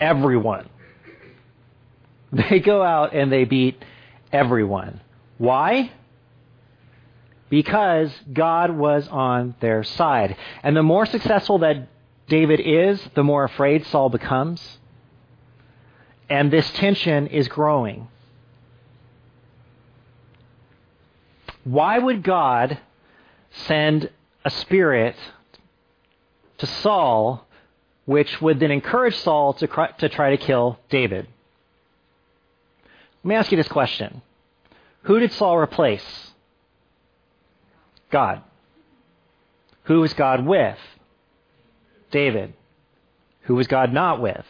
Everyone. 0.00 0.68
They 2.50 2.58
go 2.58 2.82
out 2.82 3.14
and 3.14 3.30
they 3.30 3.44
beat 3.44 3.80
everyone. 4.32 5.00
Why? 5.38 5.92
Because 7.48 8.12
God 8.32 8.76
was 8.76 9.06
on 9.06 9.54
their 9.60 9.84
side. 9.84 10.36
And 10.64 10.76
the 10.76 10.82
more 10.82 11.06
successful 11.06 11.58
that 11.58 11.86
David 12.26 12.58
is, 12.58 13.00
the 13.14 13.22
more 13.22 13.44
afraid 13.44 13.86
Saul 13.86 14.08
becomes. 14.08 14.78
And 16.28 16.50
this 16.50 16.68
tension 16.72 17.28
is 17.28 17.46
growing. 17.46 18.08
Why 21.64 21.98
would 21.98 22.22
God 22.22 22.78
send 23.50 24.10
a 24.44 24.50
spirit 24.50 25.16
to 26.58 26.66
Saul, 26.66 27.46
which 28.04 28.40
would 28.40 28.60
then 28.60 28.70
encourage 28.70 29.16
Saul 29.16 29.54
to, 29.54 29.66
to 29.98 30.08
try 30.08 30.30
to 30.30 30.36
kill 30.36 30.78
David? 30.90 31.26
Let 33.22 33.28
me 33.28 33.34
ask 33.34 33.50
you 33.50 33.56
this 33.56 33.68
question 33.68 34.20
Who 35.02 35.18
did 35.18 35.32
Saul 35.32 35.58
replace? 35.58 36.32
God. 38.10 38.42
Who 39.84 40.00
was 40.00 40.14
God 40.14 40.46
with? 40.46 40.78
David. 42.10 42.54
Who 43.42 43.54
was 43.54 43.66
God 43.66 43.92
not 43.92 44.20
with? 44.20 44.44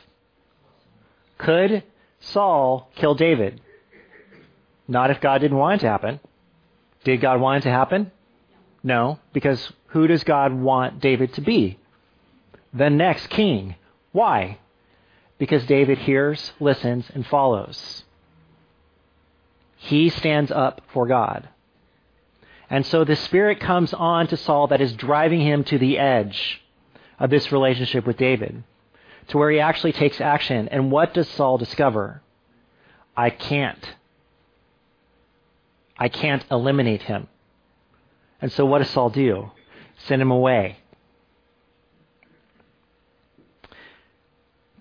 Could 1.39 1.83
Saul 2.21 2.91
kill 2.95 3.15
David? 3.15 3.61
Not 4.87 5.11
if 5.11 5.21
God 5.21 5.39
didn't 5.39 5.57
want 5.57 5.81
it 5.81 5.85
to 5.85 5.91
happen. 5.91 6.21
Did 7.05 7.21
God 7.21 7.41
want 7.41 7.59
it 7.59 7.69
to 7.69 7.75
happen? 7.75 8.11
No, 8.83 9.19
because 9.33 9.73
who 9.89 10.07
does 10.07 10.25
God 10.25 10.53
want 10.53 11.01
David 11.01 11.33
to 11.35 11.41
be? 11.41 11.79
The 12.73 12.91
next 12.91 13.29
king. 13.29 13.77
Why? 14.13 14.59
Because 15.39 15.65
David 15.67 15.99
hears, 15.99 16.53
listens, 16.61 17.07
and 17.15 17.27
follows. 17.27 18.05
He 19.77 20.09
stands 20.09 20.51
up 20.51 20.83
for 20.93 21.07
God. 21.07 21.49
And 22.71 22.87
so 22.87 23.05
the 23.05 23.17
Spirit 23.17 23.61
comes 23.61 23.93
on 23.93 24.27
to 24.29 24.37
Saul 24.37 24.69
that 24.69 24.81
is 24.81 24.95
driving 24.95 25.41
him 25.41 25.65
to 25.65 25.79
the 25.79 25.99
edge 25.99 26.63
of 27.19 27.31
this 27.31 27.53
relationship 27.53 28.07
with 28.07 28.17
David, 28.17 28.65
to 29.29 29.39
where 29.39 29.51
he 29.51 29.61
actually 29.61 29.93
takes 29.93 30.21
action. 30.21 30.69
And 30.69 30.91
what 30.91 31.15
does 31.15 31.29
Saul 31.29 31.59
discover? 31.59 32.23
I 33.17 33.31
can't. 33.31 33.95
I 35.97 36.09
can't 36.09 36.45
eliminate 36.51 37.03
him. 37.03 37.29
And 38.41 38.53
so 38.53 38.67
what 38.67 38.79
does 38.79 38.91
Saul 38.91 39.11
do? 39.11 39.51
Send 40.07 40.21
him 40.21 40.31
away. 40.31 40.79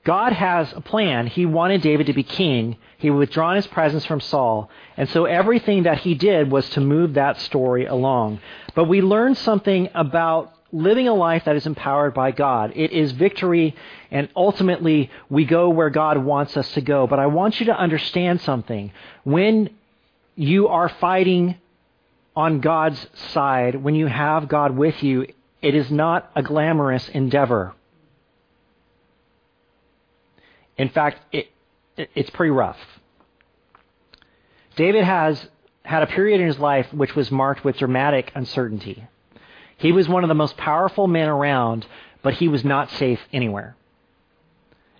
God 0.04 0.34
has 0.34 0.74
a 0.74 0.82
plan. 0.82 1.28
He 1.28 1.46
wanted 1.46 1.82
David 1.82 2.08
to 2.08 2.14
be 2.14 2.24
king. 2.24 2.78
He 2.98 3.10
withdrawn 3.10 3.56
his 3.56 3.68
presence 3.68 4.06
from 4.06 4.20
Saul. 4.20 4.70
And 4.98 5.08
so 5.10 5.26
everything 5.26 5.84
that 5.84 6.00
he 6.00 6.14
did 6.14 6.52
was 6.52 6.70
to 6.72 6.82
move 6.82 7.14
that 7.14 7.40
story 7.40 7.86
along. 7.86 8.40
But 8.76 8.86
we 8.86 9.02
learn 9.02 9.36
something 9.36 9.90
about 9.94 10.54
living 10.74 11.08
a 11.08 11.14
life 11.14 11.46
that 11.46 11.56
is 11.56 11.66
empowered 11.66 12.14
by 12.14 12.32
God. 12.32 12.74
It 12.76 12.92
is 12.92 13.12
victory, 13.12 13.76
and 14.12 14.28
ultimately 14.36 15.10
we 15.30 15.46
go 15.46 15.70
where 15.70 15.92
God 15.92 16.18
wants 16.18 16.58
us 16.58 16.70
to 16.74 16.82
go. 16.82 17.08
But 17.08 17.20
I 17.20 17.28
want 17.28 17.60
you 17.60 17.68
to 17.68 17.78
understand 17.78 18.42
something. 18.42 18.92
When 19.24 19.70
you 20.36 20.68
are 20.68 20.90
fighting 20.90 21.56
on 22.36 22.62
God's 22.62 23.06
side, 23.32 23.76
when 23.76 23.96
you 23.96 24.08
have 24.08 24.48
God 24.48 24.76
with 24.76 25.04
you, 25.04 25.28
it 25.62 25.76
is 25.76 25.92
not 25.92 26.32
a 26.36 26.42
glamorous 26.42 27.08
endeavor. 27.10 27.74
In 30.78 30.90
fact, 30.90 31.20
it, 31.32 31.50
it, 31.96 32.10
it's 32.16 32.30
pretty 32.32 32.52
rough. 32.52 32.80
David 34.76 35.04
has 35.04 35.48
had 35.84 36.02
a 36.02 36.08
period 36.08 36.42
in 36.42 36.48
his 36.48 36.58
life 36.58 36.92
which 36.92 37.16
was 37.16 37.30
marked 37.30 37.64
with 37.64 37.78
dramatic 37.78 38.32
uncertainty. 38.34 39.06
He 39.78 39.92
was 39.92 40.10
one 40.10 40.24
of 40.24 40.30
the 40.30 40.34
most 40.34 40.58
powerful 40.58 41.08
men 41.08 41.30
around, 41.30 41.86
but 42.24 42.34
he 42.36 42.48
was 42.48 42.64
not 42.64 42.90
safe 42.92 43.20
anywhere. 43.32 43.76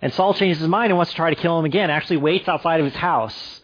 And 0.00 0.12
Saul 0.12 0.34
changes 0.34 0.60
his 0.60 0.68
mind 0.68 0.90
and 0.90 0.96
wants 0.96 1.12
to 1.12 1.16
try 1.16 1.30
to 1.30 1.40
kill 1.40 1.58
him 1.58 1.64
again, 1.64 1.90
actually 1.90 2.18
waits 2.18 2.46
outside 2.46 2.80
of 2.80 2.86
his 2.86 2.94
house 2.94 3.62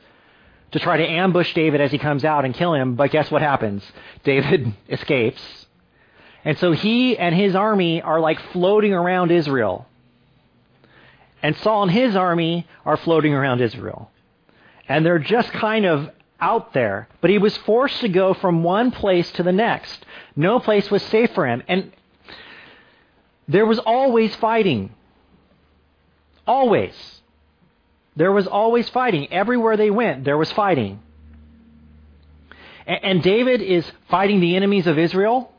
to 0.73 0.79
try 0.79 0.97
to 0.97 1.07
ambush 1.07 1.53
David 1.55 1.81
as 1.81 1.91
he 1.91 1.99
comes 1.99 2.25
out 2.25 2.45
and 2.45 2.55
kill 2.55 2.75
him, 2.75 2.95
but 2.95 3.11
guess 3.11 3.31
what 3.31 3.43
happens? 3.43 3.83
David 4.25 4.73
escapes. 4.89 5.43
And 6.45 6.59
so 6.59 6.73
he 6.73 7.19
and 7.19 7.35
his 7.35 7.55
army 7.55 8.01
are 8.01 8.21
like 8.21 8.41
floating 8.53 8.93
around 8.93 9.31
Israel. 9.31 9.87
And 11.43 11.57
Saul 11.57 11.85
and 11.85 11.93
his 11.93 12.17
army 12.17 12.67
are 12.85 12.97
floating 12.97 13.35
around 13.35 13.61
Israel. 13.61 14.11
And 14.89 15.05
they're 15.05 15.19
just 15.19 15.51
kind 15.53 15.87
of 15.87 16.11
out 16.41 16.73
there. 16.73 17.09
But 17.21 17.31
he 17.31 17.39
was 17.39 17.57
forced 17.59 18.01
to 18.01 18.09
go 18.09 18.35
from 18.35 18.63
one 18.63 18.91
place 18.91 19.31
to 19.33 19.43
the 19.43 19.53
next. 19.53 20.05
No 20.37 20.61
place 20.61 20.91
was 20.91 21.03
safe 21.03 21.33
for 21.35 21.47
him. 21.47 21.63
And 21.69 21.93
there 23.49 23.67
was 23.67 23.79
always 23.79 24.35
fighting. 24.37 24.95
Always. 26.47 27.20
There 28.21 28.33
was 28.33 28.47
always 28.47 28.87
fighting. 28.91 29.33
Everywhere 29.33 29.79
they 29.79 29.91
went, 29.91 30.25
there 30.25 30.37
was 30.37 30.53
fighting. 30.53 31.01
And 32.87 33.23
David 33.23 33.63
is 33.63 33.91
fighting 34.11 34.41
the 34.41 34.57
enemies 34.57 34.87
of 34.87 34.99
Israel. 34.99 35.51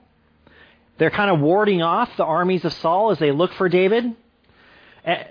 They're 1.00 1.10
kind 1.10 1.32
of 1.32 1.40
warding 1.40 1.82
off 1.82 2.16
the 2.18 2.24
armies 2.24 2.64
of 2.64 2.72
Saul 2.74 3.10
as 3.10 3.18
they 3.18 3.32
look 3.32 3.52
for 3.54 3.68
David. 3.68 4.16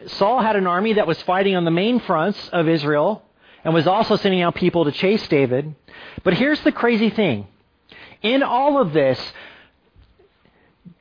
Saul 0.07 0.43
had 0.43 0.57
an 0.57 0.67
army 0.67 0.95
that 0.95 1.07
was 1.07 1.23
fighting 1.23 1.55
on 1.55 1.65
the 1.65 1.71
main 1.71 2.01
fronts 2.01 2.49
of 2.49 2.69
Israel 2.69 3.23
and 3.63 3.73
was 3.73 3.87
also 3.87 4.17
sending 4.17 4.43
out 4.43 4.57
people 4.57 4.87
to 4.87 4.91
chase 4.91 5.29
David. 5.29 5.77
But 6.25 6.35
here's 6.35 6.61
the 6.63 6.73
crazy 6.73 7.11
thing. 7.11 7.47
In 8.23 8.43
all 8.43 8.83
of 8.83 8.93
this, 8.93 9.21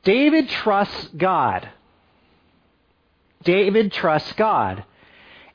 David 0.04 0.48
trusts 0.48 1.08
God. 1.08 1.68
David 3.42 3.90
trusts 3.90 4.32
God. 4.34 4.84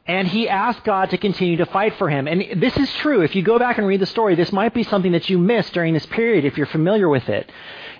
And 0.07 0.27
he 0.27 0.47
asked 0.47 0.83
God 0.83 1.09
to 1.09 1.17
continue 1.17 1.57
to 1.57 1.65
fight 1.65 1.95
for 1.97 2.09
him. 2.09 2.27
And 2.27 2.61
this 2.61 2.77
is 2.77 2.91
true. 2.95 3.21
If 3.21 3.35
you 3.35 3.41
go 3.41 3.57
back 3.57 3.79
and 3.79 3.87
read 3.87 3.99
the 3.99 4.05
story, 4.05 4.35
this 4.35 4.51
might 4.51 4.73
be 4.73 4.83
something 4.83 5.13
that 5.13 5.29
you 5.29 5.39
missed 5.39 5.73
during 5.73 5.93
this 5.93 6.05
period 6.05 6.45
if 6.45 6.57
you're 6.57 6.67
familiar 6.67 7.09
with 7.09 7.27
it. 7.27 7.51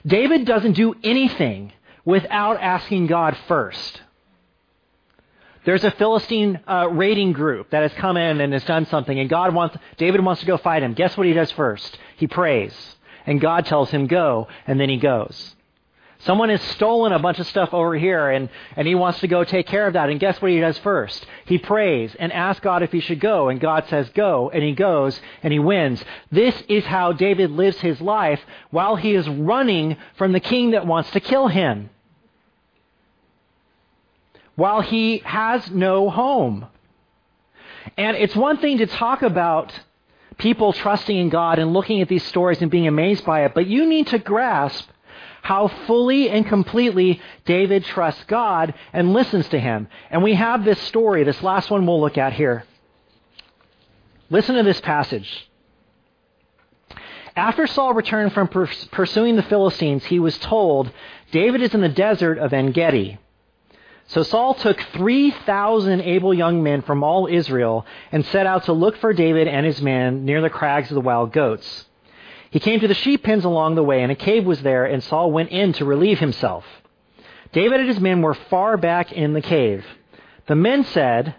David 0.06 0.46
doesn't 0.46 0.74
do 0.74 0.96
anything 1.04 1.74
without 2.04 2.62
asking 2.62 3.08
God 3.08 3.36
first. 3.48 4.02
There's 5.66 5.84
a 5.84 5.90
Philistine 5.90 6.60
uh, 6.68 6.90
raiding 6.92 7.34
group 7.34 7.72
that 7.72 7.82
has 7.82 7.94
come 7.94 8.18
in 8.18 8.40
and 8.40 8.54
has 8.54 8.64
done 8.66 8.86
something, 8.86 9.20
and 9.20 9.28
God 9.28 9.56
wants 9.56 9.76
David 9.98 10.24
wants 10.24 10.42
to 10.42 10.46
go 10.46 10.58
fight 10.58 10.84
him. 10.84 10.94
Guess 10.94 11.18
what 11.18 11.26
he 11.26 11.34
does 11.34 11.50
first? 11.52 11.98
He 12.18 12.28
prays, 12.28 12.72
and 13.26 13.42
God 13.42 13.66
tells 13.66 13.90
him 13.90 14.06
go, 14.06 14.48
and 14.68 14.80
then 14.80 14.90
he 14.90 14.98
goes. 14.98 15.56
Someone 16.26 16.50
has 16.50 16.62
stolen 16.62 17.14
a 17.14 17.20
bunch 17.20 17.40
of 17.40 17.48
stuff 17.48 17.74
over 17.74 17.96
here, 17.96 18.30
and, 18.30 18.50
and 18.76 18.88
he 18.88 18.96
wants 18.96 19.20
to 19.20 19.28
go 19.28 19.44
take 19.44 19.68
care 19.68 19.86
of 19.86 19.94
that. 19.94 20.10
And 20.10 20.20
guess 20.20 20.42
what 20.42 20.52
he 20.52 20.60
does 20.60 20.78
first? 20.80 21.26
He 21.46 21.58
prays 21.58 22.16
and 22.18 22.34
asks 22.34 22.64
God 22.64 22.82
if 22.82 22.92
he 22.92 23.00
should 23.00 23.20
go, 23.20 23.50
and 23.50 23.60
God 23.60 23.86
says 23.90 24.10
go, 24.10 24.50
and 24.50 24.64
he 24.64 24.74
goes, 24.74 25.20
and 25.44 25.54
he 25.54 25.60
wins. 25.60 26.04
This 26.32 26.56
is 26.68 26.84
how 26.84 27.14
David 27.14 27.52
lives 27.52 27.80
his 27.80 28.02
life 28.02 28.42
while 28.72 28.96
he 28.96 29.14
is 29.14 29.30
running 29.30 29.98
from 30.18 30.32
the 30.32 30.40
king 30.40 30.72
that 30.72 30.88
wants 30.88 31.12
to 31.12 31.20
kill 31.20 31.48
him 31.48 31.92
while 34.56 34.82
he 34.82 35.20
has 35.20 35.70
no 35.70 36.10
home. 36.10 36.66
And 37.98 38.18
it's 38.18 38.36
one 38.36 38.58
thing 38.58 38.80
to 38.80 38.88
talk 38.88 39.22
about 39.22 39.78
people 40.38 40.74
trusting 40.74 41.16
in 41.16 41.30
God 41.30 41.60
and 41.60 41.72
looking 41.72 42.02
at 42.02 42.10
these 42.10 42.24
stories 42.24 42.62
and 42.62 42.72
being 42.72 42.88
amazed 42.88 43.26
by 43.26 43.46
it, 43.46 43.54
but 43.54 43.68
you 43.68 43.86
need 43.86 44.08
to 44.08 44.18
grasp 44.18 44.90
how 45.46 45.68
fully 45.86 46.28
and 46.28 46.48
completely 46.48 47.22
David 47.46 47.86
trusts 47.86 48.24
God 48.24 48.74
and 48.92 49.14
listens 49.14 49.48
to 49.50 49.60
him. 49.60 49.88
And 50.10 50.24
we 50.24 50.34
have 50.34 50.66
this 50.66 50.82
story, 50.82 51.24
this 51.24 51.44
last 51.44 51.70
one 51.70 51.86
we'll 51.86 52.02
look 52.02 52.18
at 52.18 52.34
here. 52.34 52.66
Listen 54.32 54.56
to 54.56 54.64
this 54.64 54.82
passage. 54.82 55.48
After 57.36 57.68
Saul 57.68 57.94
returned 57.94 58.34
from 58.34 58.48
pursuing 58.48 59.36
the 59.36 59.44
Philistines, 59.44 60.04
he 60.06 60.18
was 60.18 60.36
told, 60.40 60.90
David 61.32 61.62
is 61.62 61.76
in 61.76 61.82
the 61.82 61.90
desert 61.90 62.40
of 62.40 62.52
En 62.52 62.72
Gedi. 62.72 63.20
So 64.08 64.24
Saul 64.24 64.56
took 64.56 64.82
3,000 64.94 66.02
able 66.02 66.34
young 66.34 66.64
men 66.64 66.82
from 66.82 67.04
all 67.04 67.28
Israel 67.28 67.86
and 68.12 68.26
set 68.26 68.48
out 68.48 68.64
to 68.64 68.74
look 68.74 68.98
for 68.98 69.14
David 69.14 69.48
and 69.48 69.64
his 69.64 69.80
men 69.80 70.26
near 70.26 70.42
the 70.42 70.50
crags 70.50 70.90
of 70.90 70.96
the 70.96 71.02
wild 71.02 71.32
goats. 71.32 71.86
He 72.52 72.60
came 72.60 72.80
to 72.80 72.88
the 72.88 72.94
sheep 72.94 73.24
pens 73.24 73.46
along 73.46 73.76
the 73.76 73.84
way, 73.84 74.02
and 74.02 74.12
a 74.12 74.16
cave 74.16 74.46
was 74.46 74.62
there, 74.62 74.86
and 74.86 75.04
Saul 75.04 75.32
went 75.32 75.50
in 75.50 75.74
to 75.74 75.86
relieve 75.86 76.20
himself. 76.20 76.66
David 77.52 77.80
and 77.80 77.90
his 77.90 78.00
men 78.00 78.22
were 78.22 78.34
far 78.34 78.78
back 78.78 79.12
in 79.12 79.34
the 79.34 79.42
cave. 79.42 79.86
The 80.48 80.56
men 80.56 80.84
said, 80.84 81.36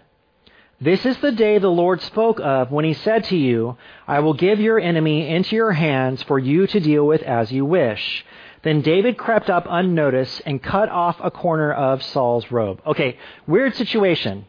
This 0.81 1.05
is 1.05 1.17
the 1.17 1.31
day 1.31 1.59
the 1.59 1.69
Lord 1.69 2.01
spoke 2.01 2.39
of 2.39 2.71
when 2.71 2.85
he 2.85 2.93
said 2.93 3.25
to 3.25 3.37
you, 3.37 3.77
I 4.07 4.19
will 4.19 4.33
give 4.33 4.59
your 4.59 4.79
enemy 4.79 5.27
into 5.29 5.55
your 5.55 5.71
hands 5.71 6.23
for 6.23 6.39
you 6.39 6.67
to 6.67 6.79
deal 6.79 7.05
with 7.05 7.21
as 7.23 7.51
you 7.51 7.65
wish. 7.65 8.25
Then 8.63 8.81
David 8.81 9.17
crept 9.17 9.49
up 9.49 9.65
unnoticed 9.69 10.41
and 10.45 10.61
cut 10.61 10.89
off 10.89 11.17
a 11.23 11.31
corner 11.31 11.71
of 11.71 12.03
Saul's 12.03 12.51
robe. 12.51 12.81
Okay, 12.85 13.17
weird 13.45 13.75
situation, 13.75 14.45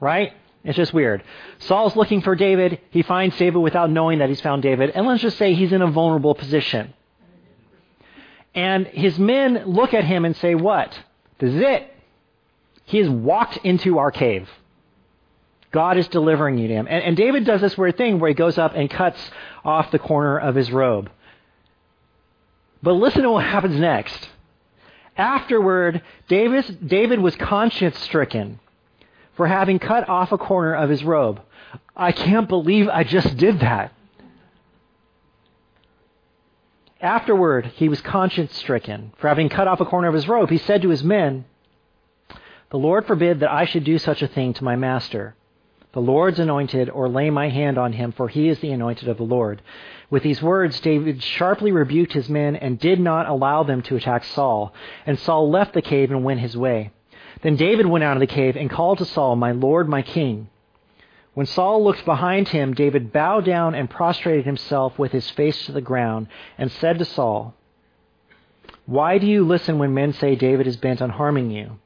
right? 0.00 0.32
It's 0.68 0.76
just 0.76 0.92
weird. 0.92 1.22
Saul's 1.60 1.96
looking 1.96 2.20
for 2.20 2.36
David. 2.36 2.78
He 2.90 3.00
finds 3.00 3.34
David 3.38 3.58
without 3.60 3.90
knowing 3.90 4.18
that 4.18 4.28
he's 4.28 4.42
found 4.42 4.62
David. 4.62 4.90
And 4.90 5.06
let's 5.06 5.22
just 5.22 5.38
say 5.38 5.54
he's 5.54 5.72
in 5.72 5.80
a 5.80 5.90
vulnerable 5.90 6.34
position. 6.34 6.92
And 8.54 8.86
his 8.86 9.18
men 9.18 9.62
look 9.64 9.94
at 9.94 10.04
him 10.04 10.26
and 10.26 10.36
say, 10.36 10.54
What? 10.54 10.92
This 11.38 11.54
is 11.54 11.62
it. 11.62 11.90
He 12.84 12.98
has 12.98 13.08
walked 13.08 13.56
into 13.64 13.96
our 13.96 14.10
cave. 14.10 14.46
God 15.70 15.96
is 15.96 16.06
delivering 16.08 16.58
you 16.58 16.68
to 16.68 16.74
him. 16.74 16.86
And, 16.86 17.02
and 17.02 17.16
David 17.16 17.46
does 17.46 17.62
this 17.62 17.78
weird 17.78 17.96
thing 17.96 18.20
where 18.20 18.28
he 18.28 18.34
goes 18.34 18.58
up 18.58 18.74
and 18.74 18.90
cuts 18.90 19.18
off 19.64 19.90
the 19.90 19.98
corner 19.98 20.38
of 20.38 20.54
his 20.54 20.70
robe. 20.70 21.10
But 22.82 22.92
listen 22.92 23.22
to 23.22 23.30
what 23.30 23.44
happens 23.44 23.80
next. 23.80 24.28
Afterward, 25.16 26.02
David, 26.28 26.86
David 26.86 27.20
was 27.20 27.34
conscience 27.36 27.98
stricken 28.00 28.60
for 29.38 29.46
having 29.46 29.78
cut 29.78 30.08
off 30.08 30.32
a 30.32 30.36
corner 30.36 30.74
of 30.74 30.90
his 30.90 31.04
robe. 31.04 31.40
I 31.96 32.10
can't 32.10 32.48
believe 32.48 32.88
I 32.88 33.04
just 33.04 33.36
did 33.36 33.60
that. 33.60 33.92
Afterward, 37.00 37.66
he 37.76 37.88
was 37.88 38.00
conscience 38.00 38.56
stricken 38.56 39.12
for 39.16 39.28
having 39.28 39.48
cut 39.48 39.68
off 39.68 39.80
a 39.80 39.84
corner 39.84 40.08
of 40.08 40.14
his 40.14 40.26
robe. 40.26 40.50
He 40.50 40.58
said 40.58 40.82
to 40.82 40.88
his 40.88 41.04
men, 41.04 41.44
The 42.70 42.78
Lord 42.78 43.06
forbid 43.06 43.38
that 43.38 43.52
I 43.52 43.64
should 43.64 43.84
do 43.84 43.96
such 43.96 44.22
a 44.22 44.26
thing 44.26 44.54
to 44.54 44.64
my 44.64 44.74
master, 44.74 45.36
the 45.92 46.00
Lord's 46.00 46.40
anointed, 46.40 46.90
or 46.90 47.08
lay 47.08 47.30
my 47.30 47.48
hand 47.48 47.78
on 47.78 47.92
him, 47.92 48.10
for 48.10 48.26
he 48.26 48.48
is 48.48 48.58
the 48.58 48.72
anointed 48.72 49.06
of 49.06 49.18
the 49.18 49.22
Lord. 49.22 49.62
With 50.10 50.24
these 50.24 50.42
words, 50.42 50.80
David 50.80 51.22
sharply 51.22 51.70
rebuked 51.70 52.12
his 52.12 52.28
men 52.28 52.56
and 52.56 52.76
did 52.76 52.98
not 52.98 53.28
allow 53.28 53.62
them 53.62 53.82
to 53.82 53.94
attack 53.94 54.24
Saul. 54.24 54.74
And 55.06 55.16
Saul 55.16 55.48
left 55.48 55.74
the 55.74 55.82
cave 55.82 56.10
and 56.10 56.24
went 56.24 56.40
his 56.40 56.56
way. 56.56 56.90
Then 57.42 57.56
David 57.56 57.86
went 57.86 58.04
out 58.04 58.16
of 58.16 58.20
the 58.20 58.26
cave 58.26 58.56
and 58.56 58.70
called 58.70 58.98
to 58.98 59.04
Saul, 59.04 59.36
My 59.36 59.52
Lord, 59.52 59.88
my 59.88 60.02
King. 60.02 60.48
When 61.34 61.46
Saul 61.46 61.84
looked 61.84 62.04
behind 62.04 62.48
him, 62.48 62.74
David 62.74 63.12
bowed 63.12 63.44
down 63.44 63.74
and 63.74 63.88
prostrated 63.88 64.44
himself 64.44 64.98
with 64.98 65.12
his 65.12 65.30
face 65.30 65.66
to 65.66 65.72
the 65.72 65.80
ground 65.80 66.26
and 66.56 66.72
said 66.72 66.98
to 66.98 67.04
Saul, 67.04 67.54
Why 68.86 69.18
do 69.18 69.26
you 69.26 69.44
listen 69.44 69.78
when 69.78 69.94
men 69.94 70.12
say 70.12 70.34
David 70.34 70.66
is 70.66 70.76
bent 70.76 71.00
on 71.00 71.10
harming 71.10 71.52
you? 71.52 71.78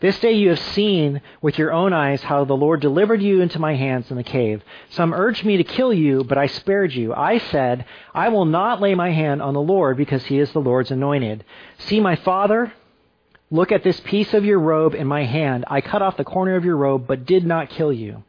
This 0.00 0.18
day 0.18 0.32
you 0.32 0.48
have 0.48 0.58
seen 0.58 1.20
with 1.42 1.58
your 1.58 1.72
own 1.72 1.92
eyes 1.92 2.22
how 2.22 2.44
the 2.44 2.56
Lord 2.56 2.80
delivered 2.80 3.22
you 3.22 3.42
into 3.42 3.58
my 3.58 3.74
hands 3.74 4.10
in 4.10 4.16
the 4.16 4.22
cave. 4.22 4.62
Some 4.88 5.12
urged 5.12 5.44
me 5.44 5.58
to 5.58 5.64
kill 5.64 5.92
you, 5.92 6.24
but 6.24 6.38
I 6.38 6.46
spared 6.46 6.94
you. 6.94 7.14
I 7.14 7.36
said, 7.36 7.84
I 8.14 8.30
will 8.30 8.46
not 8.46 8.80
lay 8.80 8.94
my 8.94 9.10
hand 9.10 9.42
on 9.42 9.52
the 9.52 9.60
Lord 9.60 9.98
because 9.98 10.24
he 10.24 10.38
is 10.38 10.52
the 10.52 10.60
Lord's 10.60 10.90
anointed. 10.90 11.44
See, 11.78 12.00
my 12.00 12.16
father, 12.16 12.72
Look 13.50 13.72
at 13.72 13.82
this 13.82 13.98
piece 14.00 14.32
of 14.32 14.44
your 14.44 14.60
robe 14.60 14.94
in 14.94 15.08
my 15.08 15.24
hand. 15.24 15.64
I 15.66 15.80
cut 15.80 16.02
off 16.02 16.16
the 16.16 16.24
corner 16.24 16.54
of 16.54 16.64
your 16.64 16.76
robe, 16.76 17.06
but 17.08 17.26
did 17.26 17.44
not 17.44 17.70
kill 17.70 17.92
you. 17.92 18.22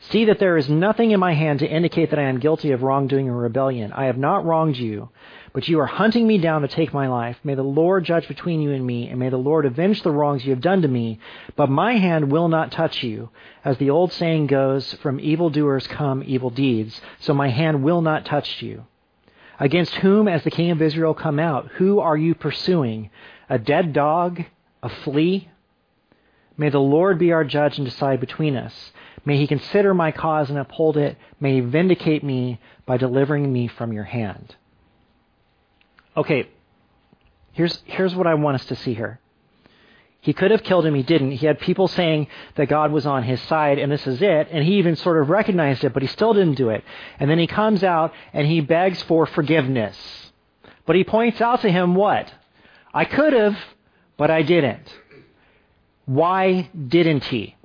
See 0.00 0.26
that 0.26 0.38
there 0.38 0.56
is 0.56 0.68
nothing 0.68 1.10
in 1.10 1.18
my 1.18 1.34
hand 1.34 1.58
to 1.58 1.66
indicate 1.66 2.10
that 2.10 2.20
I 2.20 2.28
am 2.28 2.38
guilty 2.38 2.70
of 2.70 2.84
wrongdoing 2.84 3.28
or 3.28 3.36
rebellion. 3.36 3.92
I 3.92 4.04
have 4.04 4.16
not 4.16 4.44
wronged 4.44 4.76
you, 4.76 5.08
but 5.52 5.66
you 5.66 5.80
are 5.80 5.86
hunting 5.86 6.24
me 6.24 6.38
down 6.38 6.62
to 6.62 6.68
take 6.68 6.94
my 6.94 7.08
life. 7.08 7.36
May 7.42 7.56
the 7.56 7.64
Lord 7.64 8.04
judge 8.04 8.28
between 8.28 8.60
you 8.60 8.70
and 8.70 8.86
me, 8.86 9.08
and 9.08 9.18
may 9.18 9.28
the 9.28 9.36
Lord 9.36 9.66
avenge 9.66 10.02
the 10.02 10.12
wrongs 10.12 10.44
you 10.44 10.52
have 10.52 10.60
done 10.60 10.82
to 10.82 10.88
me. 10.88 11.18
But 11.56 11.68
my 11.68 11.96
hand 11.96 12.30
will 12.30 12.46
not 12.46 12.70
touch 12.70 13.02
you. 13.02 13.30
As 13.64 13.76
the 13.78 13.90
old 13.90 14.12
saying 14.12 14.46
goes, 14.46 14.92
from 15.02 15.18
evildoers 15.18 15.88
come 15.88 16.22
evil 16.24 16.50
deeds. 16.50 17.00
So 17.18 17.34
my 17.34 17.48
hand 17.48 17.82
will 17.82 18.02
not 18.02 18.24
touch 18.24 18.62
you. 18.62 18.84
Against 19.58 19.96
whom, 19.96 20.28
as 20.28 20.44
the 20.44 20.52
king 20.52 20.70
of 20.70 20.80
Israel, 20.80 21.12
come 21.12 21.40
out? 21.40 21.66
Who 21.78 21.98
are 21.98 22.16
you 22.16 22.36
pursuing? 22.36 23.10
A 23.48 23.58
dead 23.58 23.92
dog? 23.92 24.44
A 24.82 24.88
flea? 24.88 25.48
May 26.56 26.70
the 26.70 26.80
Lord 26.80 27.18
be 27.18 27.32
our 27.32 27.44
judge 27.44 27.78
and 27.78 27.86
decide 27.86 28.20
between 28.20 28.56
us. 28.56 28.92
May 29.24 29.36
he 29.36 29.46
consider 29.46 29.94
my 29.94 30.10
cause 30.10 30.50
and 30.50 30.58
uphold 30.58 30.96
it. 30.96 31.16
May 31.40 31.54
he 31.54 31.60
vindicate 31.60 32.24
me 32.24 32.60
by 32.84 32.96
delivering 32.96 33.52
me 33.52 33.68
from 33.68 33.92
your 33.92 34.04
hand. 34.04 34.56
Okay, 36.16 36.48
here's, 37.52 37.80
here's 37.84 38.14
what 38.14 38.26
I 38.26 38.34
want 38.34 38.56
us 38.56 38.64
to 38.66 38.76
see 38.76 38.94
here. 38.94 39.20
He 40.20 40.32
could 40.32 40.50
have 40.50 40.64
killed 40.64 40.84
him, 40.84 40.94
he 40.94 41.04
didn't. 41.04 41.30
He 41.30 41.46
had 41.46 41.60
people 41.60 41.86
saying 41.86 42.26
that 42.56 42.66
God 42.68 42.90
was 42.90 43.06
on 43.06 43.22
his 43.22 43.40
side 43.42 43.78
and 43.78 43.90
this 43.90 44.04
is 44.06 44.20
it, 44.20 44.48
and 44.50 44.64
he 44.64 44.78
even 44.78 44.96
sort 44.96 45.22
of 45.22 45.30
recognized 45.30 45.84
it, 45.84 45.92
but 45.92 46.02
he 46.02 46.08
still 46.08 46.34
didn't 46.34 46.56
do 46.56 46.70
it. 46.70 46.82
And 47.20 47.30
then 47.30 47.38
he 47.38 47.46
comes 47.46 47.84
out 47.84 48.12
and 48.32 48.46
he 48.46 48.60
begs 48.60 49.00
for 49.02 49.26
forgiveness. 49.26 49.96
But 50.86 50.96
he 50.96 51.04
points 51.04 51.40
out 51.40 51.60
to 51.60 51.70
him 51.70 51.94
what? 51.94 52.32
I 52.92 53.04
could 53.04 53.32
have, 53.32 53.56
but 54.16 54.30
I 54.30 54.42
didn't. 54.42 54.92
Why 56.06 56.70
didn't 56.88 57.24
he? 57.24 57.56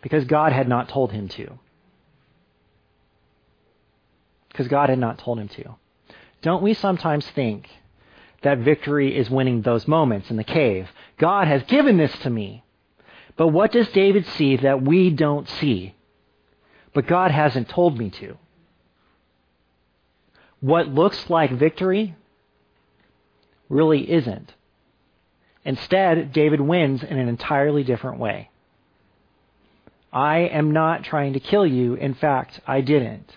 Because 0.00 0.24
God 0.24 0.52
had 0.52 0.68
not 0.68 0.88
told 0.88 1.12
him 1.12 1.28
to. 1.30 1.58
Because 4.48 4.68
God 4.68 4.88
had 4.88 4.98
not 4.98 5.18
told 5.18 5.38
him 5.38 5.48
to. 5.48 5.76
Don't 6.42 6.62
we 6.62 6.74
sometimes 6.74 7.28
think 7.28 7.68
that 8.42 8.58
victory 8.58 9.16
is 9.16 9.28
winning 9.28 9.62
those 9.62 9.88
moments 9.88 10.30
in 10.30 10.36
the 10.36 10.44
cave? 10.44 10.88
God 11.18 11.48
has 11.48 11.62
given 11.64 11.96
this 11.96 12.16
to 12.20 12.30
me. 12.30 12.64
But 13.36 13.48
what 13.48 13.72
does 13.72 13.88
David 13.88 14.26
see 14.26 14.56
that 14.56 14.82
we 14.82 15.10
don't 15.10 15.48
see? 15.48 15.94
But 16.94 17.06
God 17.06 17.30
hasn't 17.30 17.68
told 17.68 17.98
me 17.98 18.08
to. 18.10 18.38
What 20.60 20.88
looks 20.88 21.28
like 21.28 21.50
victory 21.50 22.14
really 23.68 24.10
isn't. 24.10 24.54
Instead, 25.64 26.32
David 26.32 26.60
wins 26.60 27.02
in 27.02 27.18
an 27.18 27.28
entirely 27.28 27.82
different 27.82 28.18
way. 28.18 28.50
I 30.12 30.38
am 30.38 30.70
not 30.70 31.04
trying 31.04 31.32
to 31.32 31.40
kill 31.40 31.66
you. 31.66 31.94
In 31.94 32.14
fact, 32.14 32.60
I 32.66 32.80
didn't. 32.80 33.36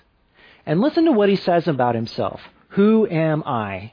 And 0.65 0.79
listen 0.79 1.05
to 1.05 1.11
what 1.11 1.29
he 1.29 1.35
says 1.35 1.67
about 1.67 1.95
himself. 1.95 2.39
Who 2.69 3.07
am 3.07 3.43
I 3.45 3.91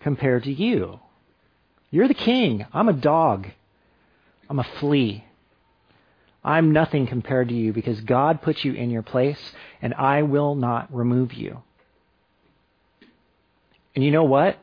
compared 0.00 0.44
to 0.44 0.52
you? 0.52 1.00
You're 1.90 2.08
the 2.08 2.14
king. 2.14 2.64
I'm 2.72 2.88
a 2.88 2.92
dog. 2.92 3.48
I'm 4.48 4.60
a 4.60 4.64
flea. 4.78 5.24
I'm 6.44 6.72
nothing 6.72 7.08
compared 7.08 7.48
to 7.48 7.54
you 7.54 7.72
because 7.72 8.00
God 8.02 8.40
put 8.40 8.64
you 8.64 8.72
in 8.72 8.90
your 8.90 9.02
place 9.02 9.52
and 9.82 9.92
I 9.94 10.22
will 10.22 10.54
not 10.54 10.94
remove 10.94 11.34
you. 11.34 11.62
And 13.96 14.04
you 14.04 14.12
know 14.12 14.24
what? 14.24 14.58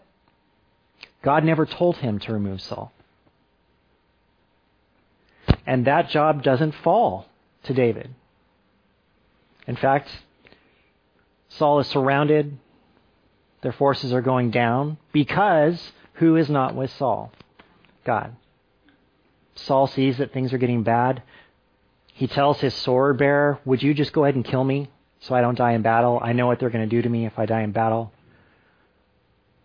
God 1.23 1.43
never 1.43 1.65
told 1.65 1.97
him 1.97 2.19
to 2.19 2.31
remove 2.33 2.61
Saul. 2.61 2.93
And 5.65 5.85
that 5.85 6.09
job 6.09 6.43
doesn't 6.43 6.73
fall 6.75 7.25
to 7.63 7.73
David. 7.73 8.13
In 9.67 9.75
fact, 9.75 10.09
Saul 11.49 11.79
is 11.79 11.87
surrounded. 11.87 12.57
Their 13.61 13.71
forces 13.71 14.13
are 14.13 14.21
going 14.21 14.51
down 14.51 14.97
because 15.11 15.91
who 16.15 16.35
is 16.35 16.49
not 16.49 16.75
with 16.75 16.91
Saul? 16.91 17.31
God. 18.05 18.35
Saul 19.55 19.87
sees 19.87 20.17
that 20.17 20.33
things 20.33 20.53
are 20.53 20.57
getting 20.57 20.83
bad. 20.83 21.23
He 22.13 22.27
tells 22.27 22.59
his 22.59 22.73
sword 22.73 23.17
bearer, 23.17 23.59
Would 23.65 23.81
you 23.81 23.93
just 23.93 24.13
go 24.13 24.25
ahead 24.25 24.35
and 24.35 24.45
kill 24.45 24.63
me 24.63 24.89
so 25.21 25.33
I 25.33 25.41
don't 25.41 25.57
die 25.57 25.71
in 25.71 25.81
battle? 25.81 26.19
I 26.21 26.33
know 26.33 26.45
what 26.45 26.59
they're 26.59 26.69
going 26.69 26.87
to 26.87 26.95
do 26.95 27.01
to 27.01 27.09
me 27.09 27.25
if 27.25 27.39
I 27.39 27.45
die 27.45 27.61
in 27.61 27.71
battle. 27.71 28.12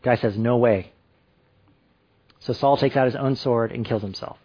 Guy 0.08 0.16
says, 0.16 0.38
No 0.38 0.56
way. 0.56 0.92
So 2.38 2.54
Saul 2.54 2.78
takes 2.78 2.96
out 2.96 3.04
his 3.04 3.14
own 3.14 3.36
sword 3.36 3.72
and 3.72 3.84
kills 3.84 4.00
himself. 4.00 4.38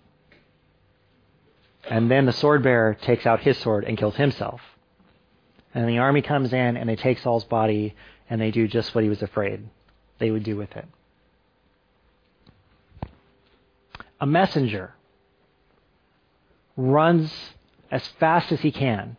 And 1.89 2.11
then 2.11 2.25
the 2.25 2.33
sword 2.33 2.63
bearer 2.63 2.95
takes 2.95 3.25
out 3.25 3.39
his 3.39 3.57
sword 3.59 3.85
and 3.85 3.97
kills 3.97 4.17
himself. 4.17 4.59
And 5.73 5.87
the 5.87 5.99
army 5.99 6.21
comes 6.21 6.51
in 6.51 6.75
and 6.75 6.89
they 6.89 6.97
take 6.97 7.17
Saul's 7.19 7.45
body 7.45 7.95
and 8.29 8.41
they 8.41 8.51
do 8.51 8.67
just 8.67 8.93
what 8.93 9.05
he 9.05 9.09
was 9.09 9.21
afraid 9.21 9.63
they 10.19 10.31
would 10.31 10.43
do 10.43 10.57
with 10.57 10.75
it. 10.75 10.85
A 14.19 14.25
messenger 14.25 14.93
runs 16.75 17.33
as 17.89 18.05
fast 18.19 18.51
as 18.51 18.59
he 18.59 18.71
can 18.73 19.15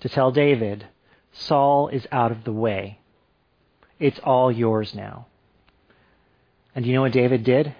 to 0.00 0.08
tell 0.08 0.30
David, 0.30 0.86
Saul 1.32 1.88
is 1.88 2.06
out 2.10 2.32
of 2.32 2.44
the 2.44 2.54
way. 2.54 3.00
It's 3.98 4.18
all 4.20 4.50
yours 4.50 4.94
now. 4.94 5.26
And 6.78 6.84
do 6.84 6.90
you 6.90 6.94
know 6.94 7.02
what 7.02 7.10
David 7.10 7.42
did? 7.42 7.74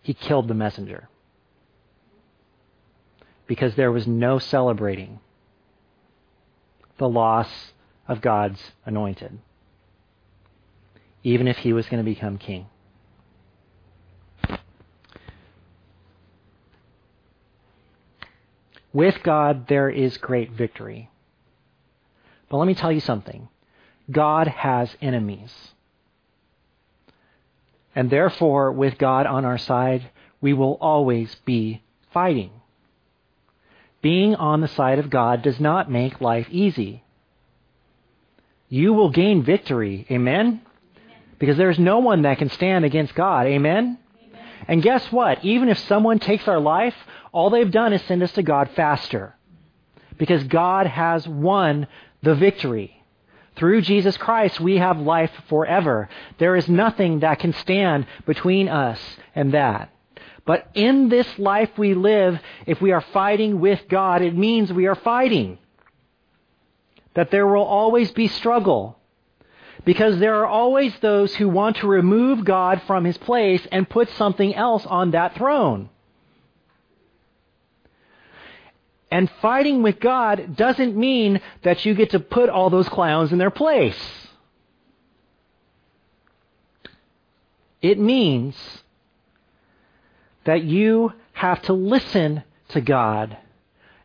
He 0.00 0.14
killed 0.14 0.48
the 0.48 0.54
messenger 0.54 1.10
because 3.46 3.74
there 3.74 3.92
was 3.92 4.06
no 4.06 4.38
celebrating 4.38 5.20
the 6.96 7.10
loss 7.10 7.50
of 8.08 8.22
God's 8.22 8.58
anointed, 8.86 9.38
even 11.24 11.46
if 11.46 11.58
he 11.58 11.74
was 11.74 11.90
going 11.90 12.02
to 12.02 12.10
become 12.10 12.38
king. 12.38 12.68
With 18.94 19.22
God, 19.22 19.68
there 19.68 19.90
is 19.90 20.16
great 20.16 20.52
victory. 20.52 21.10
But 22.48 22.56
let 22.56 22.66
me 22.66 22.74
tell 22.74 22.92
you 22.92 23.00
something 23.00 23.50
God 24.10 24.46
has 24.46 24.96
enemies. 25.02 25.52
And 27.94 28.10
therefore, 28.10 28.72
with 28.72 28.98
God 28.98 29.26
on 29.26 29.44
our 29.44 29.58
side, 29.58 30.10
we 30.40 30.52
will 30.52 30.78
always 30.80 31.34
be 31.44 31.82
fighting. 32.12 32.50
Being 34.02 34.34
on 34.34 34.60
the 34.60 34.68
side 34.68 34.98
of 34.98 35.10
God 35.10 35.42
does 35.42 35.60
not 35.60 35.90
make 35.90 36.20
life 36.20 36.46
easy. 36.50 37.04
You 38.68 38.92
will 38.92 39.10
gain 39.10 39.42
victory. 39.42 40.06
Amen? 40.10 40.62
Because 41.38 41.56
there's 41.56 41.78
no 41.78 41.98
one 41.98 42.22
that 42.22 42.38
can 42.38 42.50
stand 42.50 42.84
against 42.84 43.14
God. 43.14 43.46
Amen? 43.46 43.98
Amen? 44.22 44.46
And 44.68 44.82
guess 44.82 45.10
what? 45.10 45.44
Even 45.44 45.68
if 45.68 45.78
someone 45.78 46.18
takes 46.18 46.46
our 46.46 46.60
life, 46.60 46.94
all 47.32 47.50
they've 47.50 47.70
done 47.70 47.92
is 47.92 48.02
send 48.02 48.22
us 48.22 48.32
to 48.32 48.42
God 48.42 48.70
faster. 48.76 49.34
Because 50.16 50.44
God 50.44 50.86
has 50.86 51.26
won 51.26 51.88
the 52.22 52.34
victory. 52.34 52.99
Through 53.56 53.82
Jesus 53.82 54.16
Christ, 54.16 54.60
we 54.60 54.78
have 54.78 54.98
life 54.98 55.32
forever. 55.48 56.08
There 56.38 56.56
is 56.56 56.68
nothing 56.68 57.20
that 57.20 57.40
can 57.40 57.52
stand 57.52 58.06
between 58.26 58.68
us 58.68 59.00
and 59.34 59.52
that. 59.54 59.90
But 60.46 60.68
in 60.74 61.08
this 61.08 61.38
life 61.38 61.70
we 61.76 61.94
live, 61.94 62.40
if 62.66 62.80
we 62.80 62.92
are 62.92 63.00
fighting 63.00 63.60
with 63.60 63.80
God, 63.88 64.22
it 64.22 64.36
means 64.36 64.72
we 64.72 64.86
are 64.86 64.94
fighting. 64.94 65.58
That 67.14 67.30
there 67.30 67.46
will 67.46 67.62
always 67.62 68.10
be 68.12 68.28
struggle. 68.28 68.98
Because 69.84 70.18
there 70.18 70.36
are 70.36 70.46
always 70.46 70.98
those 71.00 71.34
who 71.34 71.48
want 71.48 71.76
to 71.76 71.88
remove 71.88 72.44
God 72.44 72.82
from 72.86 73.04
his 73.04 73.18
place 73.18 73.66
and 73.72 73.88
put 73.88 74.08
something 74.10 74.54
else 74.54 74.86
on 74.86 75.12
that 75.12 75.34
throne. 75.34 75.88
And 79.10 79.30
fighting 79.42 79.82
with 79.82 79.98
God 79.98 80.56
doesn't 80.56 80.96
mean 80.96 81.40
that 81.62 81.84
you 81.84 81.94
get 81.94 82.10
to 82.10 82.20
put 82.20 82.48
all 82.48 82.70
those 82.70 82.88
clowns 82.88 83.32
in 83.32 83.38
their 83.38 83.50
place. 83.50 83.98
It 87.82 87.98
means 87.98 88.56
that 90.44 90.62
you 90.62 91.12
have 91.32 91.62
to 91.62 91.72
listen 91.72 92.44
to 92.68 92.80
God 92.80 93.36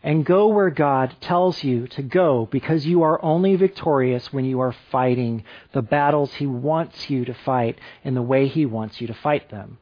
and 0.01 0.25
go 0.25 0.47
where 0.47 0.69
God 0.69 1.15
tells 1.19 1.63
you 1.63 1.87
to 1.87 2.01
go 2.01 2.47
because 2.51 2.85
you 2.85 3.03
are 3.03 3.23
only 3.23 3.55
victorious 3.55 4.31
when 4.31 4.45
you 4.45 4.59
are 4.59 4.75
fighting 4.91 5.43
the 5.73 5.81
battles 5.81 6.33
He 6.35 6.45
wants 6.45 7.09
you 7.09 7.25
to 7.25 7.33
fight 7.33 7.79
in 8.03 8.13
the 8.13 8.21
way 8.21 8.47
He 8.47 8.65
wants 8.65 9.01
you 9.01 9.07
to 9.07 9.13
fight 9.13 9.49
them. 9.49 9.77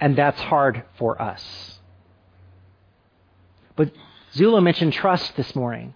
And 0.00 0.16
that's 0.16 0.40
hard 0.40 0.82
for 0.98 1.20
us. 1.20 1.79
But 3.80 3.92
Zula 4.34 4.60
mentioned 4.60 4.92
trust 4.92 5.34
this 5.36 5.56
morning. 5.56 5.94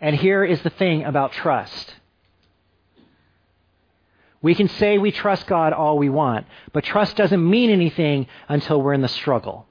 And 0.00 0.14
here 0.14 0.44
is 0.44 0.62
the 0.62 0.70
thing 0.70 1.02
about 1.02 1.32
trust 1.32 1.92
We 4.40 4.54
can 4.54 4.68
say 4.68 4.98
we 4.98 5.10
trust 5.10 5.48
God 5.48 5.72
all 5.72 5.98
we 5.98 6.10
want, 6.10 6.46
but 6.72 6.84
trust 6.84 7.16
doesn't 7.16 7.50
mean 7.50 7.70
anything 7.70 8.28
until 8.46 8.80
we're 8.80 8.92
in 8.92 9.00
the 9.00 9.08
struggle. 9.08 9.66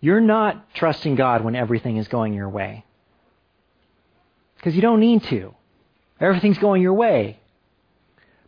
You're 0.00 0.20
not 0.22 0.72
trusting 0.72 1.16
God 1.16 1.44
when 1.44 1.54
everything 1.54 1.98
is 1.98 2.08
going 2.08 2.32
your 2.32 2.48
way. 2.48 2.86
Because 4.56 4.74
you 4.74 4.80
don't 4.80 5.00
need 5.00 5.24
to. 5.24 5.54
Everything's 6.18 6.58
going 6.58 6.80
your 6.80 6.94
way. 6.94 7.40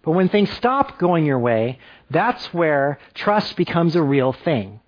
But 0.02 0.12
when 0.12 0.28
things 0.30 0.48
stop 0.50 0.98
going 0.98 1.26
your 1.26 1.40
way, 1.40 1.80
that's 2.10 2.54
where 2.54 2.98
trust 3.12 3.56
becomes 3.56 3.96
a 3.96 4.02
real 4.02 4.32
thing. 4.32 4.78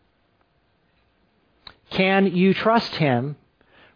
Can 1.94 2.34
you 2.34 2.54
trust 2.54 2.96
Him 2.96 3.36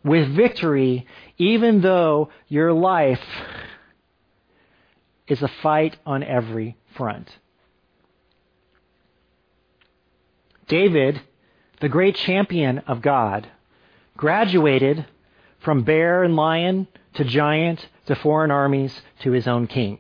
with 0.05 0.35
victory 0.35 1.07
even 1.37 1.81
though 1.81 2.31
your 2.47 2.73
life 2.73 3.21
is 5.27 5.43
a 5.43 5.49
fight 5.49 5.97
on 6.07 6.23
every 6.23 6.77
front? 6.95 7.29
David, 10.69 11.21
the 11.81 11.89
great 11.89 12.15
champion 12.15 12.79
of 12.87 13.03
God, 13.03 13.49
graduated 14.17 15.07
from 15.59 15.83
bear 15.83 16.23
and 16.23 16.37
lion 16.37 16.87
to 17.15 17.25
giant 17.25 17.89
to 18.07 18.15
foreign 18.15 18.53
armies 18.53 19.03
to 19.23 19.33
his 19.33 19.49
own 19.49 19.67
king. 19.67 19.99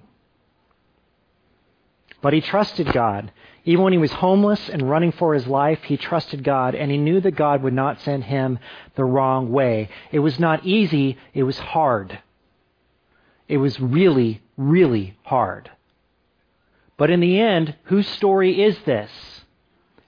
But 2.23 2.33
he 2.33 2.41
trusted 2.41 2.93
God. 2.93 3.33
Even 3.69 3.85
when 3.85 3.93
he 3.93 3.99
was 3.99 4.13
homeless 4.13 4.71
and 4.71 4.89
running 4.89 5.13
for 5.13 5.35
his 5.35 5.47
life, 5.47 5.83
he 5.83 5.99
trusted 5.99 6.43
God, 6.43 6.75
and 6.75 6.91
he 6.91 6.97
knew 6.97 7.21
that 7.21 7.33
God 7.33 7.63
would 7.63 7.75
not 7.75 8.01
send 8.01 8.25
him 8.25 8.59
the 8.95 9.05
wrong 9.05 9.53
way. 9.53 9.91
It 10.11 10.21
was 10.21 10.39
not 10.39 10.65
easy, 10.65 11.19
it 11.35 11.43
was 11.43 11.59
hard. 11.59 12.19
It 13.47 13.59
was 13.59 13.79
really, 13.79 14.41
really 14.57 15.19
hard. 15.23 15.71
But 16.97 17.11
in 17.11 17.21
the 17.21 17.39
end, 17.39 17.75
whose 17.83 18.09
story 18.09 18.63
is 18.63 18.79
this? 18.87 19.11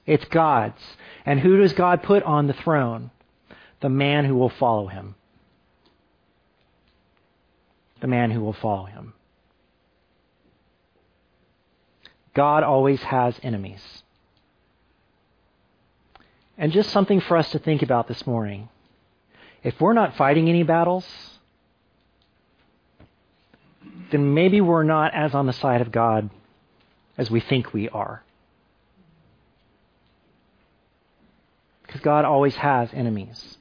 It's 0.07 0.25
God's. 0.25 0.81
And 1.27 1.39
who 1.39 1.59
does 1.59 1.75
God 1.75 2.03
put 2.03 2.23
on 2.23 2.47
the 2.47 2.55
throne? 2.55 3.11
The 3.83 3.91
man 3.91 4.25
who 4.25 4.37
will 4.37 4.49
follow 4.49 4.87
him. 4.87 5.17
The 8.01 8.07
man 8.07 8.31
who 8.31 8.41
will 8.41 8.55
follow 8.55 8.87
him. 8.87 9.13
God 12.35 12.63
always 12.63 13.01
has 13.03 13.35
enemies. 13.43 14.03
And 16.57 16.73
just 16.73 16.91
something 16.91 17.21
for 17.21 17.37
us 17.37 17.51
to 17.53 17.59
think 17.59 17.83
about 17.83 18.07
this 18.07 18.27
morning. 18.27 18.69
If 19.63 19.81
we're 19.81 19.95
not 19.95 20.17
fighting 20.17 20.49
any 20.49 20.63
battles, 20.63 21.07
then 24.11 24.35
maybe 24.35 24.61
we're 24.61 24.83
not 24.83 25.15
as 25.15 25.35
on 25.35 25.47
the 25.47 25.53
side 25.53 25.81
of 25.81 25.91
God 25.91 26.31
as 27.17 27.31
we 27.31 27.41
think 27.41 27.73
we 27.73 27.89
are. 27.89 28.23
Because 31.87 32.01
God 32.03 32.25
always 32.25 32.55
has 32.57 32.91
enemies. 32.93 33.59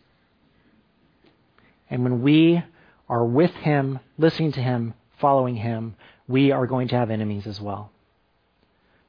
And 1.90 2.04
when 2.04 2.22
we 2.22 2.64
are 3.08 3.26
with 3.26 3.52
Him, 3.52 4.00
listening 4.18 4.52
to 4.54 4.62
Him, 4.62 4.94
following 5.20 5.56
Him, 5.56 5.96
we 6.28 6.52
are 6.52 6.68
going 6.68 6.90
to 6.90 6.96
have 6.96 7.10
enemies 7.10 7.48
as 7.48 7.60
well. 7.60 7.92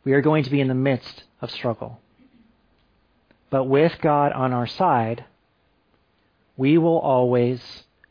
We 0.05 0.13
are 0.13 0.21
going 0.21 0.45
to 0.45 0.51
be 0.51 0.61
in 0.61 0.69
the 0.69 0.75
midst 0.75 1.25
of 1.41 1.51
struggle. 1.51 2.01
But 3.51 3.65
with 3.65 3.93
God 4.01 4.33
on 4.33 4.53
our 4.53 4.67
side, 4.67 5.25
we 6.57 6.79
will 6.79 6.99
always 6.99 7.61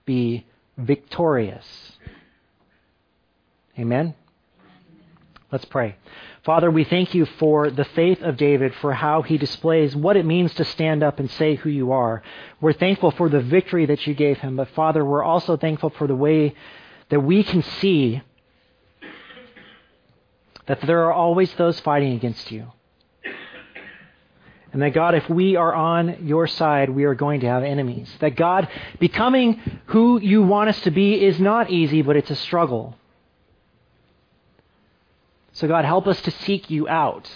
be 0.05 0.45
victorious. 0.77 1.65
Amen? 3.77 4.13
Let's 5.51 5.65
pray. 5.65 5.95
Father, 6.43 6.69
we 6.69 6.83
thank 6.83 7.15
you 7.15 7.25
for 7.25 7.69
the 7.69 7.85
faith 7.85 8.21
of 8.21 8.37
David, 8.37 8.73
for 8.75 8.93
how 8.93 9.21
he 9.21 9.37
displays 9.37 9.95
what 9.95 10.15
it 10.15 10.25
means 10.25 10.53
to 10.55 10.65
stand 10.65 11.03
up 11.03 11.19
and 11.19 11.29
say 11.31 11.55
who 11.55 11.69
you 11.69 11.91
are. 11.91 12.21
We're 12.61 12.73
thankful 12.73 13.11
for 13.11 13.29
the 13.29 13.41
victory 13.41 13.85
that 13.87 14.05
you 14.05 14.13
gave 14.13 14.39
him, 14.39 14.55
but 14.55 14.69
Father, 14.69 15.03
we're 15.03 15.23
also 15.23 15.57
thankful 15.57 15.89
for 15.91 16.07
the 16.07 16.15
way 16.15 16.55
that 17.09 17.21
we 17.21 17.43
can 17.43 17.63
see 17.63 18.21
that 20.69 20.81
there 20.81 21.05
are 21.05 21.11
always 21.11 21.51
those 21.55 21.79
fighting 21.79 22.13
against 22.13 22.51
you. 22.51 22.71
And 24.71 24.83
that 24.83 24.91
God, 24.91 25.15
if 25.15 25.27
we 25.27 25.55
are 25.55 25.73
on 25.73 26.27
your 26.27 26.45
side, 26.45 26.91
we 26.91 27.05
are 27.05 27.15
going 27.15 27.39
to 27.39 27.47
have 27.47 27.63
enemies. 27.63 28.07
That 28.19 28.35
God, 28.35 28.69
becoming 28.99 29.59
who 29.87 30.21
you 30.21 30.43
want 30.43 30.69
us 30.69 30.79
to 30.81 30.91
be 30.91 31.25
is 31.25 31.39
not 31.39 31.71
easy, 31.71 32.03
but 32.03 32.15
it's 32.15 32.29
a 32.29 32.35
struggle. 32.35 32.95
So, 35.53 35.67
God, 35.67 35.85
help 35.85 36.05
us 36.05 36.21
to 36.21 36.29
seek 36.29 36.69
you 36.69 36.87
out, 36.87 37.27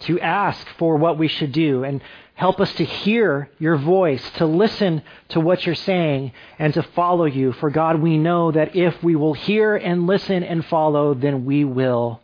to 0.00 0.20
ask 0.20 0.66
for 0.78 0.96
what 0.96 1.18
we 1.18 1.28
should 1.28 1.52
do, 1.52 1.84
and 1.84 2.00
help 2.34 2.60
us 2.60 2.72
to 2.74 2.84
hear 2.84 3.48
your 3.58 3.76
voice, 3.76 4.22
to 4.32 4.46
listen 4.46 5.02
to 5.28 5.40
what 5.40 5.64
you're 5.64 5.74
saying, 5.74 6.32
and 6.58 6.74
to 6.74 6.82
follow 6.82 7.24
you. 7.24 7.52
For, 7.52 7.70
God, 7.70 8.00
we 8.00 8.18
know 8.18 8.50
that 8.50 8.74
if 8.74 9.02
we 9.02 9.14
will 9.16 9.34
hear 9.34 9.76
and 9.76 10.06
listen 10.06 10.42
and 10.42 10.64
follow, 10.66 11.14
then 11.14 11.44
we 11.44 11.64
will 11.64 12.20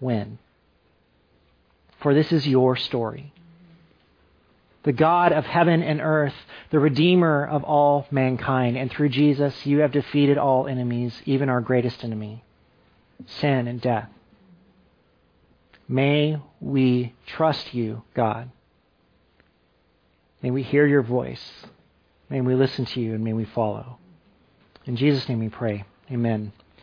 win. 0.00 0.38
For 2.00 2.12
this 2.12 2.32
is 2.32 2.46
your 2.46 2.76
story. 2.76 3.32
The 4.82 4.92
God 4.92 5.32
of 5.32 5.44
heaven 5.46 5.82
and 5.82 6.00
earth, 6.00 6.34
the 6.70 6.78
Redeemer 6.78 7.44
of 7.44 7.64
all 7.64 8.06
mankind. 8.10 8.76
And 8.76 8.90
through 8.90 9.08
Jesus, 9.08 9.66
you 9.66 9.78
have 9.78 9.90
defeated 9.90 10.38
all 10.38 10.66
enemies, 10.66 11.20
even 11.24 11.48
our 11.48 11.60
greatest 11.60 12.04
enemy 12.04 12.44
sin 13.26 13.66
and 13.66 13.80
death. 13.80 14.08
May 15.88 16.38
we 16.60 17.14
trust 17.26 17.74
you, 17.74 18.02
God. 18.14 18.50
May 20.42 20.50
we 20.50 20.62
hear 20.62 20.86
your 20.86 21.02
voice. 21.02 21.52
May 22.28 22.40
we 22.40 22.54
listen 22.54 22.84
to 22.86 23.00
you 23.00 23.14
and 23.14 23.22
may 23.22 23.32
we 23.32 23.44
follow. 23.44 23.98
In 24.84 24.96
Jesus' 24.96 25.28
name 25.28 25.40
we 25.40 25.48
pray. 25.48 25.84
Amen. 26.10 26.52